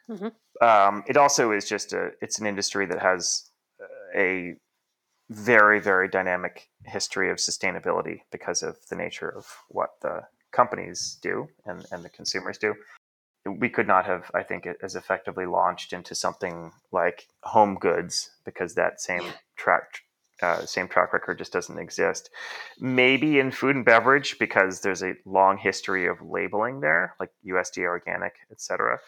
Mm-hmm. 0.08 0.28
um, 0.64 1.02
it 1.08 1.16
also 1.16 1.50
is 1.50 1.68
just 1.68 1.92
a 1.92 2.10
it's 2.20 2.38
an 2.38 2.46
industry 2.46 2.86
that 2.86 3.00
has 3.02 3.50
a 4.14 4.54
very 5.30 5.80
very 5.80 6.08
dynamic 6.08 6.68
history 6.84 7.28
of 7.28 7.38
sustainability 7.38 8.20
because 8.30 8.62
of 8.62 8.76
the 8.88 8.94
nature 8.94 9.28
of 9.28 9.46
what 9.68 9.90
the 10.02 10.20
companies 10.52 11.18
do 11.20 11.48
and, 11.64 11.84
and 11.90 12.04
the 12.04 12.08
consumers 12.08 12.56
do 12.56 12.72
we 13.46 13.68
could 13.68 13.86
not 13.86 14.04
have 14.04 14.30
i 14.34 14.42
think 14.42 14.66
as 14.82 14.96
effectively 14.96 15.46
launched 15.46 15.92
into 15.92 16.14
something 16.14 16.72
like 16.92 17.26
home 17.42 17.76
goods 17.76 18.30
because 18.44 18.74
that 18.74 19.00
same 19.00 19.24
track 19.56 20.00
uh, 20.42 20.66
same 20.66 20.86
track 20.86 21.14
record 21.14 21.38
just 21.38 21.50
doesn't 21.50 21.78
exist. 21.78 22.28
Maybe 22.78 23.38
in 23.38 23.50
food 23.50 23.74
and 23.74 23.86
beverage 23.86 24.38
because 24.38 24.82
there's 24.82 25.02
a 25.02 25.14
long 25.24 25.56
history 25.56 26.06
of 26.06 26.20
labeling 26.20 26.80
there 26.80 27.14
like 27.18 27.30
usda 27.46 27.84
organic 27.84 28.34
etc 28.50 28.98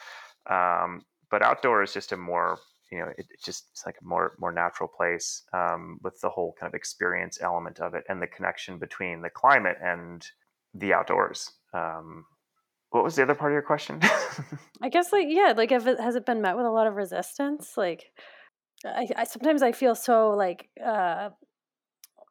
um, 0.48 1.04
but 1.30 1.42
outdoor 1.42 1.82
is 1.82 1.92
just 1.92 2.12
a 2.12 2.16
more 2.16 2.58
you 2.90 2.98
know, 2.98 3.08
it, 3.18 3.26
it 3.30 3.42
just 3.42 3.66
it's 3.70 3.84
like 3.84 3.96
a 4.00 4.04
more 4.04 4.34
more 4.38 4.52
natural 4.52 4.88
place 4.88 5.42
um, 5.52 5.98
with 6.02 6.20
the 6.20 6.30
whole 6.30 6.54
kind 6.58 6.70
of 6.70 6.74
experience 6.74 7.38
element 7.40 7.80
of 7.80 7.94
it 7.94 8.04
and 8.08 8.22
the 8.22 8.26
connection 8.26 8.78
between 8.78 9.20
the 9.20 9.30
climate 9.30 9.76
and 9.82 10.26
the 10.74 10.92
outdoors. 10.92 11.52
Um, 11.74 12.24
what 12.90 13.04
was 13.04 13.16
the 13.16 13.22
other 13.22 13.34
part 13.34 13.52
of 13.52 13.54
your 13.54 13.62
question? 13.62 14.00
I 14.82 14.88
guess 14.88 15.12
like 15.12 15.26
yeah, 15.28 15.52
like 15.56 15.72
if 15.72 15.86
it 15.86 16.00
has 16.00 16.16
it 16.16 16.26
been 16.26 16.42
met 16.42 16.56
with 16.56 16.66
a 16.66 16.70
lot 16.70 16.86
of 16.86 16.94
resistance? 16.94 17.72
Like 17.76 18.04
I, 18.84 19.08
I 19.16 19.24
sometimes 19.24 19.62
I 19.62 19.72
feel 19.72 19.94
so 19.94 20.30
like 20.30 20.68
uh, 20.84 21.30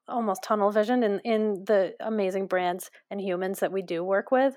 almost 0.07 0.43
tunnel 0.43 0.71
vision 0.71 1.03
in 1.03 1.19
in 1.19 1.63
the 1.65 1.93
amazing 1.99 2.47
brands 2.47 2.89
and 3.11 3.21
humans 3.21 3.59
that 3.59 3.71
we 3.71 3.81
do 3.81 4.03
work 4.03 4.31
with. 4.31 4.55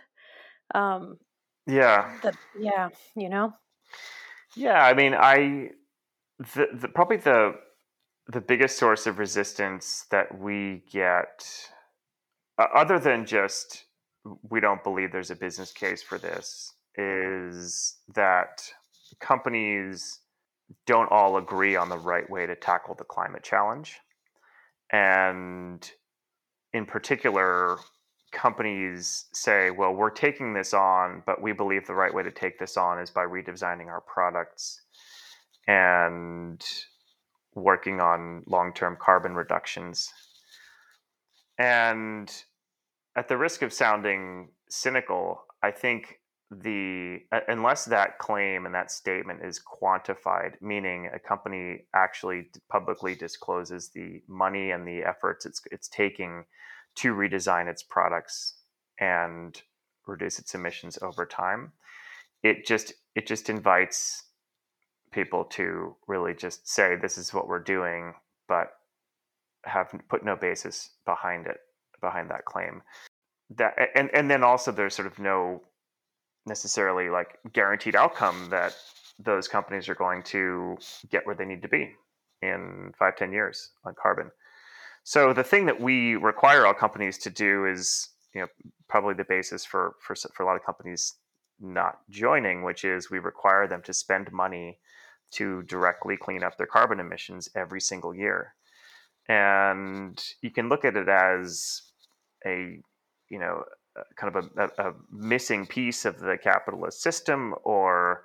Um, 0.74 1.18
yeah. 1.66 2.16
That 2.22 2.36
yeah, 2.58 2.88
you 3.16 3.28
know. 3.28 3.52
Yeah, 4.56 4.82
I 4.82 4.94
mean, 4.94 5.14
I 5.14 5.70
the, 6.38 6.66
the 6.72 6.88
probably 6.88 7.18
the 7.18 7.54
the 8.26 8.40
biggest 8.40 8.78
source 8.78 9.06
of 9.06 9.18
resistance 9.18 10.06
that 10.10 10.38
we 10.38 10.82
get, 10.90 11.44
uh, 12.58 12.66
other 12.74 12.98
than 12.98 13.26
just 13.26 13.86
we 14.48 14.60
don't 14.60 14.82
believe 14.82 15.12
there's 15.12 15.30
a 15.30 15.36
business 15.36 15.72
case 15.72 16.02
for 16.02 16.18
this, 16.18 16.72
is 16.96 17.96
that 18.14 18.62
companies 19.20 20.20
don't 20.86 21.10
all 21.10 21.36
agree 21.36 21.76
on 21.76 21.88
the 21.88 21.98
right 21.98 22.28
way 22.28 22.46
to 22.46 22.54
tackle 22.54 22.94
the 22.94 23.04
climate 23.04 23.42
challenge. 23.42 23.98
And 24.92 25.90
in 26.72 26.86
particular, 26.86 27.78
companies 28.32 29.26
say, 29.32 29.70
well, 29.70 29.92
we're 29.92 30.10
taking 30.10 30.52
this 30.54 30.72
on, 30.74 31.22
but 31.26 31.42
we 31.42 31.52
believe 31.52 31.86
the 31.86 31.94
right 31.94 32.14
way 32.14 32.22
to 32.22 32.30
take 32.30 32.58
this 32.58 32.76
on 32.76 32.98
is 33.00 33.10
by 33.10 33.24
redesigning 33.24 33.86
our 33.86 34.00
products 34.00 34.82
and 35.66 36.64
working 37.54 38.00
on 38.00 38.42
long 38.46 38.72
term 38.72 38.96
carbon 39.00 39.34
reductions. 39.34 40.12
And 41.58 42.32
at 43.16 43.28
the 43.28 43.36
risk 43.36 43.62
of 43.62 43.72
sounding 43.72 44.48
cynical, 44.68 45.42
I 45.62 45.70
think 45.70 46.20
the 46.50 47.20
unless 47.46 47.84
that 47.84 48.18
claim 48.18 48.66
and 48.66 48.74
that 48.74 48.90
statement 48.90 49.40
is 49.40 49.60
quantified 49.60 50.60
meaning 50.60 51.08
a 51.14 51.18
company 51.20 51.84
actually 51.94 52.48
publicly 52.68 53.14
discloses 53.14 53.90
the 53.90 54.20
money 54.26 54.72
and 54.72 54.84
the 54.84 55.04
efforts 55.04 55.46
it's 55.46 55.62
it's 55.70 55.86
taking 55.86 56.44
to 56.96 57.14
redesign 57.14 57.68
its 57.68 57.84
products 57.84 58.54
and 58.98 59.62
reduce 60.08 60.40
its 60.40 60.52
emissions 60.56 60.98
over 61.02 61.24
time 61.24 61.70
it 62.42 62.66
just 62.66 62.94
it 63.14 63.28
just 63.28 63.48
invites 63.48 64.24
people 65.12 65.44
to 65.44 65.96
really 66.06 66.34
just 66.34 66.68
say 66.68 66.96
this 66.96 67.18
is 67.18 67.34
what 67.34 67.48
we're 67.48 67.62
doing, 67.62 68.14
but 68.48 68.72
have 69.64 69.92
put 70.08 70.24
no 70.24 70.36
basis 70.36 70.90
behind 71.04 71.46
it, 71.46 71.58
behind 72.00 72.30
that 72.30 72.44
claim. 72.44 72.82
That 73.56 73.74
and 73.94 74.10
and 74.14 74.30
then 74.30 74.44
also 74.44 74.72
there's 74.72 74.94
sort 74.94 75.06
of 75.08 75.18
no 75.18 75.62
necessarily 76.46 77.10
like 77.10 77.38
guaranteed 77.52 77.96
outcome 77.96 78.48
that 78.50 78.74
those 79.18 79.48
companies 79.48 79.88
are 79.88 79.94
going 79.94 80.22
to 80.22 80.78
get 81.10 81.26
where 81.26 81.34
they 81.34 81.44
need 81.44 81.62
to 81.62 81.68
be 81.68 81.94
in 82.42 82.92
five, 82.98 83.16
ten 83.16 83.32
years 83.32 83.70
on 83.84 83.94
carbon. 84.00 84.30
So 85.04 85.32
the 85.32 85.44
thing 85.44 85.66
that 85.66 85.80
we 85.80 86.16
require 86.16 86.66
all 86.66 86.74
companies 86.74 87.18
to 87.18 87.30
do 87.30 87.66
is, 87.66 88.08
you 88.34 88.42
know, 88.42 88.46
probably 88.88 89.14
the 89.14 89.24
basis 89.24 89.64
for 89.64 89.94
for 90.00 90.14
for 90.34 90.42
a 90.42 90.46
lot 90.46 90.56
of 90.56 90.64
companies 90.64 91.14
not 91.60 91.98
joining, 92.08 92.62
which 92.62 92.84
is 92.84 93.10
we 93.10 93.18
require 93.18 93.66
them 93.66 93.82
to 93.82 93.92
spend 93.92 94.32
money 94.32 94.78
to 95.32 95.62
directly 95.62 96.16
clean 96.16 96.42
up 96.42 96.56
their 96.56 96.66
carbon 96.66 97.00
emissions 97.00 97.48
every 97.54 97.80
single 97.80 98.14
year. 98.14 98.54
And 99.28 100.20
you 100.40 100.50
can 100.50 100.68
look 100.68 100.84
at 100.84 100.96
it 100.96 101.08
as 101.08 101.82
a, 102.46 102.80
you 103.28 103.38
know, 103.38 103.64
kind 104.16 104.34
of 104.36 104.50
a, 104.56 104.82
a, 104.82 104.94
missing 105.10 105.66
piece 105.66 106.04
of 106.04 106.18
the 106.20 106.38
capitalist 106.42 107.02
system 107.02 107.54
or 107.64 108.24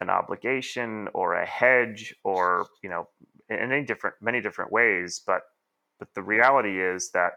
an 0.00 0.10
obligation 0.10 1.08
or 1.14 1.34
a 1.34 1.46
hedge 1.46 2.14
or, 2.24 2.66
you 2.82 2.90
know, 2.90 3.08
in 3.48 3.72
any 3.72 3.84
different, 3.84 4.16
many 4.20 4.40
different 4.40 4.72
ways. 4.72 5.20
But, 5.26 5.42
but 5.98 6.08
the 6.14 6.22
reality 6.22 6.80
is 6.80 7.10
that 7.12 7.32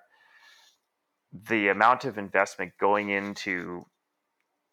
the 1.50 1.68
amount 1.68 2.06
of 2.06 2.18
investment 2.18 2.74
going 2.80 3.10
into 3.10 3.86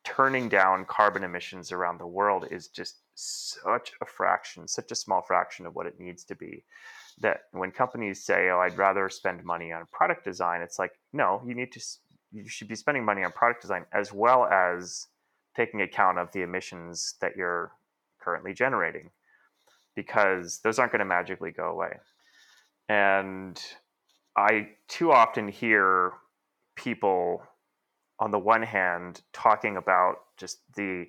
turning 0.04 0.48
down 0.48 0.84
carbon 0.84 1.24
emissions 1.24 1.72
around 1.72 1.98
the 1.98 2.06
world 2.06 2.46
is 2.50 2.68
just 2.68 3.00
such 3.14 3.92
a 4.00 4.06
fraction, 4.06 4.66
such 4.66 4.90
a 4.90 4.96
small 4.96 5.22
fraction 5.22 5.66
of 5.66 5.74
what 5.74 5.86
it 5.86 6.00
needs 6.00 6.24
to 6.24 6.34
be. 6.34 6.64
That 7.20 7.42
when 7.52 7.70
companies 7.70 8.24
say, 8.24 8.48
"Oh, 8.48 8.58
I'd 8.58 8.78
rather 8.78 9.08
spend 9.08 9.44
money 9.44 9.72
on 9.72 9.86
product 9.92 10.24
design," 10.24 10.62
it's 10.62 10.78
like, 10.78 10.98
no, 11.12 11.42
you 11.46 11.54
need 11.54 11.72
to, 11.72 11.80
you 12.32 12.48
should 12.48 12.68
be 12.68 12.74
spending 12.74 13.04
money 13.04 13.22
on 13.22 13.32
product 13.32 13.62
design 13.62 13.84
as 13.92 14.12
well 14.12 14.46
as 14.46 15.06
taking 15.54 15.82
account 15.82 16.18
of 16.18 16.32
the 16.32 16.42
emissions 16.42 17.14
that 17.20 17.36
you're 17.36 17.72
currently 18.18 18.54
generating, 18.54 19.10
because 19.94 20.60
those 20.60 20.78
aren't 20.78 20.92
going 20.92 21.00
to 21.00 21.04
magically 21.04 21.50
go 21.50 21.70
away. 21.70 21.98
And 22.88 23.62
I 24.36 24.70
too 24.88 25.12
often 25.12 25.48
hear 25.48 26.12
people 26.74 27.42
on 28.18 28.30
the 28.30 28.38
one 28.38 28.62
hand 28.62 29.20
talking 29.32 29.76
about 29.76 30.16
just 30.36 30.60
the 30.74 31.06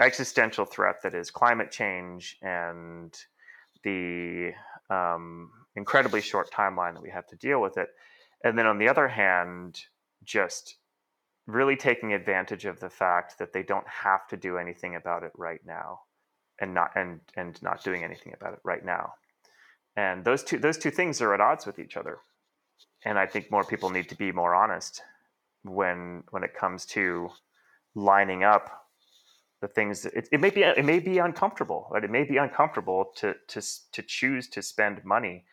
existential 0.00 0.64
threat 0.64 1.02
that 1.02 1.14
is 1.14 1.30
climate 1.30 1.70
change 1.70 2.38
and 2.40 3.14
the 3.84 4.52
um, 4.90 5.50
incredibly 5.76 6.20
short 6.20 6.50
timeline 6.50 6.94
that 6.94 7.02
we 7.02 7.10
have 7.10 7.26
to 7.28 7.36
deal 7.36 7.60
with 7.60 7.76
it. 7.76 7.88
And 8.44 8.58
then 8.58 8.66
on 8.66 8.78
the 8.78 8.88
other 8.88 9.08
hand, 9.08 9.80
just 10.24 10.76
really 11.46 11.76
taking 11.76 12.12
advantage 12.12 12.64
of 12.64 12.80
the 12.80 12.90
fact 12.90 13.38
that 13.38 13.52
they 13.52 13.62
don't 13.62 13.86
have 13.88 14.26
to 14.28 14.36
do 14.36 14.58
anything 14.58 14.94
about 14.96 15.22
it 15.22 15.32
right 15.36 15.60
now 15.66 16.00
and 16.60 16.72
not 16.74 16.90
and 16.94 17.20
and 17.36 17.60
not 17.62 17.82
doing 17.82 18.04
anything 18.04 18.32
about 18.34 18.52
it 18.52 18.60
right 18.64 18.84
now. 18.84 19.14
And 19.96 20.24
those 20.24 20.42
two 20.42 20.58
those 20.58 20.78
two 20.78 20.90
things 20.90 21.20
are 21.20 21.34
at 21.34 21.40
odds 21.40 21.66
with 21.66 21.78
each 21.78 21.96
other. 21.96 22.18
And 23.04 23.18
I 23.18 23.26
think 23.26 23.50
more 23.50 23.64
people 23.64 23.90
need 23.90 24.08
to 24.10 24.16
be 24.16 24.32
more 24.32 24.54
honest 24.54 25.02
when 25.64 26.22
when 26.30 26.44
it 26.44 26.54
comes 26.54 26.86
to 26.86 27.30
lining 27.94 28.44
up 28.44 28.81
the 29.62 29.68
things 29.68 30.02
that 30.02 30.12
it, 30.12 30.28
it 30.32 30.40
may 30.40 30.50
be 30.50 30.62
it 30.62 30.84
may 30.84 30.98
be 30.98 31.18
uncomfortable 31.18 31.88
right? 31.90 32.04
It 32.04 32.10
may 32.10 32.24
be 32.24 32.36
uncomfortable 32.36 33.06
to 33.16 33.34
to 33.48 33.62
to 33.92 34.02
choose 34.02 34.48
to 34.50 34.60
spend 34.60 35.04
money 35.04 35.44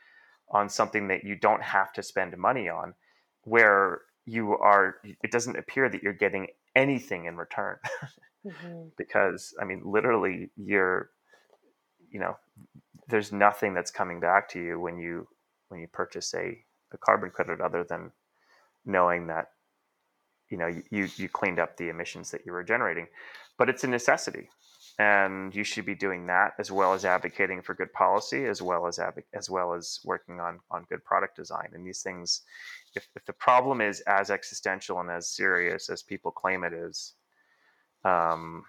on 0.49 0.67
something 0.67 1.07
that 1.09 1.23
you 1.23 1.35
don't 1.35 1.63
have 1.63 1.93
to 1.93 2.03
spend 2.03 2.37
money 2.37 2.67
on 2.67 2.95
where 3.43 4.01
you 4.25 4.57
are 4.57 4.97
it 5.23 5.31
doesn't 5.31 5.57
appear 5.57 5.87
that 5.89 6.03
you're 6.03 6.13
getting 6.13 6.47
anything 6.75 7.25
in 7.25 7.37
return. 7.37 7.77
Mm-hmm. 8.47 8.83
because 8.97 9.53
i 9.61 9.65
mean 9.65 9.81
literally 9.83 10.49
you're 10.55 11.09
you 12.09 12.21
know 12.21 12.37
there's 13.09 13.33
nothing 13.33 13.73
that's 13.73 13.91
coming 13.91 14.21
back 14.21 14.47
to 14.51 14.61
you 14.63 14.79
when 14.79 14.97
you 14.97 15.27
when 15.67 15.81
you 15.81 15.87
purchase 15.87 16.33
a, 16.33 16.57
a 16.93 16.97
carbon 16.99 17.31
credit 17.31 17.59
other 17.59 17.83
than 17.83 18.13
knowing 18.85 19.27
that 19.27 19.47
you 20.49 20.57
know 20.57 20.67
you 20.89 21.09
you 21.17 21.27
cleaned 21.27 21.59
up 21.59 21.75
the 21.75 21.89
emissions 21.89 22.31
that 22.31 22.45
you 22.45 22.53
were 22.53 22.63
generating 22.63 23.07
but 23.59 23.69
it's 23.69 23.85
a 23.85 23.87
necessity 23.87 24.49
and 24.99 25.55
you 25.55 25.63
should 25.63 25.85
be 25.85 25.95
doing 25.95 26.27
that 26.27 26.53
as 26.59 26.71
well 26.71 26.93
as 26.93 27.05
advocating 27.05 27.61
for 27.61 27.75
good 27.75 27.93
policy 27.93 28.45
as 28.45 28.61
well 28.61 28.87
as 28.87 28.99
as 29.35 29.49
well 29.49 29.73
as 29.73 29.99
working 30.05 30.39
on 30.41 30.59
on 30.71 30.85
good 30.89 31.03
product 31.05 31.37
design 31.37 31.69
and 31.73 31.85
these 31.85 32.01
things 32.01 32.41
if, 32.95 33.07
if 33.15 33.25
the 33.25 33.33
problem 33.33 33.81
is 33.81 34.01
as 34.07 34.31
existential 34.31 34.99
and 35.01 35.11
as 35.11 35.29
serious 35.29 35.89
as 35.89 36.03
people 36.03 36.31
claim 36.31 36.63
it 36.63 36.73
is 36.73 37.15
um, 38.05 38.63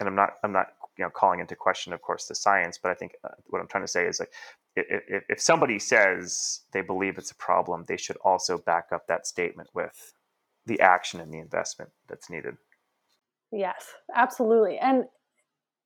and 0.00 0.08
i'm 0.08 0.16
not 0.16 0.34
i'm 0.44 0.52
not 0.52 0.68
you 0.98 1.04
know 1.04 1.10
calling 1.10 1.40
into 1.40 1.56
question 1.56 1.92
of 1.92 2.02
course 2.02 2.26
the 2.26 2.34
science 2.34 2.78
but 2.82 2.90
i 2.90 2.94
think 2.94 3.12
uh, 3.24 3.30
what 3.48 3.60
i'm 3.60 3.68
trying 3.68 3.84
to 3.84 3.88
say 3.88 4.06
is 4.06 4.20
like 4.20 4.32
if, 4.76 5.24
if 5.28 5.40
somebody 5.40 5.78
says 5.78 6.62
they 6.72 6.82
believe 6.82 7.18
it's 7.18 7.32
a 7.32 7.36
problem 7.36 7.84
they 7.88 7.98
should 7.98 8.16
also 8.24 8.58
back 8.58 8.86
up 8.92 9.06
that 9.08 9.26
statement 9.26 9.68
with 9.74 10.14
the 10.66 10.80
action 10.80 11.20
and 11.20 11.34
the 11.34 11.38
investment 11.40 11.90
that's 12.08 12.30
needed. 12.30 12.56
Yes, 13.52 13.86
absolutely. 14.14 14.78
And 14.78 15.04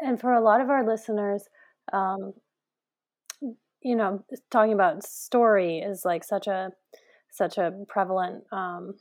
and 0.01 0.21
for 0.21 0.33
a 0.33 0.43
lot 0.43 0.61
of 0.61 0.71
our 0.71 0.87
listeners, 0.87 1.45
um, 1.93 2.35
you 3.83 3.97
know, 3.97 4.25
talking 4.51 4.73
about 4.73 5.05
story 5.05 5.79
is 5.79 6.05
like 6.05 6.25
such 6.25 6.47
a 6.47 6.71
such 7.31 7.59
a 7.59 7.73
prevalent 7.89 8.45
um, 8.53 8.95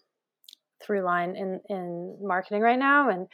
through 0.81 1.01
line 1.01 1.35
in 1.35 1.61
in 1.69 2.17
marketing 2.21 2.61
right 2.61 2.79
now. 2.79 3.09
And 3.09 3.27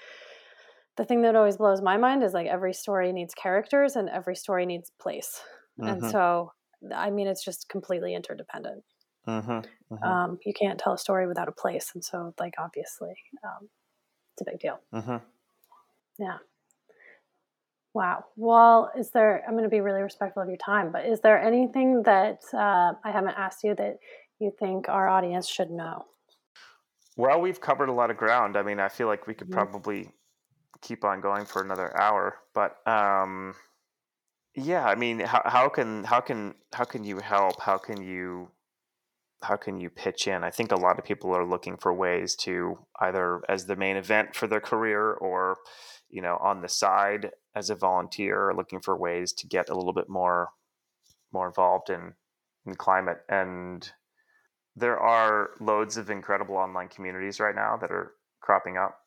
the 0.98 1.06
thing 1.06 1.22
that 1.22 1.36
always 1.36 1.58
blows 1.58 1.82
my 1.82 1.98
mind 1.98 2.24
is 2.24 2.34
like 2.34 2.48
every 2.48 2.74
story 2.74 3.12
needs 3.12 3.34
characters 3.34 3.96
and 3.96 4.10
every 4.10 4.36
story 4.36 4.66
needs 4.66 4.92
place. 5.02 5.42
Mm-hmm. 5.80 6.04
And 6.04 6.12
so, 6.12 6.52
I 6.94 7.10
mean, 7.10 7.28
it's 7.28 7.44
just 7.44 7.70
completely 7.70 8.14
interdependent. 8.14 8.84
Mm-hmm, 9.28 9.52
mm-hmm. 9.94 10.04
Um, 10.04 10.40
you 10.46 10.54
can't 10.54 10.80
tell 10.80 10.94
a 10.94 10.98
story 10.98 11.28
without 11.28 11.48
a 11.48 11.54
place, 11.54 11.92
and 11.94 12.04
so 12.04 12.34
like 12.40 12.56
obviously, 12.58 13.14
um, 13.44 13.70
it's 14.40 14.48
a 14.48 14.52
big 14.52 14.60
deal. 14.60 14.80
Mm-hmm. 14.94 15.18
Yeah. 16.20 16.38
Wow. 17.94 18.26
Well, 18.36 18.92
is 18.98 19.10
there? 19.12 19.44
I'm 19.48 19.54
going 19.54 19.64
to 19.64 19.70
be 19.70 19.82
really 19.82 20.02
respectful 20.02 20.44
of 20.44 20.48
your 20.48 20.58
time, 20.58 20.92
but 20.92 21.06
is 21.06 21.22
there 21.22 21.42
anything 21.42 22.04
that 22.04 22.42
uh, 22.54 22.94
I 23.04 23.12
haven't 23.12 23.36
asked 23.38 23.64
you 23.64 23.76
that 23.76 23.98
you 24.40 24.52
think 24.60 24.88
our 24.90 25.08
audience 25.08 25.48
should 25.48 25.72
know? 25.72 26.06
Well, 27.18 27.42
we've 27.42 27.60
covered 27.60 27.90
a 27.90 27.94
lot 27.94 28.12
of 28.12 28.18
ground. 28.18 28.56
I 28.56 28.62
mean, 28.62 28.80
I 28.80 28.90
feel 28.90 29.08
like 29.08 29.28
we 29.28 29.34
could 29.34 29.48
mm-hmm. 29.48 29.60
probably 29.60 30.12
keep 30.82 31.04
on 31.04 31.20
going 31.20 31.46
for 31.46 31.62
another 31.62 32.00
hour, 32.00 32.38
but 32.54 32.78
um, 32.88 33.54
yeah, 34.56 34.86
I 34.86 34.96
mean, 34.96 35.20
how, 35.20 35.42
how 35.46 35.68
can 35.68 36.04
how 36.04 36.22
can 36.22 36.54
how 36.74 36.86
can 36.86 37.04
you 37.04 37.20
help? 37.20 37.60
How 37.60 37.78
can 37.78 38.02
you 38.02 38.50
how 39.42 39.56
can 39.56 39.80
you 39.80 39.90
pitch 39.90 40.28
in? 40.28 40.44
I 40.44 40.50
think 40.50 40.72
a 40.72 40.80
lot 40.80 41.00
of 41.00 41.06
people 41.06 41.34
are 41.36 41.46
looking 41.46 41.78
for 41.78 41.94
ways 41.94 42.36
to 42.38 42.80
either 43.00 43.42
as 43.48 43.66
the 43.66 43.76
main 43.76 43.96
event 43.96 44.36
for 44.36 44.48
their 44.48 44.60
career 44.60 45.12
or, 45.14 45.58
you 46.10 46.22
know, 46.22 46.38
on 46.42 46.62
the 46.62 46.68
side 46.68 47.32
as 47.56 47.70
a 47.70 47.76
volunteer, 47.76 48.54
looking 48.56 48.82
for 48.82 48.98
ways 48.98 49.32
to 49.34 49.48
get 49.48 49.70
a 49.70 49.76
little 49.76 49.94
bit 49.94 50.10
more 50.10 50.50
more 51.32 51.48
involved 51.48 51.90
in 51.90 52.14
in 52.66 52.76
climate. 52.76 53.20
And 53.30 53.90
there 54.76 55.00
are 55.00 55.52
loads 55.60 55.98
of 55.98 56.10
incredible 56.10 56.56
online 56.56 56.90
communities 56.90 57.40
right 57.40 57.56
now 57.56 57.78
that 57.78 57.92
are 57.92 58.14
cropping 58.42 58.78
up 58.78 58.98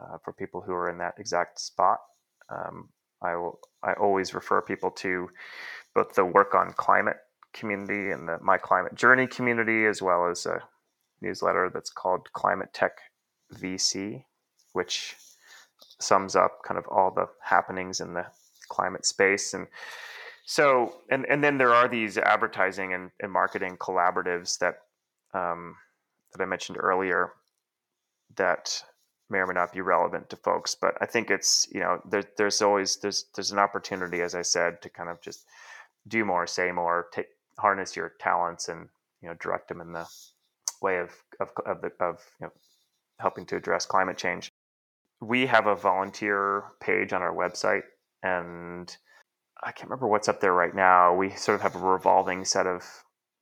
uh, 0.00 0.18
for 0.24 0.32
people 0.32 0.60
who 0.60 0.72
are 0.72 0.90
in 0.90 0.98
that 0.98 1.14
exact 1.18 1.60
spot. 1.60 1.98
Um, 2.50 2.90
I 3.22 3.36
will, 3.36 3.58
I 3.82 3.94
always 3.94 4.34
refer 4.34 4.62
people 4.62 4.90
to 4.92 5.28
both 5.94 6.14
the 6.14 6.24
work 6.24 6.54
on 6.54 6.72
climate 6.72 7.16
community 7.58 8.10
and 8.10 8.28
the 8.28 8.38
My 8.40 8.58
Climate 8.58 8.94
Journey 8.94 9.26
community, 9.26 9.86
as 9.86 10.00
well 10.00 10.28
as 10.30 10.46
a 10.46 10.62
newsletter 11.20 11.70
that's 11.72 11.90
called 11.90 12.32
Climate 12.32 12.72
Tech 12.72 12.98
VC, 13.54 14.24
which 14.72 15.16
sums 16.00 16.36
up 16.36 16.62
kind 16.64 16.78
of 16.78 16.86
all 16.88 17.10
the 17.10 17.28
happenings 17.42 18.00
in 18.00 18.14
the 18.14 18.26
climate 18.68 19.04
space. 19.04 19.54
And 19.54 19.66
so, 20.44 20.94
and, 21.10 21.26
and 21.26 21.42
then 21.42 21.58
there 21.58 21.74
are 21.74 21.88
these 21.88 22.16
advertising 22.16 22.94
and, 22.94 23.10
and 23.20 23.32
marketing 23.32 23.76
collaboratives 23.76 24.58
that 24.58 24.82
um, 25.34 25.76
that 26.32 26.42
I 26.42 26.46
mentioned 26.46 26.78
earlier 26.80 27.32
that 28.36 28.82
may 29.30 29.38
or 29.38 29.46
may 29.46 29.54
not 29.54 29.72
be 29.72 29.80
relevant 29.80 30.30
to 30.30 30.36
folks. 30.36 30.74
But 30.74 30.94
I 31.00 31.06
think 31.06 31.30
it's 31.30 31.68
you 31.72 31.80
know 31.80 32.00
there, 32.08 32.24
there's 32.36 32.62
always 32.62 32.96
there's 32.96 33.26
there's 33.34 33.52
an 33.52 33.58
opportunity, 33.58 34.22
as 34.22 34.34
I 34.34 34.42
said, 34.42 34.80
to 34.82 34.88
kind 34.88 35.08
of 35.08 35.20
just 35.20 35.44
do 36.06 36.24
more, 36.24 36.46
say 36.46 36.72
more, 36.72 37.08
take 37.12 37.26
harness 37.58 37.96
your 37.96 38.12
talents 38.20 38.68
and 38.68 38.88
you 39.20 39.28
know 39.28 39.34
direct 39.40 39.68
them 39.68 39.80
in 39.80 39.92
the 39.92 40.06
way 40.80 40.98
of 40.98 41.10
of 41.40 41.50
of, 41.66 41.80
the, 41.80 41.90
of 42.00 42.24
you 42.40 42.46
know, 42.46 42.52
helping 43.20 43.46
to 43.46 43.56
address 43.56 43.86
climate 43.86 44.16
change. 44.16 44.50
We 45.20 45.46
have 45.46 45.66
a 45.66 45.74
volunteer 45.74 46.64
page 46.80 47.12
on 47.12 47.22
our 47.22 47.34
website, 47.34 47.82
and 48.22 48.94
I 49.62 49.72
can't 49.72 49.90
remember 49.90 50.06
what's 50.06 50.28
up 50.28 50.40
there 50.40 50.54
right 50.54 50.74
now. 50.74 51.14
We 51.14 51.30
sort 51.30 51.56
of 51.56 51.62
have 51.62 51.74
a 51.74 51.84
revolving 51.84 52.44
set 52.44 52.66
of 52.66 52.84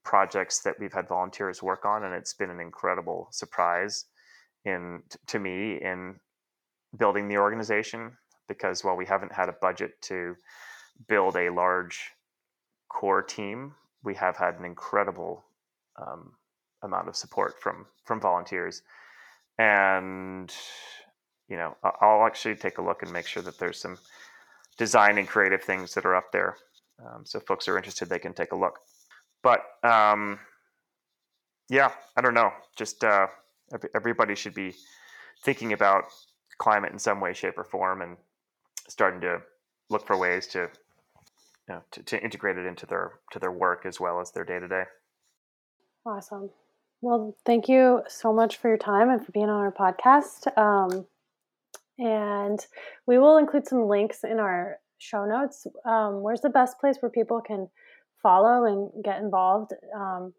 projects 0.04 0.60
that 0.60 0.78
we've 0.80 0.92
had 0.92 1.08
volunteers 1.08 1.62
work 1.62 1.84
on, 1.84 2.04
and 2.04 2.14
it's 2.14 2.32
been 2.32 2.50
an 2.50 2.60
incredible 2.60 3.28
surprise 3.30 4.06
in 4.64 5.02
to 5.26 5.38
me 5.38 5.78
in 5.82 6.16
building 6.96 7.28
the 7.28 7.36
organization 7.36 8.12
because 8.48 8.82
while 8.84 8.96
we 8.96 9.04
haven't 9.06 9.32
had 9.32 9.48
a 9.48 9.56
budget 9.60 10.00
to 10.00 10.36
build 11.08 11.36
a 11.36 11.50
large 11.50 12.12
core 12.88 13.22
team, 13.22 13.74
we 14.06 14.14
have 14.14 14.36
had 14.36 14.54
an 14.58 14.64
incredible 14.64 15.44
um, 16.00 16.32
amount 16.82 17.08
of 17.08 17.16
support 17.16 17.60
from 17.60 17.84
from 18.04 18.20
volunteers, 18.20 18.82
and 19.58 20.54
you 21.48 21.56
know 21.56 21.76
I'll 22.00 22.24
actually 22.24 22.54
take 22.54 22.78
a 22.78 22.82
look 22.82 23.02
and 23.02 23.12
make 23.12 23.26
sure 23.26 23.42
that 23.42 23.58
there's 23.58 23.80
some 23.80 23.98
design 24.78 25.18
and 25.18 25.28
creative 25.28 25.62
things 25.62 25.92
that 25.94 26.06
are 26.06 26.14
up 26.14 26.32
there. 26.32 26.56
Um, 27.04 27.26
so 27.26 27.40
folks 27.40 27.68
are 27.68 27.76
interested, 27.76 28.08
they 28.08 28.18
can 28.18 28.32
take 28.32 28.52
a 28.52 28.56
look. 28.56 28.78
But 29.42 29.60
um, 29.82 30.38
yeah, 31.68 31.90
I 32.16 32.20
don't 32.22 32.34
know. 32.34 32.52
Just 32.76 33.04
uh, 33.04 33.26
everybody 33.94 34.34
should 34.34 34.54
be 34.54 34.74
thinking 35.44 35.72
about 35.72 36.04
climate 36.58 36.92
in 36.92 36.98
some 36.98 37.20
way, 37.20 37.34
shape, 37.34 37.58
or 37.58 37.64
form, 37.64 38.02
and 38.02 38.16
starting 38.88 39.20
to 39.22 39.40
look 39.90 40.06
for 40.06 40.16
ways 40.16 40.46
to, 40.48 40.68
you 41.68 41.74
know, 41.74 41.82
to, 41.92 42.02
to 42.02 42.22
integrate 42.22 42.58
it 42.58 42.66
into 42.66 42.86
their 42.86 43.12
to 43.32 43.38
their 43.38 43.52
work 43.52 43.84
as 43.86 43.98
well 44.00 44.20
as 44.20 44.30
their 44.32 44.44
day 44.44 44.58
to 44.58 44.68
day. 44.68 44.84
Awesome. 46.04 46.50
Well, 47.00 47.36
thank 47.44 47.68
you 47.68 48.02
so 48.08 48.32
much 48.32 48.56
for 48.56 48.68
your 48.68 48.78
time 48.78 49.10
and 49.10 49.24
for 49.24 49.32
being 49.32 49.48
on 49.48 49.60
our 49.60 49.72
podcast. 49.72 50.56
Um, 50.56 51.06
and 51.98 52.58
we 53.06 53.18
will 53.18 53.38
include 53.38 53.66
some 53.66 53.88
links 53.88 54.24
in 54.24 54.38
our 54.38 54.78
show 54.98 55.24
notes. 55.24 55.66
Um, 55.84 56.22
where's 56.22 56.40
the 56.40 56.50
best 56.50 56.78
place 56.78 56.96
where 57.00 57.10
people 57.10 57.40
can 57.40 57.68
follow 58.22 58.64
and 58.64 59.04
get 59.04 59.20
involved? 59.20 59.72
Um, 59.94 60.32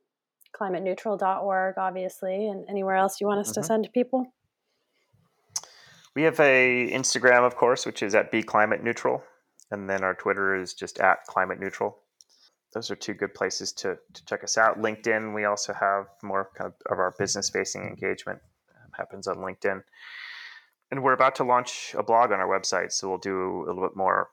climateneutral.org, 0.59 1.75
obviously, 1.77 2.47
and 2.47 2.65
anywhere 2.69 2.95
else 2.95 3.21
you 3.21 3.27
want 3.27 3.39
us 3.39 3.51
mm-hmm. 3.51 3.61
to 3.61 3.67
send 3.67 3.89
people? 3.93 4.25
We 6.15 6.23
have 6.23 6.39
a 6.39 6.89
Instagram, 6.91 7.45
of 7.45 7.55
course, 7.55 7.85
which 7.85 8.01
is 8.01 8.15
at 8.15 8.31
Be 8.31 8.41
Climate 8.41 8.83
Neutral, 8.83 9.21
and 9.71 9.89
then 9.89 10.03
our 10.03 10.13
Twitter 10.13 10.55
is 10.55 10.73
just 10.73 10.99
at 10.99 11.23
Climate 11.25 11.59
Neutral. 11.59 11.97
Those 12.73 12.91
are 12.91 12.95
two 12.95 13.13
good 13.13 13.33
places 13.33 13.71
to, 13.73 13.97
to 14.13 14.25
check 14.25 14.43
us 14.43 14.57
out. 14.57 14.81
LinkedIn, 14.81 15.33
we 15.33 15.45
also 15.45 15.73
have 15.73 16.07
more 16.21 16.49
kind 16.55 16.71
of, 16.71 16.91
of 16.91 16.99
our 16.99 17.15
business 17.17 17.49
facing 17.49 17.83
engagement 17.83 18.39
um, 18.75 18.91
happens 18.97 19.27
on 19.27 19.37
LinkedIn. 19.37 19.81
And 20.91 21.03
we're 21.03 21.13
about 21.13 21.35
to 21.35 21.43
launch 21.43 21.95
a 21.97 22.03
blog 22.03 22.31
on 22.31 22.39
our 22.39 22.47
website, 22.47 22.91
so 22.91 23.09
we'll 23.09 23.17
do 23.17 23.63
a 23.65 23.67
little 23.67 23.87
bit 23.87 23.97
more 23.97 24.29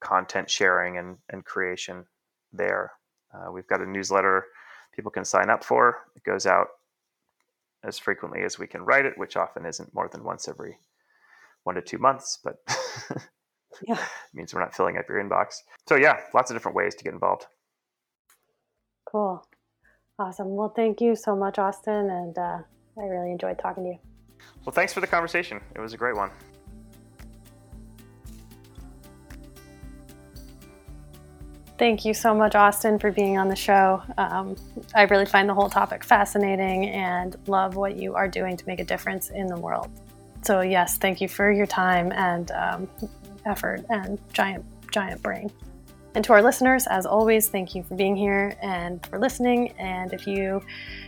content 0.00 0.50
sharing 0.50 0.98
and, 0.98 1.16
and 1.30 1.44
creation 1.44 2.06
there. 2.52 2.92
Uh, 3.32 3.50
we've 3.52 3.66
got 3.66 3.80
a 3.80 3.86
newsletter 3.86 4.46
people 4.96 5.10
can 5.10 5.24
sign 5.24 5.50
up 5.50 5.62
for. 5.62 5.98
It 6.16 6.24
goes 6.24 6.46
out 6.46 6.68
as 7.84 7.98
frequently 7.98 8.42
as 8.42 8.58
we 8.58 8.66
can 8.66 8.82
write 8.82 9.04
it, 9.04 9.16
which 9.18 9.36
often 9.36 9.66
isn't 9.66 9.94
more 9.94 10.08
than 10.08 10.24
once 10.24 10.48
every 10.48 10.78
one 11.64 11.74
to 11.74 11.82
two 11.82 11.98
months, 11.98 12.38
but 12.42 12.56
yeah. 13.82 13.98
means 14.34 14.54
we're 14.54 14.60
not 14.60 14.74
filling 14.74 14.96
up 14.98 15.08
your 15.08 15.22
inbox. 15.22 15.62
So 15.88 15.96
yeah, 15.96 16.20
lots 16.34 16.50
of 16.50 16.56
different 16.56 16.76
ways 16.76 16.94
to 16.94 17.04
get 17.04 17.12
involved. 17.12 17.46
Cool. 19.10 19.46
Awesome. 20.18 20.56
Well, 20.56 20.72
thank 20.74 21.00
you 21.00 21.14
so 21.14 21.36
much, 21.36 21.58
Austin. 21.58 22.10
And 22.10 22.38
uh, 22.38 22.58
I 22.98 23.02
really 23.02 23.30
enjoyed 23.30 23.58
talking 23.58 23.84
to 23.84 23.90
you. 23.90 23.98
Well, 24.64 24.72
thanks 24.72 24.92
for 24.92 25.00
the 25.00 25.06
conversation. 25.06 25.60
It 25.74 25.80
was 25.80 25.92
a 25.92 25.96
great 25.96 26.16
one. 26.16 26.30
Thank 31.78 32.06
you 32.06 32.14
so 32.14 32.34
much, 32.34 32.54
Austin, 32.54 32.98
for 32.98 33.12
being 33.12 33.36
on 33.36 33.48
the 33.48 33.56
show. 33.56 34.02
Um, 34.16 34.56
I 34.94 35.02
really 35.02 35.26
find 35.26 35.46
the 35.46 35.52
whole 35.52 35.68
topic 35.68 36.02
fascinating 36.02 36.88
and 36.88 37.36
love 37.46 37.76
what 37.76 37.96
you 37.96 38.14
are 38.14 38.28
doing 38.28 38.56
to 38.56 38.66
make 38.66 38.80
a 38.80 38.84
difference 38.84 39.28
in 39.28 39.46
the 39.46 39.58
world. 39.58 39.90
So, 40.40 40.62
yes, 40.62 40.96
thank 40.96 41.20
you 41.20 41.28
for 41.28 41.52
your 41.52 41.66
time 41.66 42.12
and 42.12 42.50
um, 42.52 42.88
effort 43.46 43.84
and 43.88 44.18
giant, 44.32 44.64
giant 44.90 45.22
brain. 45.22 45.50
And 46.14 46.24
to 46.24 46.32
our 46.32 46.42
listeners, 46.42 46.86
as 46.86 47.04
always, 47.04 47.48
thank 47.48 47.74
you 47.74 47.82
for 47.82 47.94
being 47.94 48.16
here 48.16 48.56
and 48.62 49.04
for 49.04 49.18
listening. 49.18 49.72
And 49.72 50.14
if 50.14 50.26
you 50.26 50.62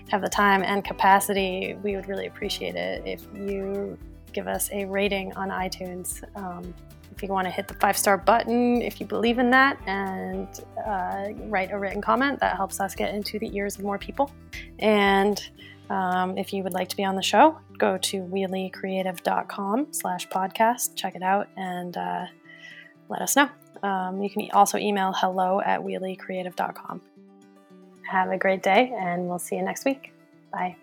have 0.09 0.21
the 0.21 0.29
time 0.29 0.63
and 0.63 0.85
capacity, 0.85 1.77
we 1.83 1.97
would 1.97 2.09
really 2.09 2.27
appreciate 2.27 2.75
it 2.75 3.03
if 3.07 3.25
you 3.35 3.97
give 4.35 4.47
us 4.47 4.71
a 4.71 4.85
rating 4.85 5.33
on 5.33 5.49
iTunes. 5.49 6.23
Um, 6.37 6.75
if 7.11 7.23
you 7.23 7.29
want 7.31 7.47
to 7.47 7.51
hit 7.51 7.67
the 7.67 7.75
five 7.75 7.97
star 7.97 8.19
button, 8.19 8.83
if 8.83 9.01
you 9.01 9.07
believe 9.07 9.39
in 9.39 9.51
that, 9.51 9.81
and 9.87 10.47
uh, 10.87 11.29
write 11.47 11.73
a 11.73 11.79
written 11.79 12.03
comment, 12.03 12.39
that 12.41 12.57
helps 12.57 12.79
us 12.79 12.95
get 12.95 13.15
into 13.15 13.39
the 13.39 13.57
ears 13.57 13.77
of 13.77 13.85
more 13.85 13.99
people. 13.99 14.31
And 14.79 15.43
um, 15.91 16.37
if 16.37 16.53
you 16.53 16.63
would 16.63 16.73
like 16.75 16.89
to 16.89 16.97
be 16.97 17.05
on 17.05 17.17
the 17.17 17.23
show, 17.23 17.59
go 17.79 17.99
to 17.99 18.23
wheeliecreative.com 18.23 19.89
slash 19.93 20.29
podcast, 20.29 20.95
check 20.97 21.15
it 21.15 21.23
out, 21.23 21.49
and 21.57 21.97
uh, 21.97 22.27
let 23.09 23.23
us 23.23 23.37
know. 23.37 23.49
Um, 23.83 24.23
you 24.23 24.31
can 24.31 24.51
also 24.53 24.79
email 24.79 25.13
hello 25.15 25.61
at 25.61 25.81
wheeliecreative.com. 25.81 27.01
Have 28.11 28.31
a 28.31 28.39
great 28.39 28.63
day, 28.63 28.93
and 28.99 29.29
we'll 29.29 29.39
see 29.39 29.57
you 29.57 29.63
next 29.63 29.85
week. 29.85 30.13
Bye. 30.53 30.77